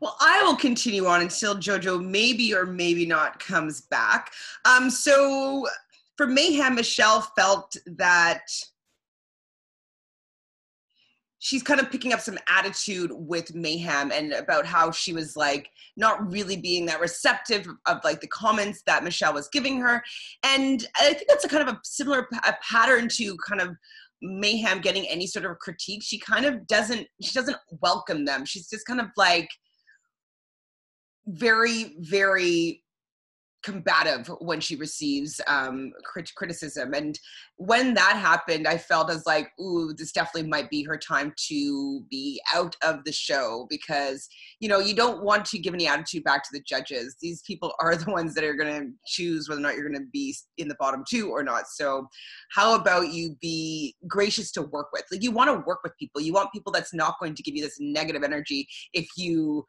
Well, 0.00 0.16
I 0.20 0.42
will 0.42 0.56
continue 0.56 1.06
on 1.06 1.20
until 1.22 1.54
Jojo 1.56 2.02
maybe 2.04 2.54
or 2.54 2.64
maybe 2.66 3.04
not 3.06 3.38
comes 3.40 3.82
back. 3.82 4.32
Um, 4.64 4.88
so 4.90 5.66
for 6.16 6.26
Mayhem, 6.26 6.74
Michelle 6.74 7.22
felt 7.36 7.76
that 7.98 8.42
she's 11.44 11.62
kind 11.62 11.78
of 11.78 11.90
picking 11.90 12.14
up 12.14 12.20
some 12.20 12.38
attitude 12.48 13.10
with 13.12 13.54
mayhem 13.54 14.10
and 14.10 14.32
about 14.32 14.64
how 14.64 14.90
she 14.90 15.12
was 15.12 15.36
like 15.36 15.68
not 15.94 16.32
really 16.32 16.56
being 16.56 16.86
that 16.86 17.00
receptive 17.00 17.68
of 17.86 17.98
like 18.02 18.22
the 18.22 18.26
comments 18.28 18.82
that 18.86 19.04
michelle 19.04 19.34
was 19.34 19.48
giving 19.52 19.78
her. 19.78 20.02
And 20.42 20.86
i 20.98 21.12
think 21.12 21.28
that's 21.28 21.44
a 21.44 21.48
kind 21.48 21.68
of 21.68 21.74
a 21.74 21.80
similar 21.84 22.26
a 22.46 22.54
pattern 22.66 23.08
to 23.16 23.36
kind 23.46 23.60
of 23.60 23.76
mayhem 24.22 24.80
getting 24.80 25.06
any 25.06 25.26
sort 25.26 25.44
of 25.44 25.58
critique. 25.58 26.02
She 26.02 26.18
kind 26.18 26.46
of 26.46 26.66
doesn't 26.66 27.06
she 27.20 27.32
doesn't 27.34 27.58
welcome 27.82 28.24
them. 28.24 28.46
She's 28.46 28.68
just 28.68 28.86
kind 28.86 29.00
of 29.00 29.08
like 29.16 29.48
very 31.26 31.96
very 32.00 32.83
combative 33.64 34.30
when 34.40 34.60
she 34.60 34.76
receives 34.76 35.40
um, 35.46 35.90
crit- 36.04 36.34
criticism. 36.36 36.92
And 36.92 37.18
when 37.56 37.94
that 37.94 38.16
happened, 38.16 38.68
I 38.68 38.76
felt 38.76 39.10
as 39.10 39.24
like, 39.26 39.50
ooh, 39.58 39.94
this 39.96 40.12
definitely 40.12 40.50
might 40.50 40.68
be 40.68 40.84
her 40.84 40.98
time 40.98 41.32
to 41.48 42.04
be 42.10 42.40
out 42.54 42.76
of 42.82 43.04
the 43.04 43.12
show 43.12 43.66
because, 43.70 44.28
you 44.60 44.68
know, 44.68 44.80
you 44.80 44.94
don't 44.94 45.24
want 45.24 45.46
to 45.46 45.58
give 45.58 45.72
any 45.72 45.88
attitude 45.88 46.24
back 46.24 46.42
to 46.44 46.50
the 46.52 46.62
judges. 46.66 47.16
These 47.20 47.42
people 47.42 47.72
are 47.80 47.96
the 47.96 48.10
ones 48.10 48.34
that 48.34 48.44
are 48.44 48.54
going 48.54 48.82
to 48.82 48.90
choose 49.06 49.48
whether 49.48 49.60
or 49.60 49.62
not 49.62 49.74
you're 49.74 49.88
going 49.88 50.00
to 50.00 50.10
be 50.12 50.36
in 50.58 50.68
the 50.68 50.76
bottom 50.78 51.02
two 51.08 51.30
or 51.30 51.42
not. 51.42 51.66
So, 51.68 52.06
how 52.52 52.74
about 52.74 53.12
you 53.12 53.36
be 53.40 53.96
gracious 54.06 54.52
to 54.52 54.62
work 54.62 54.88
with? 54.92 55.04
Like, 55.10 55.22
you 55.22 55.30
want 55.30 55.48
to 55.48 55.64
work 55.66 55.80
with 55.82 55.96
people. 55.98 56.20
You 56.20 56.32
want 56.32 56.52
people 56.52 56.72
that's 56.72 56.92
not 56.92 57.14
going 57.18 57.34
to 57.34 57.42
give 57.42 57.56
you 57.56 57.62
this 57.62 57.78
negative 57.80 58.22
energy 58.22 58.68
if 58.92 59.08
you 59.16 59.64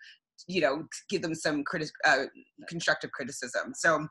you 0.47 0.61
know 0.61 0.85
give 1.09 1.21
them 1.21 1.35
some 1.35 1.63
criti- 1.63 1.89
uh, 2.05 2.25
constructive 2.67 3.11
criticism. 3.11 3.73
So 3.75 4.07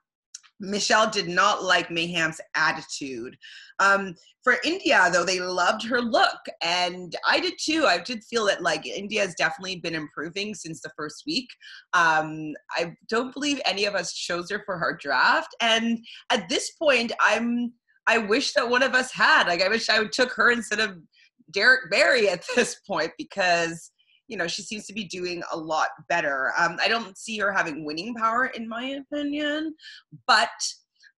michelle 0.61 1.11
did 1.11 1.29
not 1.29 1.65
like 1.65 1.91
mayhem's 1.91 2.41
attitude. 2.55 3.37
Um, 3.81 4.15
for 4.45 4.57
india 4.65 5.09
though 5.13 5.25
they 5.25 5.41
loved 5.41 5.85
her 5.85 6.01
look 6.01 6.39
and 6.63 7.17
i 7.27 7.41
did 7.41 7.55
too. 7.61 7.87
I 7.87 7.99
did 7.99 8.23
feel 8.25 8.45
that 8.47 8.63
like 8.63 8.87
india 8.87 9.23
has 9.23 9.35
definitely 9.35 9.77
been 9.77 9.95
improving 9.95 10.55
since 10.55 10.81
the 10.81 10.93
first 10.97 11.25
week. 11.27 11.49
Um, 11.93 12.55
i 12.73 12.95
don't 13.09 13.35
believe 13.35 13.61
any 13.65 13.85
of 13.85 13.95
us 13.95 14.13
chose 14.13 14.51
her 14.51 14.63
for 14.65 14.79
her 14.79 14.97
draft 15.01 15.55
and 15.61 15.99
at 16.31 16.49
this 16.49 16.71
point 16.73 17.13
i'm 17.21 17.73
i 18.07 18.19
wish 18.19 18.53
that 18.53 18.69
one 18.69 18.83
of 18.83 18.95
us 18.95 19.11
had. 19.13 19.49
Like 19.49 19.63
i 19.63 19.69
wish 19.69 19.89
i 19.89 20.05
took 20.05 20.33
her 20.35 20.51
instead 20.51 20.81
of 20.81 20.99
Derrick 21.51 21.91
Barry 21.91 22.29
at 22.29 22.45
this 22.55 22.77
point 22.87 23.13
because 23.19 23.91
you 24.29 24.37
know, 24.37 24.47
she 24.47 24.63
seems 24.63 24.87
to 24.87 24.93
be 24.93 25.05
doing 25.05 25.43
a 25.53 25.57
lot 25.57 25.89
better. 26.09 26.53
Um, 26.59 26.79
I 26.83 26.89
don't 26.89 27.17
see 27.17 27.39
her 27.39 27.53
having 27.53 27.85
winning 27.85 28.15
power, 28.15 28.47
in 28.47 28.69
my 28.69 28.85
opinion, 29.13 29.75
but 30.27 30.49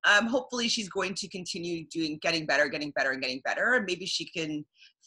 um, 0.05 0.27
hopefully 0.27 0.69
she's 0.69 0.89
going 0.89 1.15
to 1.15 1.29
continue 1.29 1.87
doing, 1.89 2.19
getting 2.23 2.47
better, 2.47 2.69
getting 2.69 2.93
better, 2.93 3.11
and 3.11 3.23
getting 3.23 3.41
better. 3.45 3.75
And 3.75 3.85
maybe 3.87 4.07
she 4.07 4.25
can 4.25 4.65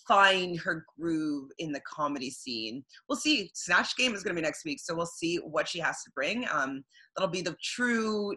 find 0.07 0.59
her 0.59 0.85
groove 0.97 1.49
in 1.59 1.71
the 1.71 1.81
comedy 1.81 2.29
scene. 2.29 2.83
We'll 3.07 3.17
see. 3.17 3.51
Snatch 3.53 3.95
Game 3.95 4.13
is 4.13 4.23
going 4.23 4.35
to 4.35 4.41
be 4.41 4.45
next 4.45 4.65
week, 4.65 4.79
so 4.79 4.95
we'll 4.95 5.05
see 5.05 5.37
what 5.37 5.67
she 5.67 5.79
has 5.79 6.03
to 6.03 6.11
bring. 6.15 6.47
Um, 6.51 6.83
that'll 7.15 7.29
be 7.29 7.41
the 7.41 7.55
true 7.63 8.35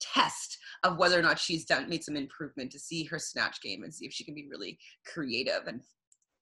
test 0.00 0.58
of 0.82 0.98
whether 0.98 1.18
or 1.18 1.22
not 1.22 1.38
she's 1.38 1.64
done 1.64 1.88
made 1.88 2.04
some 2.04 2.16
improvement 2.16 2.70
to 2.72 2.78
see 2.78 3.04
her 3.04 3.18
snatch 3.18 3.62
game 3.62 3.82
and 3.84 3.94
see 3.94 4.04
if 4.04 4.12
she 4.12 4.24
can 4.24 4.34
be 4.34 4.48
really 4.50 4.78
creative 5.06 5.66
and 5.66 5.80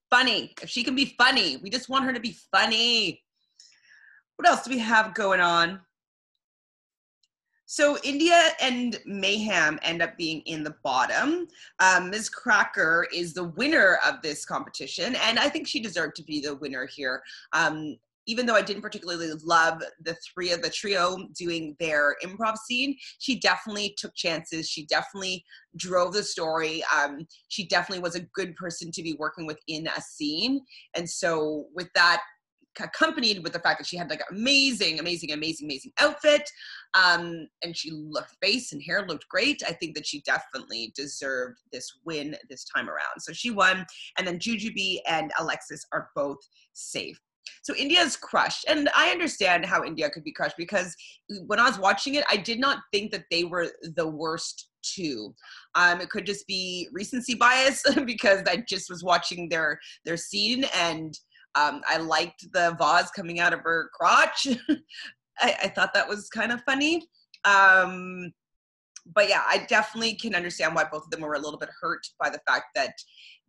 funny. 0.09 0.53
If 0.61 0.69
she 0.69 0.83
can 0.83 0.95
be 0.95 1.15
funny, 1.17 1.57
we 1.57 1.69
just 1.69 1.89
want 1.89 2.05
her 2.05 2.13
to 2.13 2.19
be 2.19 2.35
funny. 2.51 3.23
What 4.35 4.47
else 4.47 4.63
do 4.63 4.71
we 4.71 4.79
have 4.79 5.13
going 5.13 5.39
on? 5.39 5.81
So 7.71 7.99
India 8.03 8.49
and 8.59 8.99
Mayhem 9.05 9.77
end 9.83 10.01
up 10.01 10.17
being 10.17 10.41
in 10.47 10.63
the 10.63 10.73
bottom. 10.83 11.47
Um, 11.79 12.09
Miz 12.09 12.27
Cracker 12.27 13.07
is 13.13 13.35
the 13.35 13.43
winner 13.43 13.99
of 14.07 14.23
this 14.23 14.43
competition, 14.43 15.15
and 15.17 15.37
I 15.37 15.49
think 15.49 15.67
she 15.67 15.79
deserved 15.79 16.15
to 16.15 16.23
be 16.23 16.41
the 16.41 16.55
winner 16.55 16.87
here. 16.87 17.21
Um, 17.53 17.97
even 18.29 18.45
though 18.45 18.55
I 18.55 18.61
didn't 18.61 18.83
particularly 18.83 19.31
love 19.43 19.81
the 20.03 20.15
three 20.31 20.51
of 20.51 20.61
the 20.61 20.69
trio 20.69 21.17
doing 21.35 21.75
their 21.79 22.15
improv 22.23 22.57
scene, 22.57 22.95
she 23.17 23.39
definitely 23.39 23.95
took 23.97 24.13
chances. 24.15 24.69
She 24.69 24.85
definitely 24.85 25.43
drove 25.75 26.13
the 26.13 26.21
story. 26.21 26.83
Um, 26.95 27.25
she 27.47 27.67
definitely 27.67 28.03
was 28.03 28.15
a 28.15 28.27
good 28.35 28.55
person 28.55 28.91
to 28.91 29.01
be 29.01 29.15
working 29.17 29.47
with 29.47 29.57
in 29.67 29.87
a 29.87 30.01
scene. 30.01 30.61
And 30.95 31.09
so, 31.09 31.65
with 31.73 31.89
that, 31.95 32.21
accompanied 32.79 33.43
with 33.43 33.51
the 33.51 33.59
fact 33.59 33.79
that 33.79 33.87
she 33.87 33.97
had 33.97 34.11
like 34.11 34.21
amazing, 34.29 34.99
amazing, 34.99 35.31
amazing, 35.31 35.65
amazing 35.65 35.91
outfit, 35.99 36.43
um, 36.93 37.47
and 37.63 37.75
she 37.75 37.91
looked 37.91 38.35
face 38.41 38.71
and 38.71 38.81
hair 38.83 39.05
looked 39.07 39.27
great. 39.27 39.61
I 39.67 39.73
think 39.73 39.95
that 39.95 40.05
she 40.05 40.21
definitely 40.21 40.93
deserved 40.95 41.57
this 41.71 41.91
win 42.05 42.35
this 42.47 42.63
time 42.63 42.87
around. 42.89 43.19
So 43.19 43.33
she 43.33 43.49
won, 43.49 43.85
and 44.17 44.27
then 44.27 44.37
Jujubee 44.37 44.99
and 45.07 45.31
Alexis 45.39 45.85
are 45.91 46.09
both 46.15 46.37
safe. 46.73 47.19
So 47.63 47.75
India's 47.75 48.15
crushed, 48.15 48.65
and 48.67 48.89
I 48.95 49.09
understand 49.09 49.65
how 49.65 49.83
India 49.83 50.09
could 50.09 50.23
be 50.23 50.31
crushed 50.31 50.57
because 50.57 50.95
when 51.47 51.59
I 51.59 51.67
was 51.67 51.79
watching 51.79 52.15
it, 52.15 52.23
I 52.29 52.37
did 52.37 52.59
not 52.59 52.79
think 52.91 53.11
that 53.11 53.25
they 53.31 53.43
were 53.43 53.71
the 53.95 54.07
worst 54.07 54.69
two. 54.81 55.33
Um, 55.75 56.01
it 56.01 56.09
could 56.09 56.25
just 56.25 56.47
be 56.47 56.87
recency 56.93 57.35
bias 57.35 57.83
because 58.05 58.43
I 58.47 58.63
just 58.67 58.89
was 58.89 59.03
watching 59.03 59.49
their 59.49 59.79
their 60.05 60.17
scene 60.17 60.65
and 60.75 61.17
um, 61.55 61.81
I 61.87 61.97
liked 61.97 62.45
the 62.53 62.75
vase 62.79 63.09
coming 63.11 63.39
out 63.39 63.53
of 63.53 63.61
her 63.61 63.89
crotch. 63.93 64.47
I, 65.39 65.55
I 65.63 65.67
thought 65.69 65.93
that 65.93 66.07
was 66.07 66.29
kind 66.29 66.51
of 66.51 66.61
funny. 66.63 67.07
Um, 67.43 68.31
but 69.13 69.29
yeah, 69.29 69.43
I 69.47 69.65
definitely 69.67 70.15
can 70.15 70.35
understand 70.35 70.75
why 70.75 70.83
both 70.83 71.05
of 71.05 71.09
them 71.09 71.21
were 71.21 71.33
a 71.33 71.39
little 71.39 71.57
bit 71.57 71.69
hurt 71.81 72.05
by 72.19 72.29
the 72.29 72.41
fact 72.47 72.65
that 72.75 72.93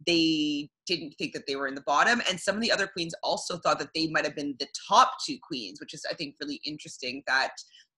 they 0.07 0.71
didn't 0.87 1.15
think 1.19 1.33
that 1.35 1.47
they 1.47 1.57
were 1.57 1.69
in 1.69 1.75
the 1.75 1.83
bottom. 1.83 2.23
And 2.29 2.39
some 2.39 2.57
of 2.57 2.63
the 2.63 2.73
other 2.73 2.87
queens 2.87 3.15
also 3.23 3.59
thought 3.59 3.79
that 3.79 3.91
they 3.95 4.09
might 4.09 4.25
have 4.25 4.37
been 4.37 4.57
the 4.59 4.69
top 4.89 5.13
two 5.25 5.37
queens, 5.43 5.81
which 5.81 5.95
is, 5.95 6.05
I 6.11 6.15
think, 6.15 6.37
really 6.41 6.61
interesting 6.65 7.23
that 7.27 7.53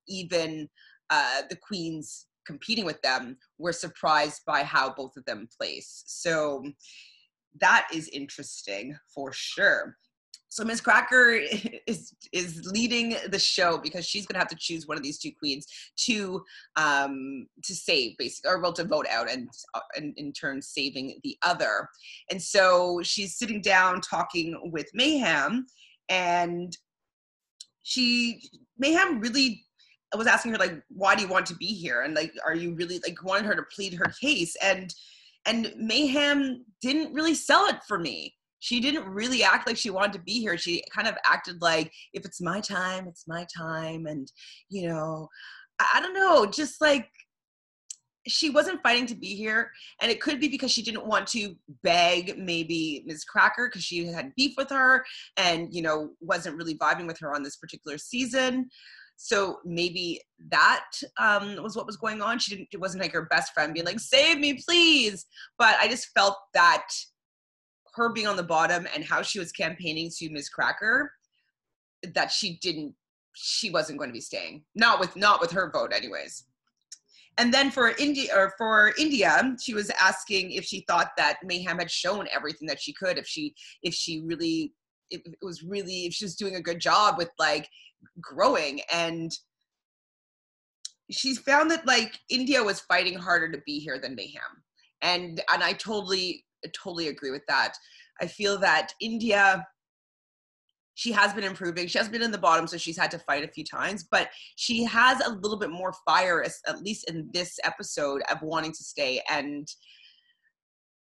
even 0.08 0.68
uh, 1.10 1.42
the 1.48 1.56
queens 1.56 2.26
competing 2.46 2.84
with 2.84 3.00
them 3.02 3.36
were 3.58 3.72
surprised 3.72 4.42
by 4.46 4.62
how 4.62 4.92
both 4.92 5.16
of 5.16 5.24
them 5.26 5.48
place. 5.56 6.02
So 6.06 6.64
that 7.60 7.86
is 7.92 8.08
interesting 8.08 8.96
for 9.14 9.32
sure. 9.32 9.96
So 10.52 10.64
Miz 10.64 10.82
Cracker 10.82 11.40
is 11.86 12.14
is 12.30 12.60
leading 12.66 13.16
the 13.30 13.38
show 13.38 13.78
because 13.78 14.04
she's 14.04 14.26
gonna 14.26 14.38
have 14.38 14.50
to 14.50 14.56
choose 14.58 14.86
one 14.86 14.98
of 14.98 15.02
these 15.02 15.18
two 15.18 15.30
queens 15.38 15.66
to 16.04 16.44
um 16.76 17.46
to 17.64 17.74
save 17.74 18.18
basically 18.18 18.50
or 18.50 18.60
well 18.60 18.74
to 18.74 18.84
vote 18.84 19.06
out 19.10 19.30
and, 19.30 19.48
uh, 19.72 19.80
and 19.96 20.12
in 20.18 20.30
turn 20.30 20.60
saving 20.60 21.18
the 21.24 21.38
other. 21.40 21.88
And 22.30 22.40
so 22.40 23.00
she's 23.02 23.38
sitting 23.38 23.62
down 23.62 24.02
talking 24.02 24.70
with 24.70 24.90
Mayhem 24.92 25.64
and 26.10 26.76
she 27.82 28.42
Mayhem 28.76 29.20
really 29.20 29.64
was 30.14 30.26
asking 30.26 30.52
her 30.52 30.58
like 30.58 30.82
why 30.90 31.14
do 31.14 31.22
you 31.22 31.28
want 31.28 31.46
to 31.46 31.56
be 31.56 31.68
here 31.68 32.02
and 32.02 32.14
like 32.14 32.34
are 32.44 32.54
you 32.54 32.74
really 32.74 33.00
like 33.06 33.24
wanted 33.24 33.46
her 33.46 33.54
to 33.54 33.64
plead 33.74 33.94
her 33.94 34.12
case 34.20 34.54
and 34.62 34.94
and 35.46 35.72
Mayhem 35.78 36.66
didn't 36.82 37.14
really 37.14 37.34
sell 37.34 37.68
it 37.68 37.78
for 37.88 37.98
me 37.98 38.34
she 38.62 38.78
didn't 38.78 39.08
really 39.08 39.42
act 39.42 39.66
like 39.66 39.76
she 39.76 39.90
wanted 39.90 40.12
to 40.12 40.20
be 40.20 40.38
here. 40.38 40.56
She 40.56 40.84
kind 40.94 41.08
of 41.08 41.16
acted 41.26 41.60
like, 41.60 41.92
if 42.12 42.24
it's 42.24 42.40
my 42.40 42.60
time, 42.60 43.08
it's 43.08 43.26
my 43.26 43.44
time. 43.54 44.06
And, 44.06 44.30
you 44.68 44.86
know, 44.88 45.26
I, 45.80 45.86
I 45.96 46.00
don't 46.00 46.14
know, 46.14 46.46
just 46.46 46.80
like 46.80 47.08
she 48.28 48.50
wasn't 48.50 48.80
fighting 48.80 49.06
to 49.06 49.16
be 49.16 49.34
here. 49.34 49.72
And 50.00 50.12
it 50.12 50.20
could 50.20 50.38
be 50.38 50.46
because 50.46 50.70
she 50.70 50.84
didn't 50.84 51.08
want 51.08 51.26
to 51.30 51.56
beg 51.82 52.38
maybe 52.38 53.02
Miz 53.04 53.24
Cracker 53.24 53.66
because 53.66 53.82
she 53.82 54.06
had 54.06 54.32
beef 54.36 54.52
with 54.56 54.70
her 54.70 55.04
and, 55.36 55.74
you 55.74 55.82
know, 55.82 56.10
wasn't 56.20 56.56
really 56.56 56.78
vibing 56.78 57.08
with 57.08 57.18
her 57.18 57.34
on 57.34 57.42
this 57.42 57.56
particular 57.56 57.98
season. 57.98 58.68
So 59.16 59.58
maybe 59.64 60.20
that 60.50 60.86
um, 61.18 61.60
was 61.64 61.74
what 61.74 61.86
was 61.86 61.96
going 61.96 62.22
on. 62.22 62.38
She 62.38 62.54
didn't, 62.54 62.68
it 62.72 62.80
wasn't 62.80 63.02
like 63.02 63.12
her 63.12 63.26
best 63.28 63.54
friend 63.54 63.74
being 63.74 63.86
like, 63.86 63.98
save 63.98 64.38
me, 64.38 64.62
please. 64.64 65.26
But 65.58 65.74
I 65.80 65.88
just 65.88 66.10
felt 66.14 66.36
that 66.54 66.86
her 67.94 68.12
being 68.12 68.26
on 68.26 68.36
the 68.36 68.42
bottom 68.42 68.86
and 68.94 69.04
how 69.04 69.22
she 69.22 69.38
was 69.38 69.52
campaigning 69.52 70.10
to 70.18 70.30
Miz 70.30 70.48
Cracker, 70.48 71.12
that 72.14 72.30
she 72.30 72.58
didn't, 72.60 72.94
she 73.34 73.70
wasn't 73.70 73.98
going 73.98 74.10
to 74.10 74.14
be 74.14 74.20
staying. 74.20 74.64
Not 74.74 75.00
with 75.00 75.16
not 75.16 75.40
with 75.40 75.50
her 75.52 75.70
vote, 75.70 75.92
anyways. 75.94 76.44
And 77.38 77.52
then 77.52 77.70
for 77.70 77.90
India 77.98 78.28
or 78.36 78.52
for 78.58 78.92
India, 78.98 79.56
she 79.62 79.74
was 79.74 79.90
asking 79.90 80.52
if 80.52 80.64
she 80.64 80.84
thought 80.86 81.12
that 81.16 81.38
Mayhem 81.42 81.78
had 81.78 81.90
shown 81.90 82.26
everything 82.32 82.68
that 82.68 82.80
she 82.80 82.92
could, 82.92 83.16
if 83.16 83.26
she 83.26 83.54
if 83.82 83.94
she 83.94 84.22
really 84.26 84.74
if 85.10 85.22
it 85.24 85.38
was 85.42 85.62
really 85.62 86.06
if 86.06 86.14
she 86.14 86.24
was 86.24 86.36
doing 86.36 86.56
a 86.56 86.62
good 86.62 86.80
job 86.80 87.16
with 87.18 87.30
like 87.38 87.68
growing 88.20 88.80
and 88.92 89.32
she's 91.10 91.38
found 91.38 91.70
that 91.70 91.86
like 91.86 92.18
India 92.30 92.62
was 92.62 92.80
fighting 92.80 93.18
harder 93.18 93.50
to 93.52 93.58
be 93.66 93.78
here 93.78 93.98
than 93.98 94.14
Mayhem. 94.14 94.42
And 95.00 95.42
and 95.52 95.62
I 95.62 95.72
totally 95.72 96.44
totally 96.68 97.08
agree 97.08 97.30
with 97.30 97.46
that. 97.48 97.74
I 98.20 98.26
feel 98.26 98.58
that 98.58 98.92
India 99.00 99.66
she 100.94 101.12
has 101.12 101.32
been 101.32 101.44
improving. 101.44 101.86
She 101.86 101.98
has 101.98 102.08
been 102.08 102.22
in 102.22 102.30
the 102.30 102.38
bottom, 102.38 102.66
so 102.66 102.76
she's 102.76 102.98
had 102.98 103.10
to 103.12 103.18
fight 103.18 103.44
a 103.44 103.48
few 103.48 103.64
times, 103.64 104.04
but 104.10 104.28
she 104.56 104.84
has 104.84 105.20
a 105.20 105.30
little 105.30 105.58
bit 105.58 105.70
more 105.70 105.94
fire, 106.04 106.44
at 106.44 106.82
least 106.82 107.08
in 107.08 107.28
this 107.32 107.58
episode, 107.64 108.22
of 108.30 108.42
wanting 108.42 108.72
to 108.72 108.84
stay. 108.84 109.22
And 109.30 109.66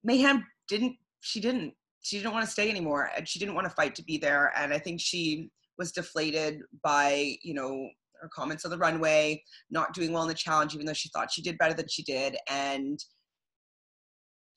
Mayhem 0.03 0.45
didn't, 0.67 0.95
she 1.19 1.39
didn't, 1.41 1.73
she 2.01 2.17
didn't 2.17 2.33
want 2.33 2.45
to 2.45 2.51
stay 2.51 2.69
anymore. 2.69 3.11
And 3.15 3.27
she 3.27 3.37
didn't 3.37 3.55
want 3.55 3.65
to 3.65 3.75
fight 3.75 3.95
to 3.95 4.03
be 4.03 4.17
there. 4.17 4.53
And 4.57 4.73
I 4.73 4.79
think 4.79 5.01
she 5.01 5.49
was 5.77 5.91
deflated 5.91 6.61
by, 6.83 7.35
you 7.43 7.53
know, 7.53 7.87
her 8.21 8.29
comments 8.33 8.65
on 8.65 8.71
the 8.71 8.77
runway, 8.77 9.43
not 9.69 9.93
doing 9.93 10.13
well 10.13 10.23
in 10.23 10.29
the 10.29 10.33
challenge, 10.33 10.73
even 10.73 10.85
though 10.85 10.93
she 10.93 11.09
thought 11.09 11.31
she 11.31 11.41
did 11.41 11.57
better 11.57 11.73
than 11.73 11.87
she 11.89 12.03
did. 12.03 12.37
And 12.49 12.99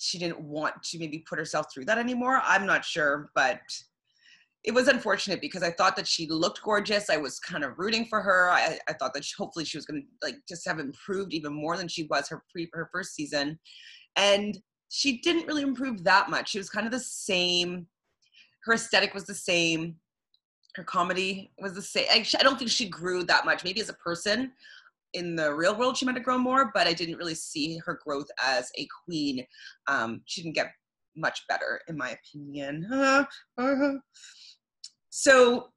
she 0.04 0.18
didn't 0.18 0.40
want 0.40 0.82
to 0.82 0.98
maybe 0.98 1.24
put 1.28 1.38
herself 1.38 1.66
through 1.72 1.86
that 1.86 1.98
anymore. 1.98 2.40
I'm 2.44 2.66
not 2.66 2.84
sure, 2.84 3.30
but 3.34 3.60
it 4.62 4.72
was 4.72 4.88
unfortunate 4.88 5.40
because 5.40 5.62
I 5.62 5.70
thought 5.70 5.96
that 5.96 6.06
she 6.06 6.26
looked 6.28 6.62
gorgeous. 6.62 7.10
I 7.10 7.16
was 7.16 7.38
kind 7.38 7.64
of 7.64 7.78
rooting 7.78 8.06
for 8.06 8.20
her. 8.20 8.50
I, 8.50 8.78
I 8.88 8.92
thought 8.94 9.14
that 9.14 9.24
she, 9.24 9.34
hopefully 9.36 9.64
she 9.64 9.76
was 9.76 9.86
going 9.86 10.02
to 10.02 10.26
like 10.26 10.36
just 10.48 10.66
have 10.66 10.78
improved 10.78 11.32
even 11.32 11.52
more 11.52 11.76
than 11.76 11.88
she 11.88 12.04
was 12.04 12.28
her 12.28 12.42
pre 12.50 12.68
her 12.72 12.88
first 12.92 13.14
season, 13.14 13.58
and 14.16 14.58
she 14.90 15.20
didn't 15.20 15.46
really 15.46 15.62
improve 15.62 16.04
that 16.04 16.30
much. 16.30 16.50
She 16.50 16.58
was 16.58 16.70
kind 16.70 16.86
of 16.86 16.92
the 16.92 17.00
same. 17.00 17.86
Her 18.64 18.74
aesthetic 18.74 19.14
was 19.14 19.24
the 19.24 19.34
same. 19.34 19.96
Her 20.76 20.84
comedy 20.84 21.52
was 21.58 21.74
the 21.74 21.82
same. 21.82 22.06
I, 22.10 22.24
I 22.38 22.42
don't 22.42 22.58
think 22.58 22.70
she 22.70 22.88
grew 22.88 23.22
that 23.24 23.44
much. 23.44 23.64
Maybe 23.64 23.80
as 23.80 23.90
a 23.90 23.94
person, 23.94 24.52
in 25.14 25.36
the 25.36 25.54
real 25.54 25.76
world 25.76 25.96
she 25.96 26.04
might 26.04 26.16
have 26.16 26.24
grown 26.24 26.42
more, 26.42 26.70
but 26.74 26.86
I 26.86 26.92
didn't 26.92 27.16
really 27.16 27.34
see 27.34 27.78
her 27.84 27.98
growth 28.04 28.28
as 28.42 28.70
a 28.76 28.86
queen. 29.04 29.46
Um, 29.86 30.22
she 30.26 30.42
didn't 30.42 30.54
get 30.54 30.72
much 31.16 31.46
better, 31.48 31.80
in 31.88 31.96
my 31.96 32.10
opinion. 32.10 32.88
So 35.16 35.68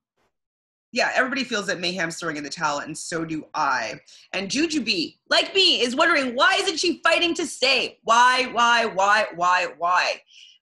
yeah, 0.92 1.12
everybody 1.14 1.44
feels 1.44 1.68
that 1.68 1.80
Mayhem's 1.80 2.18
throwing 2.18 2.38
in 2.38 2.44
the 2.44 2.50
towel, 2.50 2.80
and 2.80 2.98
so 2.98 3.24
do 3.24 3.46
I. 3.54 4.00
And 4.34 4.50
Juju 4.50 4.82
Jujubee, 4.82 5.18
like 5.30 5.54
me, 5.54 5.82
is 5.82 5.96
wondering 5.96 6.34
why 6.34 6.58
isn't 6.60 6.80
she 6.80 7.02
fighting 7.04 7.36
to 7.36 7.46
stay? 7.46 8.00
Why, 8.04 8.50
why, 8.52 8.86
why, 8.86 9.28
why, 9.36 9.68
why? 9.78 10.22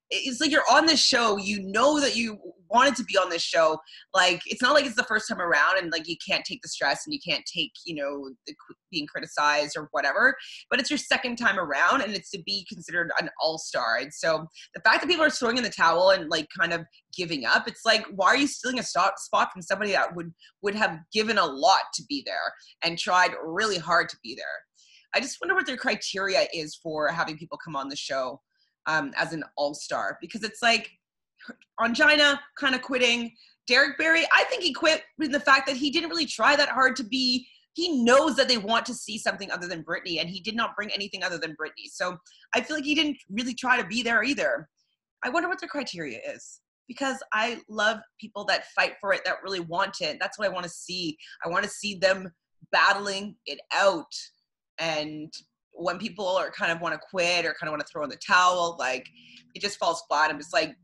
It's 0.09 0.41
like 0.41 0.51
you're 0.51 0.69
on 0.69 0.85
this 0.87 0.99
show, 1.01 1.37
you 1.37 1.61
know 1.63 2.01
that 2.01 2.17
you 2.17 2.37
wanted 2.69 2.95
to 2.95 3.03
be 3.03 3.17
on 3.17 3.29
this 3.29 3.41
show 3.41 3.77
like 4.13 4.41
it's 4.45 4.61
not 4.61 4.73
like 4.73 4.85
it's 4.85 4.95
the 4.95 5.03
first 5.03 5.27
time 5.27 5.41
around 5.41 5.77
and 5.77 5.91
like 5.91 6.07
you 6.07 6.15
can't 6.27 6.45
take 6.45 6.61
the 6.61 6.69
stress 6.69 7.03
and 7.05 7.13
you 7.13 7.19
can't 7.25 7.43
take 7.53 7.71
you 7.85 7.95
know 7.95 8.29
the, 8.47 8.53
being 8.91 9.07
criticized 9.07 9.75
or 9.77 9.89
whatever 9.91 10.35
but 10.69 10.79
it's 10.79 10.89
your 10.89 10.97
second 10.97 11.35
time 11.35 11.59
around 11.59 12.01
and 12.01 12.13
it's 12.15 12.29
to 12.31 12.41
be 12.45 12.65
considered 12.71 13.11
an 13.19 13.29
all-star. 13.41 13.97
And 13.97 14.13
so 14.13 14.47
the 14.73 14.81
fact 14.81 15.01
that 15.01 15.07
people 15.07 15.25
are 15.25 15.29
throwing 15.29 15.57
in 15.57 15.63
the 15.63 15.69
towel 15.69 16.11
and 16.11 16.29
like 16.29 16.47
kind 16.57 16.73
of 16.73 16.85
giving 17.15 17.45
up 17.45 17.67
it's 17.67 17.85
like 17.85 18.05
why 18.15 18.27
are 18.27 18.37
you 18.37 18.47
stealing 18.47 18.79
a 18.79 18.83
spot 18.83 19.13
from 19.53 19.61
somebody 19.61 19.91
that 19.91 20.15
would 20.15 20.33
would 20.61 20.75
have 20.75 20.99
given 21.13 21.37
a 21.37 21.45
lot 21.45 21.81
to 21.93 22.03
be 22.09 22.23
there 22.25 22.53
and 22.83 22.97
tried 22.97 23.31
really 23.43 23.77
hard 23.77 24.09
to 24.09 24.17
be 24.23 24.35
there? 24.35 24.45
I 25.13 25.21
just 25.21 25.37
wonder 25.41 25.55
what 25.55 25.65
their 25.65 25.77
criteria 25.77 26.47
is 26.53 26.75
for 26.75 27.07
having 27.07 27.37
people 27.37 27.57
come 27.63 27.75
on 27.75 27.87
the 27.87 27.95
show 27.95 28.41
um, 28.85 29.13
as 29.17 29.33
an 29.33 29.43
all-star 29.55 30.17
because 30.21 30.43
it's 30.43 30.61
like 30.61 30.89
Ongina 31.79 32.39
kind 32.59 32.75
of 32.75 32.81
quitting. 32.81 33.31
Derrick 33.67 33.97
Barry, 33.97 34.23
I 34.31 34.43
think 34.43 34.61
he 34.61 34.73
quit 34.73 35.03
in 35.19 35.31
the 35.31 35.39
fact 35.39 35.65
that 35.67 35.75
he 35.75 35.89
didn't 35.89 36.09
really 36.09 36.27
try 36.27 36.55
that 36.55 36.69
hard 36.69 36.95
to 36.97 37.03
be. 37.03 37.47
He 37.73 38.03
knows 38.03 38.35
that 38.35 38.47
they 38.47 38.57
want 38.57 38.85
to 38.85 38.93
see 38.93 39.17
something 39.17 39.51
other 39.51 39.67
than 39.67 39.83
Britney, 39.83 40.21
and 40.21 40.29
he 40.29 40.39
did 40.39 40.55
not 40.55 40.75
bring 40.75 40.91
anything 40.91 41.23
other 41.23 41.37
than 41.37 41.55
Britney. 41.59 41.89
So 41.91 42.17
I 42.53 42.61
feel 42.61 42.77
like 42.77 42.85
he 42.85 42.95
didn't 42.95 43.17
really 43.29 43.53
try 43.53 43.81
to 43.81 43.87
be 43.87 44.03
there 44.03 44.23
either. 44.23 44.69
I 45.23 45.29
wonder 45.29 45.49
what 45.49 45.59
the 45.59 45.67
criteria 45.67 46.19
is 46.25 46.61
because 46.87 47.17
I 47.33 47.59
love 47.67 47.97
people 48.21 48.45
that 48.45 48.67
fight 48.75 48.93
for 49.01 49.11
it, 49.13 49.25
that 49.25 49.43
really 49.43 49.59
want 49.59 49.97
it. 50.01 50.17
That's 50.19 50.37
what 50.37 50.47
I 50.47 50.51
want 50.51 50.65
to 50.65 50.69
see. 50.69 51.17
I 51.43 51.49
want 51.49 51.63
to 51.63 51.69
see 51.69 51.95
them 51.95 52.31
battling 52.71 53.35
it 53.45 53.59
out. 53.73 54.13
And 54.77 55.33
when 55.71 55.97
people 55.97 56.27
are 56.27 56.51
kind 56.51 56.71
of 56.71 56.81
want 56.81 56.93
to 56.93 57.01
quit 57.09 57.45
or 57.45 57.55
kind 57.59 57.67
of 57.67 57.71
want 57.71 57.81
to 57.81 57.91
throw 57.91 58.03
in 58.03 58.09
the 58.09 58.17
towel, 58.17 58.75
like 58.79 59.07
it 59.55 59.61
just 59.61 59.79
falls 59.79 60.03
flat. 60.07 60.29
I'm 60.29 60.37
just 60.37 60.53
like, 60.53 60.75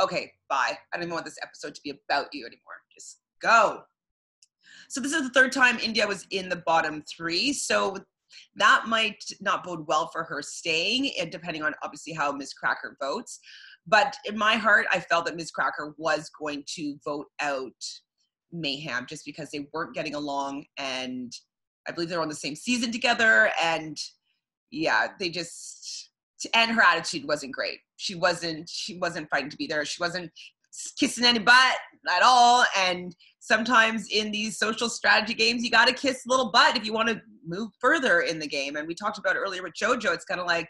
okay, 0.00 0.32
bye. 0.48 0.76
I 0.92 0.96
don't 0.96 1.04
even 1.04 1.14
want 1.14 1.24
this 1.24 1.38
episode 1.42 1.74
to 1.74 1.80
be 1.82 1.90
about 2.08 2.26
you 2.32 2.46
anymore. 2.46 2.74
Just 2.92 3.20
go. 3.40 3.82
So 4.88 5.00
this 5.00 5.12
is 5.12 5.22
the 5.22 5.30
third 5.30 5.52
time 5.52 5.78
India 5.78 6.06
was 6.06 6.26
in 6.30 6.48
the 6.48 6.62
bottom 6.66 7.02
three. 7.02 7.52
So 7.52 7.96
that 8.56 8.84
might 8.88 9.22
not 9.40 9.64
bode 9.64 9.86
well 9.86 10.08
for 10.12 10.24
her 10.24 10.42
staying, 10.42 11.12
and 11.20 11.30
depending 11.30 11.62
on 11.62 11.74
obviously 11.82 12.12
how 12.12 12.32
Miz 12.32 12.52
Cracker 12.52 12.96
votes. 13.00 13.38
But 13.86 14.16
in 14.24 14.36
my 14.36 14.54
heart, 14.56 14.86
I 14.90 15.00
felt 15.00 15.26
that 15.26 15.36
Miz 15.36 15.50
Cracker 15.50 15.94
was 15.98 16.30
going 16.38 16.64
to 16.74 16.96
vote 17.04 17.26
out 17.40 17.72
Mayhem 18.50 19.06
just 19.06 19.24
because 19.24 19.50
they 19.50 19.68
weren't 19.72 19.94
getting 19.94 20.14
along. 20.14 20.64
And 20.78 21.32
I 21.86 21.92
believe 21.92 22.08
they 22.08 22.16
were 22.16 22.22
on 22.22 22.28
the 22.28 22.34
same 22.34 22.56
season 22.56 22.90
together. 22.90 23.50
And 23.62 23.98
yeah, 24.70 25.08
they 25.18 25.28
just, 25.28 26.03
and 26.54 26.70
her 26.70 26.82
attitude 26.82 27.26
wasn't 27.26 27.52
great 27.52 27.78
she 27.96 28.14
wasn't 28.14 28.68
she 28.68 28.98
wasn't 28.98 29.28
fighting 29.30 29.50
to 29.50 29.56
be 29.56 29.66
there. 29.66 29.84
She 29.84 30.02
wasn't 30.02 30.30
kissing 30.98 31.24
any 31.24 31.38
butt 31.38 31.76
at 32.10 32.22
all. 32.22 32.64
And 32.76 33.14
sometimes 33.40 34.08
in 34.10 34.30
these 34.30 34.58
social 34.58 34.88
strategy 34.88 35.34
games, 35.34 35.62
you 35.62 35.70
got 35.70 35.86
to 35.88 35.94
kiss 35.94 36.22
little 36.26 36.50
butt 36.50 36.76
if 36.76 36.84
you 36.84 36.92
want 36.92 37.08
to 37.08 37.20
move 37.46 37.70
further 37.80 38.20
in 38.20 38.38
the 38.38 38.46
game. 38.46 38.76
And 38.76 38.86
we 38.86 38.94
talked 38.94 39.18
about 39.18 39.36
earlier 39.36 39.62
with 39.62 39.74
JoJo. 39.74 40.12
It's 40.12 40.24
kind 40.24 40.40
of 40.40 40.46
like, 40.46 40.68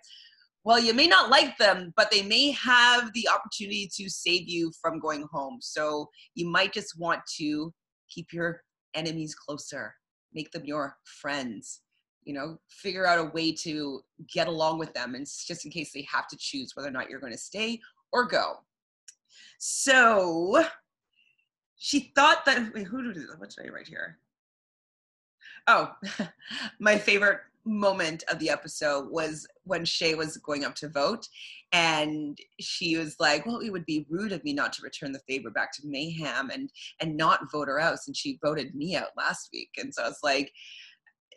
well, 0.64 0.78
you 0.78 0.94
may 0.94 1.06
not 1.06 1.30
like 1.30 1.56
them, 1.58 1.92
but 1.96 2.10
they 2.10 2.22
may 2.22 2.50
have 2.52 3.12
the 3.14 3.28
opportunity 3.28 3.90
to 3.96 4.08
save 4.08 4.48
you 4.48 4.72
from 4.80 4.98
going 4.98 5.26
home. 5.32 5.58
So 5.60 6.08
you 6.34 6.46
might 6.46 6.72
just 6.72 6.98
want 6.98 7.20
to 7.38 7.72
keep 8.08 8.32
your 8.32 8.60
enemies 8.94 9.34
closer, 9.34 9.94
make 10.32 10.50
them 10.52 10.64
your 10.64 10.96
friends 11.04 11.80
you 12.24 12.32
know 12.32 12.58
figure 12.68 13.06
out 13.06 13.18
a 13.18 13.30
way 13.30 13.52
to 13.52 14.00
get 14.32 14.48
along 14.48 14.78
with 14.78 14.92
them 14.94 15.14
and 15.14 15.26
just 15.26 15.64
in 15.64 15.70
case 15.70 15.92
they 15.92 16.06
have 16.10 16.28
to 16.28 16.36
choose 16.36 16.72
whether 16.74 16.88
or 16.88 16.92
not 16.92 17.08
you're 17.08 17.20
going 17.20 17.32
to 17.32 17.38
stay 17.38 17.80
or 18.12 18.26
go 18.26 18.54
so 19.58 20.64
she 21.76 22.12
thought 22.14 22.44
that 22.44 22.72
wait, 22.74 22.86
who 22.86 23.12
did 23.12 23.22
what 23.38 23.50
did 23.50 23.66
i 23.66 23.68
write 23.68 23.88
here 23.88 24.18
oh 25.66 25.90
my 26.80 26.96
favorite 26.96 27.40
moment 27.64 28.24
of 28.30 28.38
the 28.38 28.50
episode 28.50 29.10
was 29.10 29.46
when 29.64 29.84
Shea 29.84 30.14
was 30.14 30.36
going 30.38 30.64
up 30.64 30.74
to 30.76 30.88
vote 30.88 31.26
and 31.72 32.38
she 32.60 32.96
was 32.96 33.16
like, 33.18 33.46
Well, 33.46 33.60
it 33.60 33.70
would 33.70 33.86
be 33.86 34.06
rude 34.08 34.32
of 34.32 34.44
me 34.44 34.52
not 34.52 34.72
to 34.74 34.82
return 34.82 35.12
the 35.12 35.20
favor 35.20 35.50
back 35.50 35.72
to 35.74 35.86
Mayhem 35.86 36.50
and 36.50 36.70
and 37.00 37.16
not 37.16 37.50
vote 37.50 37.68
her 37.68 37.80
out 37.80 37.98
since 38.00 38.18
she 38.18 38.38
voted 38.42 38.74
me 38.74 38.96
out 38.96 39.08
last 39.16 39.48
week. 39.52 39.70
And 39.78 39.92
so 39.92 40.02
I 40.04 40.08
was 40.08 40.20
like, 40.22 40.52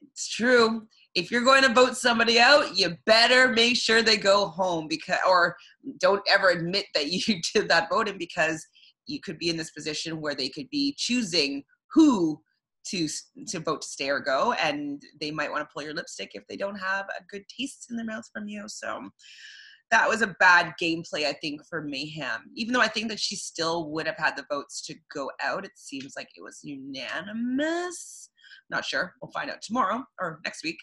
it's 0.01 0.27
true. 0.27 0.87
If 1.15 1.31
you're 1.31 1.43
going 1.43 1.63
to 1.63 1.73
vote 1.73 1.97
somebody 1.97 2.39
out, 2.39 2.77
you 2.77 2.95
better 3.05 3.49
make 3.49 3.75
sure 3.75 4.01
they 4.01 4.17
go 4.17 4.47
home 4.47 4.87
because, 4.87 5.19
or 5.27 5.55
don't 5.99 6.21
ever 6.29 6.49
admit 6.49 6.85
that 6.93 7.07
you 7.11 7.41
did 7.53 7.69
that 7.69 7.89
voting 7.89 8.17
because 8.17 8.65
you 9.07 9.19
could 9.19 9.39
be 9.39 9.49
in 9.49 9.57
this 9.57 9.71
position 9.71 10.21
where 10.21 10.35
they 10.35 10.49
could 10.49 10.69
be 10.69 10.93
choosing 10.97 11.63
who 11.93 12.41
to 12.89 13.07
to 13.47 13.59
vote 13.59 13.81
to 13.81 13.87
stay 13.87 14.09
or 14.09 14.19
go, 14.19 14.53
and 14.53 15.01
they 15.19 15.31
might 15.31 15.51
want 15.51 15.61
to 15.61 15.73
pull 15.73 15.83
your 15.83 15.93
lipstick 15.93 16.31
if 16.33 16.45
they 16.47 16.55
don't 16.57 16.77
have 16.77 17.05
a 17.09 17.23
good 17.29 17.43
taste 17.47 17.87
in 17.89 17.97
their 17.97 18.05
mouth 18.05 18.23
from 18.33 18.47
you. 18.47 18.63
So 18.67 19.09
that 19.91 20.07
was 20.07 20.21
a 20.21 20.35
bad 20.39 20.73
gameplay, 20.81 21.25
I 21.25 21.33
think, 21.33 21.65
for 21.65 21.81
Mayhem. 21.81 22.51
Even 22.55 22.73
though 22.73 22.81
I 22.81 22.87
think 22.87 23.09
that 23.09 23.19
she 23.19 23.35
still 23.35 23.89
would 23.91 24.05
have 24.05 24.17
had 24.17 24.35
the 24.35 24.45
votes 24.49 24.81
to 24.85 24.95
go 25.13 25.31
out, 25.41 25.65
it 25.65 25.71
seems 25.75 26.13
like 26.17 26.29
it 26.35 26.43
was 26.43 26.59
unanimous. 26.63 28.29
Not 28.69 28.85
sure. 28.85 29.13
We'll 29.21 29.31
find 29.31 29.49
out 29.49 29.61
tomorrow 29.61 30.03
or 30.19 30.39
next 30.43 30.63
week. 30.63 30.77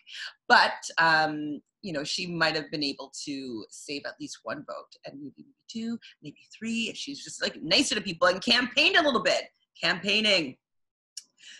But 0.48 0.72
um, 0.98 1.60
you 1.82 1.92
know, 1.92 2.02
she 2.02 2.26
might 2.26 2.56
have 2.56 2.70
been 2.70 2.82
able 2.82 3.12
to 3.26 3.64
save 3.68 4.02
at 4.06 4.14
least 4.18 4.38
one 4.42 4.64
vote, 4.66 4.88
and 5.04 5.20
maybe, 5.20 5.48
two, 5.70 5.98
maybe 6.22 6.38
three, 6.58 6.88
if 6.88 6.96
she's 6.96 7.22
just 7.22 7.42
like 7.42 7.62
nicer 7.62 7.94
to 7.94 8.00
people 8.00 8.26
and 8.26 8.40
campaigned 8.40 8.96
a 8.96 9.02
little 9.02 9.22
bit. 9.22 9.44
Campaigning. 9.82 10.56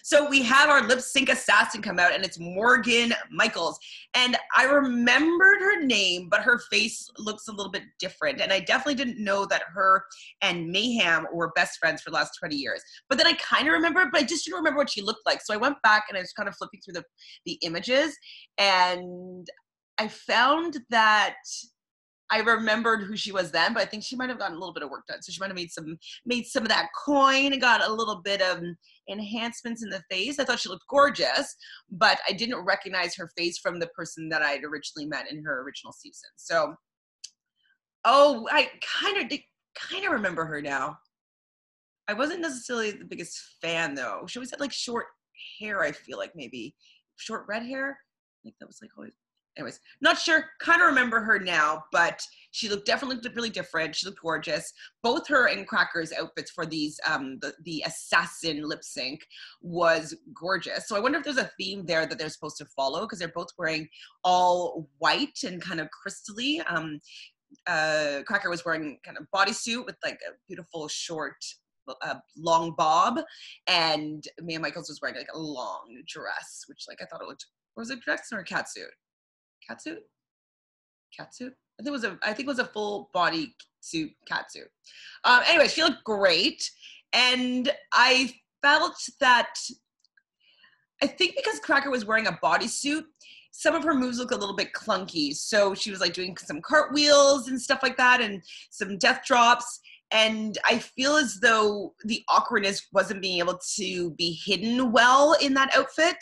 So 0.03 0.29
we 0.29 0.43
have 0.43 0.71
our 0.71 0.87
lip 0.87 1.01
sync 1.01 1.29
assassin 1.29 1.83
come 1.83 1.99
out, 1.99 2.13
and 2.13 2.25
it's 2.25 2.39
Morgan 2.39 3.13
McMichaels. 3.33 3.77
And 4.15 4.37
I 4.57 4.65
remembered 4.65 5.61
her 5.61 5.85
name, 5.85 6.29
but 6.31 6.41
her 6.41 6.61
face 6.71 7.09
looks 7.19 7.49
a 7.49 7.53
little 7.53 7.73
bit 7.73 7.83
different. 7.99 8.41
And 8.41 8.53
I 8.53 8.61
definitely 8.61 8.97
didn't 8.97 9.23
know 9.23 9.47
that 9.47 9.63
her 9.75 10.05
and 10.43 10.69
Mayhem 10.69 11.27
were 11.33 11.53
best 11.55 11.79
friends 11.79 12.03
for 12.03 12.11
the 12.11 12.17
last 12.17 12.37
20 12.39 12.57
years. 12.57 12.83
But 13.09 13.19
then 13.19 13.27
I 13.27 13.35
kind 13.35 13.67
of 13.69 13.73
remembered, 13.73 14.09
but 14.13 14.23
I 14.23 14.25
just 14.25 14.45
didn't 14.45 14.59
remember 14.59 14.79
what 14.79 14.91
she 14.91 15.03
looked 15.03 15.27
like. 15.27 15.41
So 15.43 15.55
I 15.55 15.59
went 15.59 15.77
back 15.83 16.05
and 16.09 16.17
I 16.17 16.21
was 16.21 16.33
kind 16.33 16.49
of 16.49 16.57
flipping 16.57 16.81
through 16.81 16.95
the, 16.95 17.05
the 17.47 17.59
images, 17.63 18.17
and 18.59 19.47
I 19.99 20.09
found 20.09 20.79
that 20.91 21.37
I 22.35 22.41
remembered 22.41 23.05
who 23.05 23.17
she 23.17 23.31
was 23.31 23.53
then, 23.53 23.75
but 23.75 23.83
I 23.85 23.87
think 23.87 24.03
she 24.03 24.17
might 24.17 24.29
have 24.29 24.41
gotten 24.41 24.57
a 24.57 24.59
little 24.59 24.75
bit 24.75 24.83
of 24.83 24.91
work 24.91 25.07
done. 25.07 25.23
So 25.23 25.31
she 25.31 25.39
might 25.39 25.51
have 25.51 25.57
made 25.57 25.71
some 25.71 25.97
made 26.27 26.47
some 26.47 26.65
of 26.65 26.69
that 26.69 26.89
coin 27.05 27.53
and 27.53 27.61
got 27.61 27.87
a 27.87 27.93
little 27.93 28.23
bit 28.23 28.43
of 28.43 28.61
enhancements 29.09 29.85
in 29.85 29.89
the 29.89 30.03
face. 30.11 30.41
I 30.41 30.45
thought 30.45 30.59
she 30.59 30.69
looked 30.69 30.89
gorgeous, 30.91 31.55
but 31.93 32.19
I 32.29 32.33
didn't 32.33 32.65
recognize 32.65 33.15
her 33.15 33.31
face 33.39 33.59
from 33.59 33.79
the 33.79 33.87
person 33.89 34.29
that 34.31 34.43
I 34.43 34.51
had 34.51 34.65
originally 34.65 35.07
met 35.07 35.31
in 35.31 35.45
her 35.45 35.63
original 35.63 35.93
season. 35.93 36.29
So, 36.35 36.75
oh, 38.05 38.49
I 38.51 38.69
kind 38.83 39.31
of 39.31 39.39
kind 39.79 40.05
of 40.05 40.11
remember 40.11 40.45
her 40.45 40.61
now. 40.61 40.99
I 42.09 42.15
wasn't 42.15 42.41
necessarily 42.41 42.91
the 42.91 43.05
biggest 43.05 43.41
fan 43.63 43.95
though. 43.95 44.25
She 44.27 44.41
always 44.41 44.51
had 44.51 44.59
like 44.59 44.73
short 44.73 45.07
hair. 45.61 45.83
I 45.83 45.93
feel 45.93 46.19
like 46.19 46.33
maybe 46.35 46.75
short 47.15 47.45
red 47.49 47.63
hair. 47.63 47.91
I 47.93 48.39
think 48.43 48.57
that 48.59 48.67
was 48.67 48.81
like 48.83 48.91
always 48.99 49.15
anyways, 49.57 49.81
not 50.01 50.19
sure. 50.19 50.47
Kind 50.61 50.81
of 50.81 50.89
remember 50.89 51.21
her 51.21 51.39
now, 51.39 51.85
but 51.93 52.21
she 52.51 52.69
looked 52.69 52.87
definitely 52.87 53.17
looked 53.17 53.37
really 53.37 53.51
different. 53.51 53.95
She 53.95 54.07
looked 54.07 54.23
gorgeous. 54.23 54.73
Both 55.03 55.29
her 55.29 55.49
and 55.49 55.67
Cracker's 55.67 56.13
outfits 56.13 56.51
for 56.51 56.67
these 56.67 56.99
um 57.09 57.39
the, 57.41 57.53
the 57.65 57.83
assassin 57.87 58.69
lip 58.69 58.83
sync 58.83 59.27
was 59.61 60.15
gorgeous. 60.35 60.89
So 60.89 60.97
I 60.97 61.01
wonder 61.01 61.19
if 61.19 61.25
there's 61.25 61.37
a 61.37 61.51
theme 61.59 61.85
there 61.87 62.07
that 62.07 62.19
they're 62.19 62.29
supposed 62.29 62.59
to 62.59 62.67
follow 62.67 63.03
because 63.03 63.19
they're 63.19 63.29
both 63.29 63.49
wearing 63.59 63.89
all 64.23 64.89
white 64.99 65.43
and 65.45 65.61
kind 65.61 65.81
of 65.81 65.89
crystally. 65.89 66.63
Um, 66.71 67.01
uh, 67.67 68.21
Cracker 68.27 68.51
was 68.51 68.65
wearing 68.65 68.99
kind 69.05 69.17
of 69.17 69.27
bodysuit 69.35 69.87
with 69.87 69.97
like 70.05 70.19
a 70.29 70.33
beautiful 70.49 70.89
short 70.89 71.37
a 72.03 72.17
long 72.39 72.75
bob, 72.79 73.21
and 73.67 74.25
Mia 74.41 74.59
Michaels 74.59 74.89
was 74.89 75.01
wearing 75.03 75.19
like 75.19 75.29
a 75.35 75.39
long 75.39 76.03
dress, 76.07 76.65
which 76.67 76.85
like 76.89 76.99
I 77.03 77.05
thought 77.05 77.21
it 77.21 77.29
looked 77.29 77.47
was 77.77 77.91
it 77.91 78.01
dress 78.01 78.29
or 78.33 78.39
a 78.41 78.45
cat 78.45 78.69
suit? 78.69 78.87
Catsuit 79.69 79.99
catsuit 81.19 81.53
i 81.79 81.83
think 81.83 81.89
it 81.89 81.93
was 81.93 82.05
a 82.05 82.19
i 82.23 82.33
think 82.33 82.47
it 82.47 82.53
was 82.53 82.59
a 82.59 82.67
full 82.67 83.11
body 83.13 83.55
suit 83.81 84.11
catsuit 84.31 84.69
um 85.25 85.41
anyway 85.47 85.69
she 85.69 85.83
looked 85.83 86.05
great 86.05 86.71
and 87.13 87.71
i 87.93 88.33
felt 88.63 88.97
that 89.21 89.55
i 91.03 91.07
think 91.07 91.37
because 91.37 91.61
cracker 91.61 91.91
was 91.91 92.05
wearing 92.05 92.27
a 92.27 92.39
bodysuit 92.43 93.05
some 93.57 93.77
of 93.77 93.85
her 93.85 93.95
moves 93.95 94.19
look 94.19 94.33
a 94.33 94.37
little 94.37 94.57
bit 94.57 94.73
clunky. 94.73 95.33
So 95.33 95.77
she 95.77 95.93
was 95.93 96.01
like 96.01 96.13
doing 96.13 96.37
some 96.37 96.61
cartwheels 96.61 97.47
and 97.47 97.61
stuff 97.61 97.85
like 97.85 97.97
that 97.99 98.21
and 98.21 98.43
some 98.71 98.99
death 98.99 99.23
drops. 99.25 99.81
And 100.11 100.59
i 100.69 100.79
feel 100.79 101.17
as 101.17 101.39
though 101.41 101.95
the 102.05 102.23
awkwardness 102.29 102.89
wasn't 102.93 103.23
being 103.23 103.39
able 103.39 103.59
to 103.77 104.11
be 104.13 104.39
hidden 104.45 104.91
well 104.91 105.37
in 105.41 105.55
that 105.55 105.75
outfit. 105.77 106.17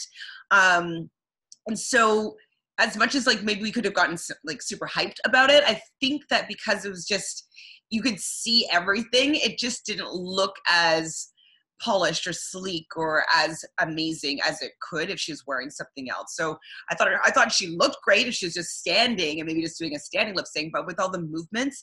Um 0.51 1.11
and 1.67 1.79
so 1.79 2.37
as 2.79 2.97
much 2.97 3.15
as 3.15 3.27
like 3.27 3.43
maybe 3.43 3.63
we 3.63 3.73
could 3.73 3.85
have 3.85 3.95
gotten 3.95 4.17
like 4.45 4.63
super 4.63 4.87
hyped 4.87 5.19
about 5.25 5.51
it 5.51 5.63
i 5.67 5.81
think 6.01 6.23
that 6.29 6.49
because 6.49 6.85
it 6.85 6.91
was 6.91 7.07
just 7.07 7.49
you 7.91 8.03
could 8.03 8.19
see 8.19 8.67
everything 8.71 9.35
it 9.35 9.59
just 9.59 9.85
didn't 9.85 10.13
look 10.13 10.57
as 10.69 11.29
polished 11.83 12.27
or 12.27 12.33
sleek 12.33 12.87
or 12.97 13.25
as 13.35 13.65
amazing 13.81 14.41
as 14.43 14.63
it 14.63 14.71
could 14.81 15.11
if 15.11 15.19
she 15.19 15.33
was 15.33 15.43
wearing 15.49 15.69
something 15.69 16.09
else. 16.09 16.37
So 16.37 16.57
i 16.91 16.95
thought 16.95 17.09
i 17.25 17.31
thought 17.31 17.51
she 17.51 17.67
looked 17.67 17.97
great 18.05 18.29
if 18.29 18.35
she 18.35 18.47
was 18.47 18.55
just 18.55 18.79
standing 18.79 19.41
and 19.41 19.47
maybe 19.49 19.63
just 19.63 19.81
doing 19.81 19.97
a 19.97 19.99
standing 19.99 20.37
lip 20.37 20.47
sync 20.47 20.73
but 20.73 20.87
with 20.87 21.01
all 21.01 21.11
the 21.11 21.21
movements 21.21 21.83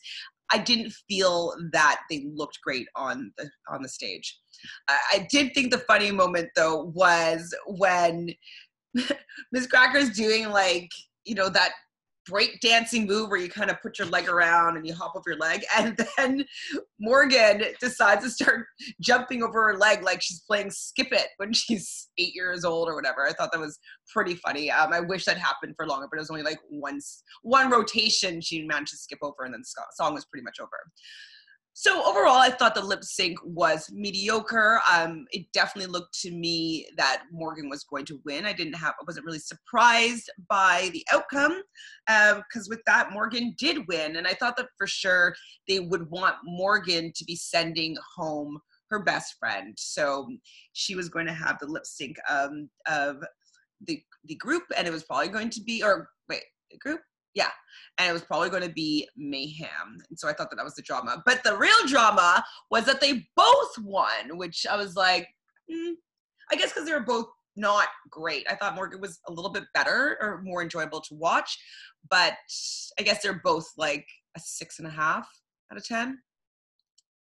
i 0.51 0.57
didn't 0.57 0.93
feel 1.07 1.53
that 1.73 2.01
they 2.09 2.25
looked 2.33 2.59
great 2.63 2.87
on 2.95 3.31
the 3.37 3.49
on 3.69 3.81
the 3.81 3.89
stage. 3.89 4.39
I 4.89 5.27
did 5.29 5.53
think 5.53 5.71
the 5.71 5.79
funny 5.79 6.11
moment 6.11 6.49
though 6.55 6.91
was 6.95 7.53
when 7.67 8.29
Miz 9.51 9.67
Cracker's 9.67 10.11
doing 10.11 10.49
like, 10.49 10.89
you 11.25 11.35
know, 11.35 11.49
that 11.49 11.71
break 12.29 12.59
dancing 12.61 13.07
move 13.07 13.29
where 13.29 13.39
you 13.39 13.49
kind 13.49 13.71
of 13.71 13.81
put 13.81 13.97
your 13.97 14.07
leg 14.07 14.29
around 14.29 14.77
and 14.77 14.85
you 14.85 14.93
hop 14.93 15.13
over 15.15 15.31
your 15.31 15.39
leg. 15.39 15.63
And 15.77 15.99
then 16.17 16.45
Morgan 16.99 17.63
decides 17.79 18.23
to 18.23 18.29
start 18.29 18.65
jumping 19.01 19.41
over 19.41 19.69
her 19.69 19.77
leg 19.77 20.03
like 20.03 20.21
she's 20.21 20.41
playing 20.41 20.71
skip 20.71 21.11
it 21.11 21.27
when 21.37 21.53
she's 21.53 22.09
eight 22.17 22.35
years 22.35 22.63
old 22.63 22.87
or 22.87 22.95
whatever. 22.95 23.25
I 23.27 23.33
thought 23.33 23.51
that 23.51 23.59
was 23.59 23.79
pretty 24.13 24.35
funny. 24.35 24.69
Um, 24.69 24.93
I 24.93 24.99
wish 24.99 25.25
that 25.25 25.37
happened 25.37 25.73
for 25.75 25.87
longer, 25.87 26.07
but 26.09 26.17
it 26.17 26.21
was 26.21 26.29
only 26.29 26.43
like 26.43 26.59
once, 26.69 27.23
one 27.41 27.69
rotation 27.69 28.41
she 28.41 28.63
managed 28.63 28.91
to 28.91 28.97
skip 28.97 29.19
over 29.21 29.43
and 29.43 29.53
then 29.53 29.61
the 29.61 29.85
song 29.95 30.13
was 30.13 30.25
pretty 30.25 30.43
much 30.43 30.59
over. 30.59 30.69
So 31.81 32.03
overall, 32.05 32.35
I 32.35 32.49
thought 32.49 32.75
the 32.75 32.83
lip 32.83 33.05
sync 33.05 33.37
was 33.41 33.89
mediocre. 33.89 34.81
Um, 34.93 35.25
it 35.31 35.45
definitely 35.53 35.89
looked 35.89 36.13
to 36.23 36.29
me 36.29 36.85
that 36.97 37.23
Morgan 37.31 37.69
was 37.69 37.85
going 37.85 38.03
to 38.07 38.19
win. 38.25 38.43
I 38.43 38.51
didn't 38.51 38.73
have, 38.73 38.95
I 38.99 39.05
wasn't 39.07 39.25
really 39.25 39.39
surprised 39.39 40.29
by 40.49 40.89
the 40.91 41.05
outcome 41.09 41.61
because 42.05 42.67
um, 42.67 42.67
with 42.67 42.81
that, 42.85 43.13
Morgan 43.13 43.55
did 43.57 43.87
win, 43.87 44.17
and 44.17 44.27
I 44.27 44.33
thought 44.33 44.57
that 44.57 44.67
for 44.77 44.87
sure 44.87 45.33
they 45.69 45.79
would 45.79 46.09
want 46.09 46.35
Morgan 46.43 47.13
to 47.15 47.23
be 47.23 47.37
sending 47.37 47.95
home 48.17 48.59
her 48.89 49.01
best 49.01 49.35
friend. 49.39 49.73
So 49.77 50.27
she 50.73 50.95
was 50.95 51.07
going 51.07 51.27
to 51.27 51.33
have 51.33 51.59
the 51.59 51.67
lip 51.67 51.85
sync 51.85 52.17
um, 52.29 52.69
of 52.89 53.23
the 53.87 54.01
the 54.25 54.35
group, 54.35 54.63
and 54.75 54.85
it 54.85 54.91
was 54.91 55.05
probably 55.05 55.29
going 55.29 55.49
to 55.51 55.61
be, 55.61 55.81
or 55.81 56.09
wait, 56.27 56.43
the 56.71 56.77
group 56.77 56.99
yeah. 57.39 57.51
And 57.97 58.09
it 58.09 58.13
was 58.13 58.21
probably 58.21 58.49
going 58.49 58.63
to 58.63 58.73
be 58.73 59.07
mayhem. 59.15 59.97
And 60.09 60.19
so 60.19 60.27
I 60.27 60.33
thought 60.33 60.49
that 60.49 60.57
that 60.57 60.65
was 60.65 60.75
the 60.75 60.81
drama. 60.81 61.23
But 61.25 61.43
the 61.43 61.57
real 61.57 61.87
drama 61.87 62.43
was 62.69 62.85
that 62.85 63.01
they 63.01 63.25
both 63.35 63.77
won, 63.81 64.37
which 64.37 64.65
I 64.69 64.75
was 64.75 64.95
like, 64.95 65.27
mm, 65.71 65.93
I 66.51 66.55
guess 66.55 66.71
because 66.71 66.85
they 66.85 66.93
were 66.93 66.99
both 66.99 67.27
not 67.55 67.87
great. 68.09 68.45
I 68.49 68.55
thought 68.55 68.75
Morgan 68.75 69.01
was 69.01 69.19
a 69.27 69.31
little 69.31 69.51
bit 69.51 69.63
better 69.73 70.17
or 70.21 70.41
more 70.43 70.61
enjoyable 70.61 71.01
to 71.01 71.15
watch. 71.15 71.57
But 72.09 72.33
I 72.99 73.03
guess 73.03 73.21
they're 73.21 73.41
both 73.43 73.67
like 73.77 74.05
a 74.35 74.39
six 74.39 74.79
and 74.79 74.87
a 74.87 74.91
half 74.91 75.27
out 75.71 75.77
of 75.77 75.85
10. 75.85 76.19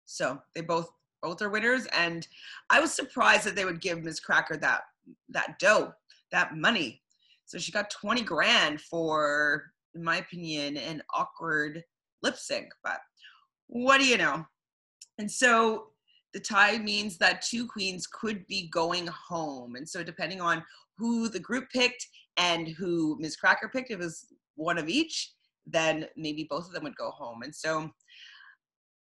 So 0.06 0.38
they 0.54 0.62
both 0.62 0.88
both 1.22 1.42
are 1.42 1.50
winners. 1.50 1.86
And 1.86 2.26
I 2.70 2.80
was 2.80 2.92
surprised 2.92 3.44
that 3.44 3.56
they 3.56 3.64
would 3.64 3.80
give 3.80 4.02
Miz 4.02 4.20
Cracker 4.20 4.56
that 4.58 4.82
that 5.30 5.58
dough, 5.58 5.92
that 6.32 6.56
money. 6.56 7.02
So 7.46 7.58
she 7.58 7.72
got 7.72 7.90
20 7.90 8.22
grand 8.22 8.80
for 8.80 9.72
in 9.96 10.04
my 10.04 10.18
opinion, 10.18 10.76
an 10.76 11.02
awkward 11.14 11.82
lip 12.22 12.36
sync, 12.36 12.68
but 12.84 12.98
what 13.66 13.98
do 13.98 14.06
you 14.06 14.18
know? 14.18 14.44
And 15.18 15.30
so 15.30 15.88
the 16.34 16.40
tie 16.40 16.78
means 16.78 17.16
that 17.18 17.42
two 17.42 17.66
queens 17.66 18.06
could 18.06 18.46
be 18.46 18.68
going 18.68 19.06
home. 19.06 19.74
And 19.76 19.88
so 19.88 20.02
depending 20.02 20.40
on 20.40 20.62
who 20.98 21.28
the 21.28 21.40
group 21.40 21.70
picked 21.72 22.06
and 22.36 22.68
who 22.68 23.16
Miz 23.18 23.36
Cracker 23.36 23.70
picked, 23.72 23.90
it 23.90 23.98
was 23.98 24.26
one 24.54 24.78
of 24.78 24.88
each, 24.88 25.32
then 25.66 26.06
maybe 26.16 26.46
both 26.48 26.66
of 26.66 26.72
them 26.72 26.84
would 26.84 26.96
go 26.96 27.10
home. 27.10 27.42
And 27.42 27.54
so 27.54 27.90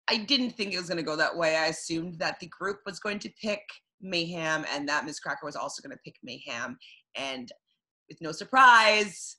I 0.07 0.17
didn't 0.17 0.51
think 0.51 0.73
it 0.73 0.77
was 0.77 0.87
going 0.87 0.97
to 0.97 1.03
go 1.03 1.15
that 1.15 1.35
way. 1.35 1.57
I 1.57 1.67
assumed 1.67 2.19
that 2.19 2.39
the 2.39 2.47
group 2.47 2.79
was 2.85 2.99
going 2.99 3.19
to 3.19 3.29
pick 3.41 3.61
Mayhem 3.99 4.63
and 4.71 4.87
that 4.87 5.05
Miz 5.05 5.19
Cracker 5.19 5.45
was 5.45 5.55
also 5.55 5.81
going 5.81 5.95
to 5.95 6.01
pick 6.05 6.15
Mayhem. 6.23 6.77
And 7.15 7.51
with 8.07 8.21
no 8.21 8.31
surprise, 8.31 9.36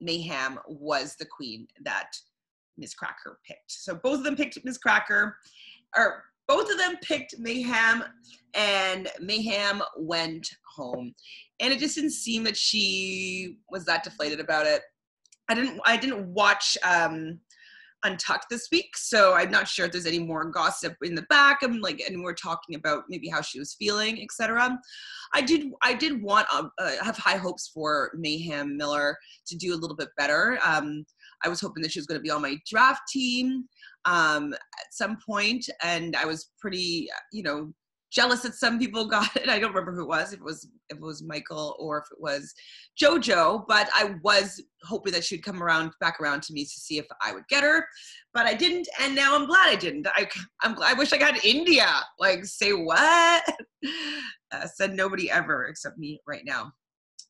Mayhem 0.00 0.58
was 0.66 1.16
the 1.16 1.26
queen 1.26 1.66
that 1.82 2.10
Miz 2.76 2.94
Cracker 2.94 3.38
picked. 3.46 3.70
So 3.70 3.94
both 3.94 4.18
of 4.18 4.24
them 4.24 4.36
picked 4.36 4.58
Miz 4.64 4.78
Cracker, 4.78 5.36
or 5.96 6.24
both 6.48 6.70
of 6.70 6.78
them 6.78 6.96
picked 7.02 7.38
Mayhem, 7.38 8.02
and 8.54 9.08
Mayhem 9.20 9.82
went 9.96 10.48
home. 10.74 11.14
And 11.60 11.72
it 11.72 11.78
just 11.78 11.94
didn't 11.94 12.10
seem 12.10 12.42
that 12.44 12.56
she 12.56 13.58
was 13.70 13.84
that 13.84 14.02
deflated 14.02 14.40
about 14.40 14.66
it. 14.66 14.82
I 15.48 15.54
didn't. 15.54 15.80
I 15.84 15.96
didn't 15.96 16.26
watch 16.26 16.78
um, 16.84 17.40
Untucked 18.02 18.46
this 18.50 18.68
week, 18.72 18.96
so 18.96 19.34
I'm 19.34 19.50
not 19.50 19.68
sure 19.68 19.86
if 19.86 19.92
there's 19.92 20.06
any 20.06 20.18
more 20.18 20.44
gossip 20.46 20.94
in 21.02 21.14
the 21.14 21.22
back. 21.22 21.58
I'm 21.62 21.80
like, 21.80 22.00
and 22.00 22.22
we're 22.22 22.34
talking 22.34 22.74
about 22.74 23.04
maybe 23.08 23.28
how 23.28 23.42
she 23.42 23.58
was 23.58 23.74
feeling, 23.74 24.22
etc. 24.22 24.78
I 25.34 25.42
did, 25.42 25.70
I 25.82 25.94
did 25.94 26.22
want 26.22 26.46
um, 26.52 26.70
uh, 26.78 26.92
have 27.02 27.18
high 27.18 27.36
hopes 27.36 27.70
for 27.74 28.10
Mayhem 28.14 28.76
Miller 28.76 29.16
to 29.46 29.56
do 29.56 29.74
a 29.74 29.76
little 29.76 29.96
bit 29.96 30.08
better. 30.16 30.58
Um, 30.64 31.04
I 31.44 31.48
was 31.48 31.60
hoping 31.60 31.82
that 31.82 31.92
she 31.92 31.98
was 31.98 32.06
going 32.06 32.18
to 32.18 32.22
be 32.22 32.30
on 32.30 32.42
my 32.42 32.56
draft 32.66 33.02
team 33.08 33.64
um, 34.04 34.54
at 34.54 34.92
some 34.92 35.18
point, 35.24 35.68
and 35.82 36.16
I 36.16 36.24
was 36.24 36.50
pretty, 36.58 37.08
you 37.32 37.42
know, 37.42 37.72
jealous 38.10 38.42
that 38.42 38.54
some 38.54 38.78
people 38.78 39.06
got 39.06 39.34
it. 39.36 39.48
I 39.48 39.58
don't 39.58 39.72
remember 39.72 39.94
who 39.94 40.02
it 40.02 40.08
was, 40.08 40.32
if 40.32 40.40
it 40.40 40.44
was 40.44 40.68
if 40.88 40.98
it 40.98 41.02
was 41.02 41.22
Michael 41.22 41.76
or 41.78 41.98
if 41.98 42.04
it 42.10 42.20
was 42.20 42.52
JoJo, 43.00 43.64
but 43.68 43.88
I 43.94 44.16
was 44.22 44.60
hoping 44.84 45.12
that 45.12 45.24
she'd 45.24 45.44
come 45.44 45.62
around 45.62 45.92
back 46.00 46.20
around 46.20 46.42
to 46.44 46.52
me 46.52 46.64
to 46.64 46.70
see 46.70 46.98
if 46.98 47.06
I 47.22 47.32
would 47.32 47.46
get 47.48 47.62
her, 47.62 47.86
but 48.34 48.46
I 48.46 48.54
didn't, 48.54 48.88
and 49.00 49.14
now 49.14 49.36
I'm 49.36 49.46
glad 49.46 49.68
I 49.68 49.76
didn't. 49.76 50.06
I 50.14 50.28
I'm 50.62 50.80
I 50.82 50.94
wish 50.94 51.12
I 51.12 51.18
got 51.18 51.44
India. 51.44 51.88
Like 52.18 52.44
say 52.44 52.72
what? 52.72 53.44
uh, 54.52 54.66
said 54.66 54.94
nobody 54.94 55.30
ever 55.30 55.66
except 55.66 55.98
me 55.98 56.20
right 56.26 56.42
now. 56.44 56.72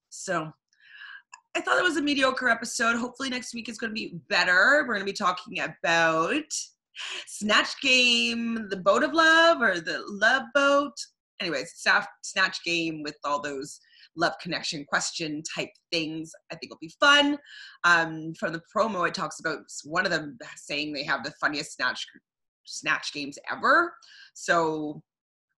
So 0.08 0.50
I 1.56 1.60
thought 1.60 1.78
it 1.78 1.84
was 1.84 1.96
a 1.96 2.02
mediocre 2.02 2.48
episode. 2.48 2.96
Hopefully 2.96 3.28
next 3.28 3.54
week 3.54 3.68
is 3.68 3.78
going 3.78 3.90
to 3.90 3.94
be 3.94 4.20
better. 4.28 4.84
We're 4.86 4.94
going 4.94 5.00
to 5.00 5.04
be 5.04 5.12
talking 5.12 5.60
about 5.60 6.44
Snatch 7.26 7.80
Game, 7.80 8.68
the 8.68 8.76
Boat 8.76 9.02
of 9.02 9.12
Love, 9.12 9.60
or 9.60 9.80
the 9.80 10.02
Love 10.06 10.42
Boat. 10.54 10.94
Anyways, 11.40 11.72
Snatch 12.22 12.62
Game 12.64 13.02
with 13.02 13.16
all 13.24 13.40
those 13.40 13.80
love 14.16 14.32
connection 14.42 14.84
question 14.84 15.42
type 15.54 15.70
things. 15.92 16.32
I 16.52 16.56
think 16.56 16.70
will 16.70 16.78
be 16.80 16.92
fun. 17.00 17.38
Um, 17.84 18.34
from 18.38 18.52
the 18.52 18.62
promo, 18.74 19.06
it 19.08 19.14
talks 19.14 19.40
about 19.40 19.60
one 19.84 20.04
of 20.04 20.12
them 20.12 20.38
saying 20.56 20.92
they 20.92 21.04
have 21.04 21.24
the 21.24 21.32
funniest 21.40 21.74
snatch 21.74 22.06
snatch 22.64 23.12
games 23.12 23.38
ever. 23.50 23.92
So 24.34 25.02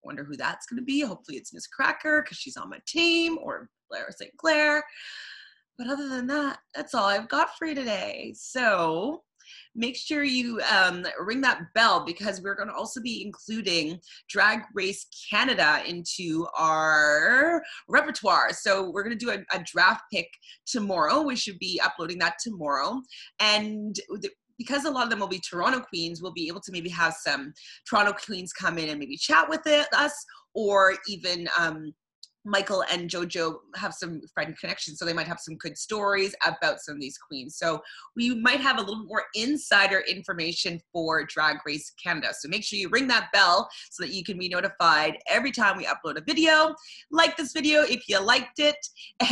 I 0.02 0.06
wonder 0.06 0.24
who 0.24 0.36
that's 0.36 0.66
going 0.66 0.78
to 0.78 0.84
be. 0.84 1.00
Hopefully 1.00 1.36
it's 1.36 1.52
Miz 1.52 1.66
Cracker 1.66 2.22
because 2.22 2.38
she's 2.38 2.56
on 2.56 2.70
my 2.70 2.78
team 2.86 3.38
or 3.42 3.68
Blair 3.90 4.08
St. 4.10 4.32
Clair. 4.38 4.82
But 5.78 5.88
other 5.88 6.08
than 6.08 6.26
that, 6.28 6.58
that's 6.74 6.94
all 6.94 7.06
I've 7.06 7.28
got 7.28 7.56
for 7.56 7.66
you 7.66 7.74
today. 7.74 8.34
So 8.36 9.22
make 9.74 9.96
sure 9.96 10.22
you 10.22 10.60
um, 10.70 11.06
ring 11.20 11.40
that 11.42 11.60
bell 11.74 12.04
because 12.04 12.40
we're 12.40 12.54
going 12.54 12.68
to 12.68 12.74
also 12.74 13.00
be 13.00 13.22
including 13.24 13.98
Drag 14.28 14.60
Race 14.74 15.06
Canada 15.30 15.82
into 15.86 16.46
our 16.58 17.62
repertoire. 17.88 18.50
So 18.52 18.90
we're 18.90 19.04
going 19.04 19.18
to 19.18 19.24
do 19.24 19.30
a, 19.30 19.56
a, 19.56 19.62
draft 19.64 20.02
pick 20.12 20.28
tomorrow. 20.66 21.22
We 21.22 21.36
should 21.36 21.58
be 21.58 21.80
uploading 21.82 22.18
that 22.18 22.34
tomorrow. 22.42 23.00
And 23.40 23.96
because 24.58 24.84
a 24.84 24.90
lot 24.90 25.04
of 25.04 25.10
them 25.10 25.20
will 25.20 25.28
be 25.28 25.40
Toronto 25.40 25.80
queens, 25.80 26.22
we'll 26.22 26.32
be 26.32 26.48
able 26.48 26.60
to 26.60 26.72
maybe 26.72 26.90
have 26.90 27.14
some 27.14 27.52
Toronto 27.88 28.12
queens 28.12 28.52
come 28.52 28.78
in 28.78 28.88
and 28.88 28.98
maybe 28.98 29.16
chat 29.16 29.48
with 29.48 29.62
it, 29.66 29.86
us, 29.94 30.12
or 30.54 30.94
even 31.08 31.48
um, 31.58 31.92
Michael 32.44 32.84
and 32.90 33.08
JoJo 33.08 33.54
have 33.76 33.94
some 33.94 34.20
friend 34.34 34.56
connections, 34.58 34.98
so 34.98 35.04
they 35.04 35.12
might 35.12 35.28
have 35.28 35.40
some 35.40 35.56
good 35.56 35.78
stories 35.78 36.34
about 36.44 36.80
some 36.80 36.96
of 36.96 37.00
these 37.00 37.18
queens. 37.18 37.56
So 37.56 37.80
we 38.16 38.34
might 38.34 38.60
have 38.60 38.78
a 38.78 38.82
little 38.82 39.04
more 39.04 39.24
insider 39.34 40.02
information 40.08 40.80
for 40.92 41.24
Drag 41.24 41.58
Race 41.64 41.92
Canada. 42.02 42.28
So 42.38 42.48
make 42.48 42.64
sure 42.64 42.78
you 42.78 42.88
ring 42.88 43.06
that 43.08 43.30
bell 43.32 43.68
so 43.90 44.02
that 44.02 44.12
you 44.12 44.24
can 44.24 44.38
be 44.38 44.48
notified 44.48 45.18
every 45.28 45.52
time 45.52 45.76
we 45.76 45.86
upload 45.86 46.16
a 46.16 46.24
video. 46.24 46.74
Like 47.10 47.36
this 47.36 47.52
video 47.52 47.82
if 47.82 48.08
you 48.08 48.20
liked 48.20 48.58
it, 48.58 48.76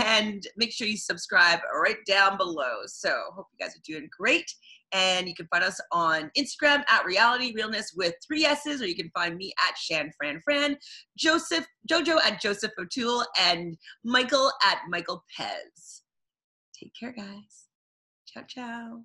and 0.05 0.47
make 0.57 0.73
sure 0.73 0.87
you 0.87 0.97
subscribe 0.97 1.61
right 1.83 1.99
down 2.07 2.37
below. 2.37 2.83
So 2.87 3.11
hope 3.35 3.47
you 3.53 3.65
guys 3.65 3.75
are 3.77 3.83
doing 3.85 4.09
great. 4.17 4.51
And 4.93 5.29
you 5.29 5.35
can 5.35 5.47
find 5.47 5.65
us 5.65 5.81
on 5.93 6.31
Instagram 6.37 6.83
at 6.89 7.05
Reality 7.05 7.53
Realness 7.55 7.93
with 7.97 8.15
three 8.27 8.45
S's, 8.45 8.83
or 8.83 8.87
you 8.87 8.97
can 8.97 9.11
find 9.15 9.37
me 9.37 9.53
at 9.69 9.77
Shan 9.79 10.11
Fran 10.17 10.41
Fran, 10.45 10.77
Joseph 11.17 11.67
Jojo 11.91 12.19
at 12.25 12.41
Joseph 12.41 12.73
O'Toole, 12.79 13.25
and 13.39 13.77
Michael 14.05 14.53
at 14.65 14.79
Michael 14.89 15.25
Pez. 15.39 16.01
Take 16.79 16.93
care, 16.99 17.13
guys. 17.13 17.67
Ciao, 18.27 18.43
ciao. 18.49 19.05